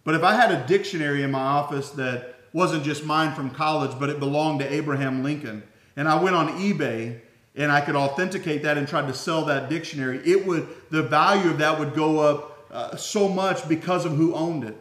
But 0.03 0.15
if 0.15 0.23
I 0.23 0.35
had 0.35 0.51
a 0.51 0.67
dictionary 0.67 1.23
in 1.23 1.31
my 1.31 1.41
office 1.41 1.89
that 1.91 2.35
wasn't 2.51 2.83
just 2.83 3.05
mine 3.05 3.33
from 3.33 3.49
college, 3.49 3.97
but 3.99 4.09
it 4.09 4.19
belonged 4.19 4.59
to 4.59 4.71
Abraham 4.71 5.23
Lincoln, 5.23 5.63
and 5.95 6.07
I 6.07 6.21
went 6.21 6.35
on 6.35 6.49
eBay 6.59 7.21
and 7.55 7.71
I 7.71 7.81
could 7.81 7.95
authenticate 7.95 8.63
that 8.63 8.77
and 8.77 8.87
tried 8.87 9.07
to 9.07 9.13
sell 9.13 9.45
that 9.45 9.69
dictionary, 9.69 10.19
it 10.25 10.45
would 10.45 10.67
the 10.89 11.03
value 11.03 11.49
of 11.51 11.59
that 11.59 11.79
would 11.79 11.93
go 11.93 12.19
up 12.19 12.52
uh, 12.73 12.95
so 12.95 13.29
much 13.29 13.69
because 13.69 14.03
of 14.03 14.13
who 14.13 14.33
owned 14.33 14.63
it. 14.63 14.75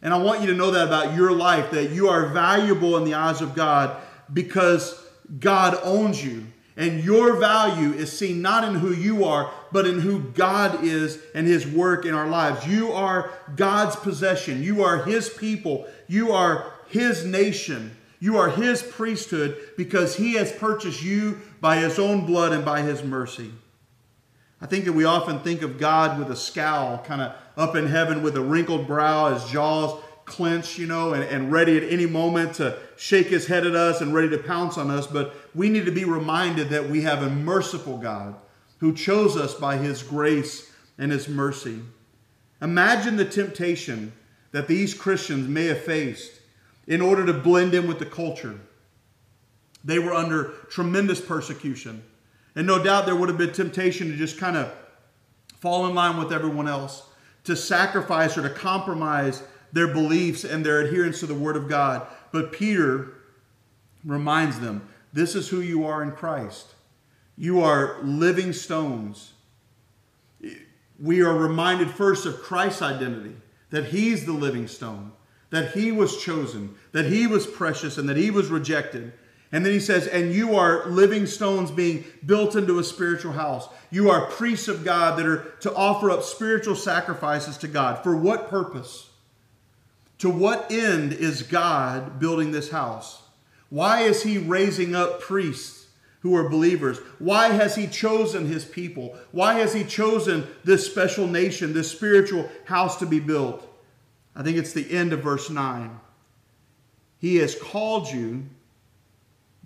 And 0.00 0.12
I 0.12 0.16
want 0.16 0.40
you 0.40 0.46
to 0.48 0.54
know 0.54 0.70
that 0.70 0.86
about 0.86 1.14
your 1.14 1.32
life 1.32 1.70
that 1.72 1.90
you 1.90 2.08
are 2.08 2.26
valuable 2.28 2.96
in 2.96 3.04
the 3.04 3.14
eyes 3.14 3.42
of 3.42 3.54
God 3.54 4.00
because 4.32 5.00
God 5.38 5.78
owns 5.82 6.24
you. 6.24 6.46
And 6.78 7.02
your 7.04 7.36
value 7.36 7.92
is 7.92 8.16
seen 8.16 8.42
not 8.42 8.64
in 8.64 8.74
who 8.74 8.92
you 8.92 9.24
are, 9.24 9.50
but 9.72 9.86
in 9.86 10.00
who 10.00 10.20
God 10.20 10.84
is 10.84 11.18
and 11.34 11.46
His 11.46 11.66
work 11.66 12.04
in 12.04 12.14
our 12.14 12.28
lives. 12.28 12.66
You 12.66 12.92
are 12.92 13.30
God's 13.54 13.96
possession. 13.96 14.62
You 14.62 14.82
are 14.82 15.04
His 15.04 15.28
people. 15.28 15.86
You 16.06 16.32
are 16.32 16.72
His 16.88 17.24
nation. 17.24 17.96
You 18.20 18.36
are 18.38 18.50
His 18.50 18.82
priesthood 18.82 19.58
because 19.76 20.16
He 20.16 20.34
has 20.34 20.52
purchased 20.52 21.02
you 21.02 21.40
by 21.60 21.76
His 21.76 21.98
own 21.98 22.26
blood 22.26 22.52
and 22.52 22.64
by 22.64 22.82
His 22.82 23.02
mercy. 23.02 23.52
I 24.60 24.66
think 24.66 24.86
that 24.86 24.92
we 24.92 25.04
often 25.04 25.40
think 25.40 25.62
of 25.62 25.78
God 25.78 26.18
with 26.18 26.30
a 26.30 26.36
scowl, 26.36 26.98
kind 27.04 27.20
of 27.20 27.34
up 27.56 27.76
in 27.76 27.86
heaven 27.86 28.22
with 28.22 28.36
a 28.36 28.40
wrinkled 28.40 28.86
brow, 28.86 29.32
his 29.32 29.44
jaws 29.50 30.00
clenched, 30.24 30.78
you 30.78 30.86
know, 30.86 31.12
and, 31.12 31.22
and 31.24 31.52
ready 31.52 31.76
at 31.76 31.84
any 31.84 32.06
moment 32.06 32.54
to 32.54 32.78
shake 32.96 33.28
his 33.28 33.46
head 33.46 33.66
at 33.66 33.74
us 33.74 34.00
and 34.00 34.12
ready 34.12 34.28
to 34.30 34.38
pounce 34.38 34.76
on 34.76 34.90
us. 34.90 35.06
But 35.06 35.34
we 35.54 35.68
need 35.68 35.86
to 35.86 35.92
be 35.92 36.04
reminded 36.04 36.70
that 36.70 36.90
we 36.90 37.02
have 37.02 37.22
a 37.22 37.30
merciful 37.30 37.96
God 37.98 38.34
who 38.78 38.94
chose 38.94 39.36
us 39.36 39.54
by 39.54 39.76
his 39.76 40.02
grace 40.02 40.70
and 40.98 41.12
his 41.12 41.28
mercy. 41.28 41.80
Imagine 42.60 43.16
the 43.16 43.24
temptation 43.24 44.12
that 44.52 44.68
these 44.68 44.94
Christians 44.94 45.48
may 45.48 45.66
have 45.66 45.80
faced 45.80 46.40
in 46.86 47.00
order 47.00 47.24
to 47.26 47.32
blend 47.32 47.74
in 47.74 47.86
with 47.86 47.98
the 47.98 48.06
culture. 48.06 48.58
They 49.84 49.98
were 49.98 50.14
under 50.14 50.54
tremendous 50.70 51.20
persecution. 51.20 52.02
And 52.56 52.66
no 52.66 52.82
doubt 52.82 53.04
there 53.06 53.14
would 53.14 53.28
have 53.28 53.38
been 53.38 53.52
temptation 53.52 54.10
to 54.10 54.16
just 54.16 54.38
kind 54.38 54.56
of 54.56 54.72
fall 55.60 55.86
in 55.86 55.94
line 55.94 56.16
with 56.16 56.32
everyone 56.32 56.66
else, 56.66 57.06
to 57.44 57.54
sacrifice 57.54 58.36
or 58.36 58.42
to 58.42 58.50
compromise 58.50 59.42
their 59.72 59.88
beliefs 59.88 60.42
and 60.44 60.64
their 60.64 60.80
adherence 60.80 61.20
to 61.20 61.26
the 61.26 61.34
Word 61.34 61.56
of 61.56 61.68
God. 61.68 62.06
But 62.32 62.52
Peter 62.52 63.12
reminds 64.04 64.58
them 64.58 64.88
this 65.12 65.34
is 65.34 65.48
who 65.48 65.60
you 65.60 65.86
are 65.86 66.02
in 66.02 66.12
Christ. 66.12 66.74
You 67.36 67.60
are 67.60 67.98
living 68.02 68.52
stones. 68.52 69.32
We 70.98 71.20
are 71.22 71.36
reminded 71.36 71.90
first 71.90 72.24
of 72.24 72.40
Christ's 72.40 72.80
identity, 72.80 73.36
that 73.68 73.86
He's 73.86 74.24
the 74.24 74.32
living 74.32 74.66
stone, 74.66 75.12
that 75.50 75.72
He 75.72 75.92
was 75.92 76.22
chosen, 76.22 76.74
that 76.92 77.04
He 77.04 77.26
was 77.26 77.46
precious, 77.46 77.98
and 77.98 78.08
that 78.08 78.16
He 78.16 78.30
was 78.30 78.48
rejected. 78.48 79.12
And 79.52 79.64
then 79.64 79.72
he 79.72 79.80
says, 79.80 80.06
and 80.06 80.32
you 80.32 80.56
are 80.56 80.86
living 80.86 81.26
stones 81.26 81.70
being 81.70 82.04
built 82.24 82.56
into 82.56 82.78
a 82.78 82.84
spiritual 82.84 83.32
house. 83.32 83.68
You 83.90 84.10
are 84.10 84.26
priests 84.26 84.68
of 84.68 84.84
God 84.84 85.18
that 85.18 85.26
are 85.26 85.52
to 85.60 85.74
offer 85.74 86.10
up 86.10 86.22
spiritual 86.24 86.74
sacrifices 86.74 87.56
to 87.58 87.68
God. 87.68 88.02
For 88.02 88.16
what 88.16 88.48
purpose? 88.48 89.10
To 90.18 90.30
what 90.30 90.70
end 90.72 91.12
is 91.12 91.42
God 91.42 92.18
building 92.18 92.50
this 92.50 92.70
house? 92.70 93.22
Why 93.68 94.02
is 94.02 94.22
he 94.22 94.38
raising 94.38 94.94
up 94.94 95.20
priests 95.20 95.86
who 96.20 96.34
are 96.34 96.48
believers? 96.48 96.98
Why 97.18 97.48
has 97.50 97.76
he 97.76 97.86
chosen 97.86 98.46
his 98.46 98.64
people? 98.64 99.16
Why 99.30 99.54
has 99.54 99.72
he 99.72 99.84
chosen 99.84 100.46
this 100.64 100.84
special 100.86 101.26
nation, 101.26 101.72
this 101.72 101.90
spiritual 101.90 102.50
house 102.64 102.96
to 102.98 103.06
be 103.06 103.20
built? 103.20 103.64
I 104.34 104.42
think 104.42 104.56
it's 104.56 104.72
the 104.72 104.90
end 104.90 105.12
of 105.12 105.22
verse 105.22 105.50
9. 105.50 106.00
He 107.18 107.36
has 107.36 107.54
called 107.54 108.08
you 108.08 108.44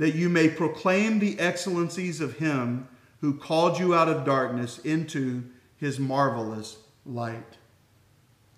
that 0.00 0.16
you 0.16 0.28
may 0.28 0.48
proclaim 0.48 1.18
the 1.18 1.38
excellencies 1.38 2.20
of 2.20 2.38
him 2.38 2.88
who 3.20 3.32
called 3.32 3.78
you 3.78 3.94
out 3.94 4.08
of 4.08 4.24
darkness 4.24 4.78
into 4.80 5.44
his 5.76 5.98
marvelous 5.98 6.76
light. 7.06 7.56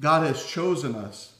God 0.00 0.26
has 0.26 0.44
chosen 0.44 0.96
us 0.96 1.33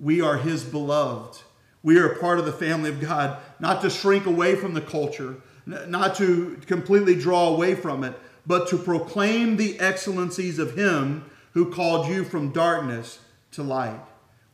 we 0.00 0.22
are 0.22 0.38
His 0.38 0.64
beloved. 0.64 1.42
We 1.82 1.98
are 1.98 2.12
a 2.12 2.18
part 2.18 2.38
of 2.38 2.46
the 2.46 2.52
family 2.52 2.90
of 2.90 3.00
God, 3.00 3.38
not 3.58 3.82
to 3.82 3.90
shrink 3.90 4.26
away 4.26 4.56
from 4.56 4.74
the 4.74 4.80
culture, 4.80 5.36
not 5.66 6.14
to 6.16 6.58
completely 6.66 7.14
draw 7.14 7.48
away 7.48 7.74
from 7.74 8.04
it, 8.04 8.18
but 8.46 8.68
to 8.68 8.78
proclaim 8.78 9.56
the 9.56 9.78
excellencies 9.78 10.58
of 10.58 10.74
Him 10.74 11.30
who 11.52 11.70
called 11.70 12.08
you 12.08 12.24
from 12.24 12.52
darkness 12.52 13.18
to 13.52 13.62
light. 13.62 14.00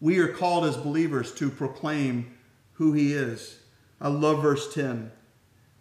We 0.01 0.19
are 0.19 0.29
called 0.29 0.65
as 0.65 0.77
believers 0.77 1.33
to 1.35 1.49
proclaim 1.49 2.37
who 2.75 2.93
He 2.93 3.13
is. 3.13 3.59
I 4.01 4.09
love 4.09 4.43
verse 4.43 4.73
10. 4.75 5.11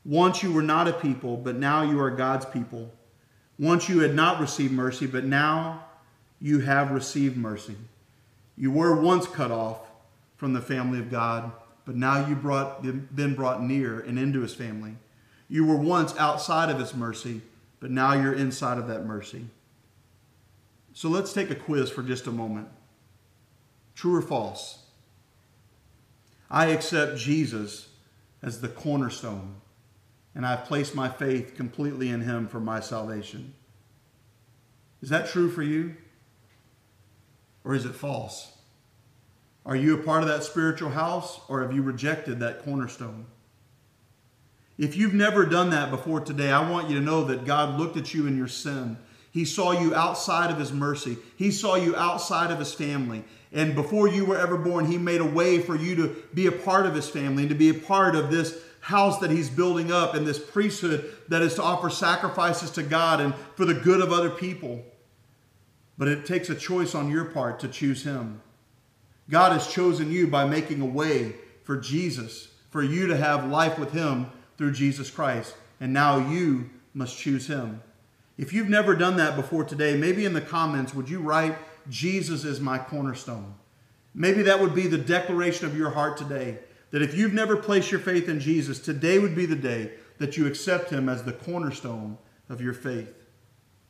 Once 0.05 0.43
you 0.43 0.51
were 0.51 0.61
not 0.61 0.87
a 0.87 0.93
people, 0.93 1.35
but 1.35 1.55
now 1.55 1.81
you 1.81 1.99
are 1.99 2.11
God's 2.11 2.45
people. 2.45 2.93
Once 3.57 3.89
you 3.89 3.99
had 3.99 4.13
not 4.13 4.39
received 4.39 4.71
mercy, 4.71 5.07
but 5.07 5.23
now 5.23 5.85
you 6.39 6.59
have 6.59 6.91
received 6.91 7.35
mercy. 7.35 7.75
You 8.57 8.71
were 8.71 8.99
once 8.99 9.27
cut 9.27 9.51
off 9.51 9.79
from 10.37 10.53
the 10.53 10.61
family 10.61 10.99
of 10.99 11.09
God, 11.09 11.51
but 11.85 11.95
now 11.95 12.27
you 12.27 12.35
brought 12.35 12.83
been 13.15 13.35
brought 13.35 13.61
near 13.63 13.99
and 13.99 14.19
into 14.19 14.41
his 14.41 14.53
family. 14.53 14.95
You 15.49 15.65
were 15.65 15.75
once 15.75 16.15
outside 16.17 16.69
of 16.69 16.79
his 16.79 16.93
mercy, 16.93 17.41
but 17.79 17.91
now 17.91 18.13
you're 18.13 18.33
inside 18.33 18.77
of 18.77 18.87
that 18.87 19.05
mercy. 19.05 19.45
So 20.93 21.09
let's 21.09 21.33
take 21.33 21.49
a 21.49 21.55
quiz 21.55 21.89
for 21.89 22.03
just 22.03 22.27
a 22.27 22.31
moment. 22.31 22.67
True 23.95 24.15
or 24.15 24.21
false? 24.21 24.83
I 26.49 26.67
accept 26.67 27.17
Jesus 27.17 27.89
as 28.41 28.61
the 28.61 28.67
cornerstone, 28.67 29.55
and 30.33 30.45
I've 30.45 30.65
placed 30.65 30.95
my 30.95 31.09
faith 31.09 31.55
completely 31.55 32.09
in 32.09 32.21
him 32.21 32.47
for 32.47 32.59
my 32.59 32.79
salvation. 32.79 33.53
Is 35.01 35.09
that 35.09 35.27
true 35.27 35.49
for 35.49 35.63
you? 35.63 35.95
or 37.65 37.73
is 37.73 37.83
it 37.83 37.95
false? 37.95 38.53
Are 39.65 39.75
you 39.75 39.99
a 39.99 40.03
part 40.03 40.21
of 40.21 40.29
that 40.29 40.43
spiritual 40.43 40.91
house 40.91 41.41
or 41.49 41.63
have 41.63 41.73
you 41.73 41.81
rejected 41.81 42.39
that 42.39 42.63
cornerstone? 42.63 43.25
If 44.77 44.95
you've 44.95 45.13
never 45.13 45.45
done 45.45 45.71
that 45.71 45.89
before 45.89 46.19
today, 46.19 46.51
I 46.51 46.69
want 46.69 46.89
you 46.89 46.95
to 46.99 47.01
know 47.01 47.25
that 47.25 47.45
God 47.45 47.79
looked 47.79 47.97
at 47.97 48.13
you 48.13 48.27
in 48.27 48.37
your 48.37 48.47
sin. 48.47 48.97
He 49.31 49.43
saw 49.43 49.71
you 49.71 49.95
outside 49.95 50.51
of 50.51 50.59
His 50.59 50.71
mercy. 50.71 51.17
He 51.35 51.49
saw 51.49 51.75
you 51.75 51.95
outside 51.95 52.51
of 52.51 52.59
His 52.59 52.73
family. 52.73 53.23
And 53.55 53.73
before 53.73 54.09
you 54.09 54.25
were 54.25 54.37
ever 54.37 54.57
born, 54.57 54.85
He 54.85 54.97
made 54.97 55.21
a 55.21 55.25
way 55.25 55.59
for 55.59 55.75
you 55.75 55.95
to 55.95 56.15
be 56.33 56.45
a 56.45 56.51
part 56.51 56.85
of 56.85 56.93
His 56.93 57.09
family 57.09 57.43
and 57.43 57.49
to 57.49 57.55
be 57.55 57.69
a 57.69 57.73
part 57.73 58.13
of 58.13 58.29
this 58.29 58.61
house 58.81 59.17
that 59.19 59.31
He's 59.31 59.49
building 59.49 59.93
up 59.93 60.13
and 60.13 60.27
this 60.27 60.37
priesthood 60.37 61.09
that 61.29 61.41
is 61.41 61.55
to 61.55 61.63
offer 61.63 61.89
sacrifices 61.89 62.69
to 62.71 62.83
God 62.83 63.21
and 63.21 63.33
for 63.55 63.63
the 63.63 63.73
good 63.73 64.01
of 64.01 64.11
other 64.11 64.29
people. 64.29 64.83
But 65.97 66.09
it 66.09 66.25
takes 66.25 66.49
a 66.49 66.55
choice 66.55 66.93
on 66.93 67.09
your 67.09 67.25
part 67.25 67.61
to 67.61 67.69
choose 67.69 68.03
Him. 68.03 68.41
God 69.29 69.53
has 69.53 69.71
chosen 69.71 70.11
you 70.11 70.27
by 70.27 70.45
making 70.45 70.81
a 70.81 70.85
way 70.85 71.35
for 71.63 71.77
Jesus, 71.77 72.49
for 72.69 72.83
you 72.83 73.07
to 73.07 73.15
have 73.15 73.49
life 73.49 73.79
with 73.79 73.93
Him 73.93 74.27
through 74.57 74.73
Jesus 74.73 75.09
Christ. 75.09 75.55
And 75.79 75.93
now 75.93 76.17
you 76.29 76.69
must 76.93 77.17
choose 77.17 77.47
Him. 77.47 77.81
If 78.37 78.51
you've 78.51 78.67
never 78.67 78.95
done 78.95 79.15
that 79.15 79.37
before 79.37 79.63
today, 79.63 79.95
maybe 79.95 80.25
in 80.25 80.33
the 80.33 80.41
comments, 80.41 80.93
would 80.93 81.09
you 81.09 81.21
write, 81.21 81.55
Jesus 81.89 82.43
is 82.43 82.59
my 82.59 82.77
cornerstone? 82.77 83.55
Maybe 84.13 84.43
that 84.43 84.59
would 84.59 84.73
be 84.73 84.87
the 84.87 84.97
declaration 84.97 85.65
of 85.65 85.77
your 85.77 85.91
heart 85.91 86.17
today. 86.17 86.59
That 86.91 87.01
if 87.01 87.15
you've 87.15 87.33
never 87.33 87.57
placed 87.57 87.91
your 87.91 87.99
faith 87.99 88.29
in 88.29 88.39
Jesus, 88.39 88.79
today 88.79 89.19
would 89.19 89.35
be 89.35 89.45
the 89.45 89.55
day 89.55 89.91
that 90.17 90.37
you 90.37 90.47
accept 90.47 90.89
Him 90.89 91.09
as 91.09 91.23
the 91.23 91.33
cornerstone 91.33 92.17
of 92.47 92.61
your 92.61 92.73
faith. 92.73 93.13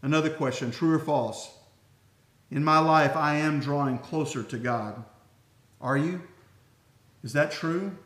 Another 0.02 0.30
question 0.30 0.72
true 0.72 0.94
or 0.94 1.00
false? 1.00 1.56
in 2.52 2.64
my 2.64 2.80
life, 2.80 3.16
I 3.16 3.36
am 3.36 3.60
drawing 3.60 3.98
closer 3.98 4.44
to 4.44 4.58
God. 4.58 5.04
Are 5.82 5.98
you? 5.98 6.22
Is 7.24 7.34
that 7.34 7.52
true? 7.52 7.98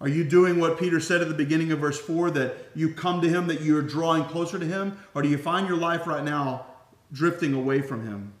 Are 0.00 0.08
you 0.08 0.24
doing 0.24 0.60
what 0.60 0.78
Peter 0.78 1.00
said 1.00 1.22
at 1.22 1.28
the 1.28 1.34
beginning 1.34 1.72
of 1.72 1.80
verse 1.80 1.98
4 1.98 2.30
that 2.32 2.56
you 2.74 2.92
come 2.92 3.20
to 3.20 3.28
him, 3.28 3.46
that 3.48 3.62
you're 3.62 3.82
drawing 3.82 4.24
closer 4.24 4.58
to 4.58 4.64
him? 4.64 4.98
Or 5.14 5.22
do 5.22 5.28
you 5.28 5.38
find 5.38 5.66
your 5.66 5.76
life 5.76 6.06
right 6.06 6.24
now 6.24 6.66
drifting 7.12 7.54
away 7.54 7.82
from 7.82 8.06
him? 8.06 8.34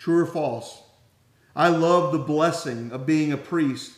True 0.00 0.22
or 0.22 0.26
false? 0.26 0.82
I 1.54 1.68
love 1.68 2.12
the 2.12 2.18
blessing 2.18 2.90
of 2.90 3.04
being 3.04 3.32
a 3.32 3.36
priest, 3.36 3.92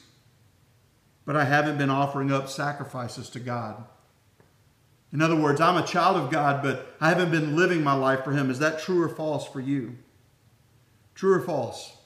but 1.25 1.37
I 1.37 1.45
haven't 1.45 1.79
been 1.79 1.91
offering 1.91 2.33
up 2.33 2.49
sacrifices 2.49 3.31
to 3.31 3.39
God. 3.39 3.85
In 5.13 5.23
other 5.23 5.37
words, 5.37 5.61
I'm 5.61 5.77
a 5.77 5.87
child 5.87 6.17
of 6.17 6.31
God, 6.31 6.61
but 6.61 6.97
I 7.01 7.09
haven't 7.09 7.31
been 7.31 7.55
living 7.55 7.85
my 7.85 7.93
life 7.93 8.25
for 8.25 8.33
Him. 8.33 8.51
Is 8.51 8.59
that 8.59 8.81
true 8.81 9.01
or 9.01 9.09
false 9.09 9.47
for 9.47 9.61
you? 9.61 9.97
True 11.15 11.35
or 11.35 11.41
false? 11.41 11.97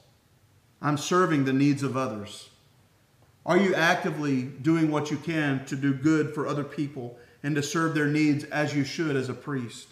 I'm 0.79 0.97
serving 0.97 1.45
the 1.45 1.53
needs 1.53 1.81
of 1.81 1.97
others. 1.97 2.49
Are 3.47 3.57
you 3.57 3.73
actively 3.73 4.43
doing 4.43 4.91
what 4.91 5.09
you 5.09 5.17
can 5.17 5.65
to 5.65 5.75
do 5.75 5.93
good 5.93 6.35
for 6.35 6.45
other 6.45 6.65
people 6.65 7.17
and 7.41 7.55
to 7.55 7.63
serve 7.63 7.95
their 7.95 8.07
needs 8.07 8.43
as 8.43 8.75
you 8.75 8.83
should 8.83 9.15
as 9.15 9.29
a 9.29 9.33
priest? 9.33 9.87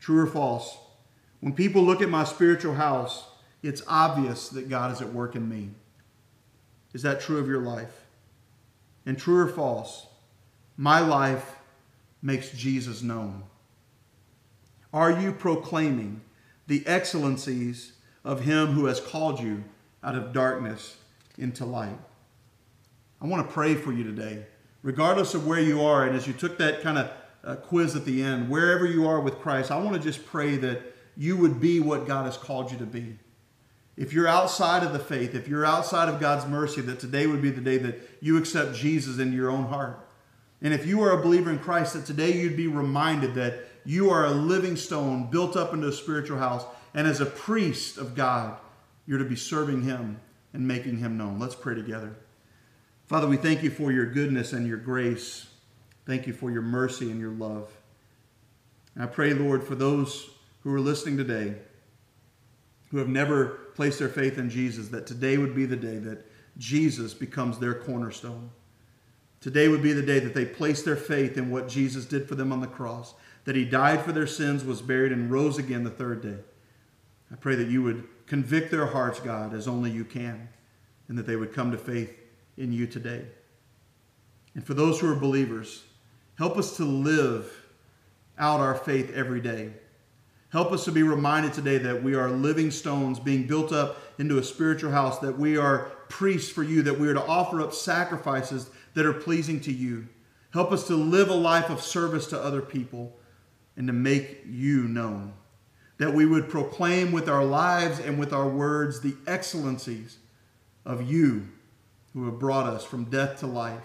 True 0.00 0.18
or 0.24 0.26
false? 0.26 0.76
When 1.40 1.52
people 1.52 1.82
look 1.82 2.02
at 2.02 2.08
my 2.08 2.24
spiritual 2.24 2.74
house, 2.74 3.24
it's 3.62 3.82
obvious 3.88 4.48
that 4.50 4.68
God 4.68 4.92
is 4.92 5.00
at 5.00 5.12
work 5.12 5.34
in 5.34 5.48
me. 5.48 5.70
Is 6.92 7.02
that 7.02 7.20
true 7.20 7.38
of 7.38 7.48
your 7.48 7.60
life? 7.60 8.06
And 9.04 9.18
true 9.18 9.38
or 9.38 9.48
false? 9.48 10.06
My 10.76 11.00
life 11.00 11.56
makes 12.22 12.50
Jesus 12.50 13.02
known. 13.02 13.44
Are 14.92 15.10
you 15.10 15.32
proclaiming 15.32 16.22
the 16.66 16.86
excellencies 16.86 17.92
of 18.24 18.40
Him 18.40 18.68
who 18.68 18.86
has 18.86 19.00
called 19.00 19.40
you 19.40 19.64
out 20.02 20.14
of 20.14 20.32
darkness 20.32 20.96
into 21.38 21.64
light? 21.64 21.98
I 23.20 23.26
want 23.26 23.46
to 23.46 23.52
pray 23.52 23.74
for 23.74 23.92
you 23.92 24.04
today, 24.04 24.44
regardless 24.82 25.34
of 25.34 25.46
where 25.46 25.60
you 25.60 25.82
are. 25.82 26.06
And 26.06 26.16
as 26.16 26.26
you 26.26 26.32
took 26.32 26.58
that 26.58 26.82
kind 26.82 26.98
of 26.98 27.10
uh, 27.44 27.56
quiz 27.56 27.94
at 27.94 28.04
the 28.04 28.22
end, 28.22 28.48
wherever 28.48 28.86
you 28.86 29.06
are 29.06 29.20
with 29.20 29.38
Christ, 29.38 29.70
I 29.70 29.78
want 29.78 29.96
to 29.96 30.02
just 30.02 30.26
pray 30.26 30.56
that 30.56 30.95
you 31.16 31.36
would 31.36 31.60
be 31.60 31.80
what 31.80 32.06
God 32.06 32.26
has 32.26 32.36
called 32.36 32.70
you 32.70 32.78
to 32.78 32.86
be. 32.86 33.18
If 33.96 34.12
you're 34.12 34.28
outside 34.28 34.82
of 34.82 34.92
the 34.92 34.98
faith, 34.98 35.34
if 35.34 35.48
you're 35.48 35.64
outside 35.64 36.08
of 36.08 36.20
God's 36.20 36.46
mercy, 36.46 36.82
that 36.82 37.00
today 37.00 37.26
would 37.26 37.40
be 37.40 37.50
the 37.50 37.62
day 37.62 37.78
that 37.78 37.98
you 38.20 38.36
accept 38.36 38.74
Jesus 38.74 39.18
into 39.18 39.34
your 39.34 39.50
own 39.50 39.66
heart. 39.66 40.06
And 40.60 40.74
if 40.74 40.86
you 40.86 41.02
are 41.02 41.18
a 41.18 41.22
believer 41.22 41.50
in 41.50 41.58
Christ, 41.58 41.94
that 41.94 42.04
today 42.04 42.32
you'd 42.32 42.56
be 42.56 42.66
reminded 42.66 43.34
that 43.34 43.60
you 43.84 44.10
are 44.10 44.26
a 44.26 44.30
living 44.30 44.76
stone 44.76 45.30
built 45.30 45.56
up 45.56 45.72
into 45.72 45.88
a 45.88 45.92
spiritual 45.92 46.38
house. 46.38 46.64
And 46.92 47.06
as 47.06 47.20
a 47.20 47.26
priest 47.26 47.98
of 47.98 48.14
God, 48.14 48.58
you're 49.06 49.18
to 49.18 49.24
be 49.24 49.36
serving 49.36 49.82
Him 49.82 50.20
and 50.52 50.66
making 50.66 50.98
Him 50.98 51.16
known. 51.16 51.38
Let's 51.38 51.54
pray 51.54 51.74
together. 51.74 52.14
Father, 53.06 53.28
we 53.28 53.36
thank 53.36 53.62
you 53.62 53.70
for 53.70 53.92
your 53.92 54.06
goodness 54.06 54.52
and 54.52 54.66
your 54.66 54.78
grace. 54.78 55.46
Thank 56.04 56.26
you 56.26 56.32
for 56.32 56.50
your 56.50 56.62
mercy 56.62 57.10
and 57.10 57.20
your 57.20 57.30
love. 57.30 57.70
And 58.94 59.04
I 59.04 59.06
pray, 59.06 59.32
Lord, 59.32 59.62
for 59.62 59.74
those 59.74 60.28
who 60.66 60.74
are 60.74 60.80
listening 60.80 61.16
today 61.16 61.54
who 62.90 62.98
have 62.98 63.06
never 63.06 63.70
placed 63.76 64.00
their 64.00 64.08
faith 64.08 64.36
in 64.36 64.50
Jesus, 64.50 64.88
that 64.88 65.06
today 65.06 65.38
would 65.38 65.54
be 65.54 65.64
the 65.64 65.76
day 65.76 65.98
that 65.98 66.26
Jesus 66.58 67.14
becomes 67.14 67.60
their 67.60 67.72
cornerstone. 67.72 68.50
Today 69.40 69.68
would 69.68 69.80
be 69.80 69.92
the 69.92 70.02
day 70.02 70.18
that 70.18 70.34
they 70.34 70.44
place 70.44 70.82
their 70.82 70.96
faith 70.96 71.38
in 71.38 71.52
what 71.52 71.68
Jesus 71.68 72.04
did 72.04 72.28
for 72.28 72.34
them 72.34 72.50
on 72.50 72.58
the 72.58 72.66
cross, 72.66 73.14
that 73.44 73.54
he 73.54 73.64
died 73.64 74.02
for 74.02 74.10
their 74.10 74.26
sins, 74.26 74.64
was 74.64 74.82
buried, 74.82 75.12
and 75.12 75.30
rose 75.30 75.56
again 75.56 75.84
the 75.84 75.90
third 75.90 76.20
day. 76.20 76.38
I 77.30 77.36
pray 77.36 77.54
that 77.54 77.68
you 77.68 77.84
would 77.84 78.02
convict 78.26 78.72
their 78.72 78.86
hearts, 78.86 79.20
God, 79.20 79.54
as 79.54 79.68
only 79.68 79.92
you 79.92 80.04
can, 80.04 80.48
and 81.06 81.16
that 81.16 81.28
they 81.28 81.36
would 81.36 81.54
come 81.54 81.70
to 81.70 81.78
faith 81.78 82.12
in 82.56 82.72
you 82.72 82.88
today. 82.88 83.24
And 84.56 84.66
for 84.66 84.74
those 84.74 84.98
who 84.98 85.12
are 85.12 85.14
believers, 85.14 85.84
help 86.36 86.56
us 86.56 86.76
to 86.78 86.84
live 86.84 87.66
out 88.36 88.58
our 88.58 88.74
faith 88.74 89.12
every 89.14 89.40
day. 89.40 89.70
Help 90.50 90.72
us 90.72 90.84
to 90.84 90.92
be 90.92 91.02
reminded 91.02 91.52
today 91.52 91.78
that 91.78 92.02
we 92.02 92.14
are 92.14 92.30
living 92.30 92.70
stones 92.70 93.18
being 93.18 93.46
built 93.46 93.72
up 93.72 93.98
into 94.18 94.38
a 94.38 94.44
spiritual 94.44 94.90
house, 94.90 95.18
that 95.18 95.38
we 95.38 95.56
are 95.56 95.90
priests 96.08 96.50
for 96.50 96.62
you, 96.62 96.82
that 96.82 96.98
we 96.98 97.08
are 97.08 97.14
to 97.14 97.26
offer 97.26 97.60
up 97.60 97.72
sacrifices 97.72 98.70
that 98.94 99.04
are 99.04 99.12
pleasing 99.12 99.60
to 99.60 99.72
you. 99.72 100.06
Help 100.52 100.72
us 100.72 100.86
to 100.86 100.94
live 100.94 101.28
a 101.28 101.34
life 101.34 101.68
of 101.68 101.82
service 101.82 102.26
to 102.28 102.40
other 102.40 102.62
people 102.62 103.14
and 103.76 103.86
to 103.86 103.92
make 103.92 104.42
you 104.46 104.84
known. 104.84 105.34
That 105.98 106.14
we 106.14 106.26
would 106.26 106.48
proclaim 106.48 107.12
with 107.12 107.28
our 107.28 107.44
lives 107.44 107.98
and 107.98 108.18
with 108.18 108.32
our 108.32 108.48
words 108.48 109.00
the 109.00 109.16
excellencies 109.26 110.18
of 110.84 111.10
you 111.10 111.48
who 112.12 112.24
have 112.26 112.38
brought 112.38 112.66
us 112.66 112.84
from 112.84 113.04
death 113.04 113.40
to 113.40 113.46
life, 113.46 113.84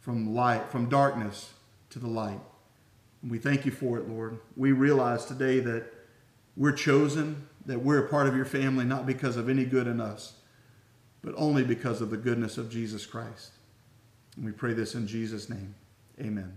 from 0.00 0.34
light, 0.34 0.70
from 0.70 0.88
darkness 0.88 1.52
to 1.90 1.98
the 1.98 2.06
light. 2.06 2.40
And 3.26 3.32
we 3.32 3.38
thank 3.38 3.66
you 3.66 3.72
for 3.72 3.98
it, 3.98 4.08
Lord. 4.08 4.38
We 4.56 4.70
realize 4.70 5.24
today 5.24 5.58
that 5.58 5.92
we're 6.56 6.70
chosen, 6.70 7.48
that 7.66 7.80
we're 7.80 8.06
a 8.06 8.08
part 8.08 8.28
of 8.28 8.36
your 8.36 8.44
family, 8.44 8.84
not 8.84 9.04
because 9.04 9.36
of 9.36 9.48
any 9.48 9.64
good 9.64 9.88
in 9.88 10.00
us, 10.00 10.34
but 11.22 11.34
only 11.36 11.64
because 11.64 12.00
of 12.00 12.10
the 12.10 12.16
goodness 12.16 12.56
of 12.56 12.70
Jesus 12.70 13.04
Christ. 13.04 13.50
And 14.36 14.44
we 14.44 14.52
pray 14.52 14.74
this 14.74 14.94
in 14.94 15.08
Jesus' 15.08 15.50
name. 15.50 15.74
Amen. 16.20 16.56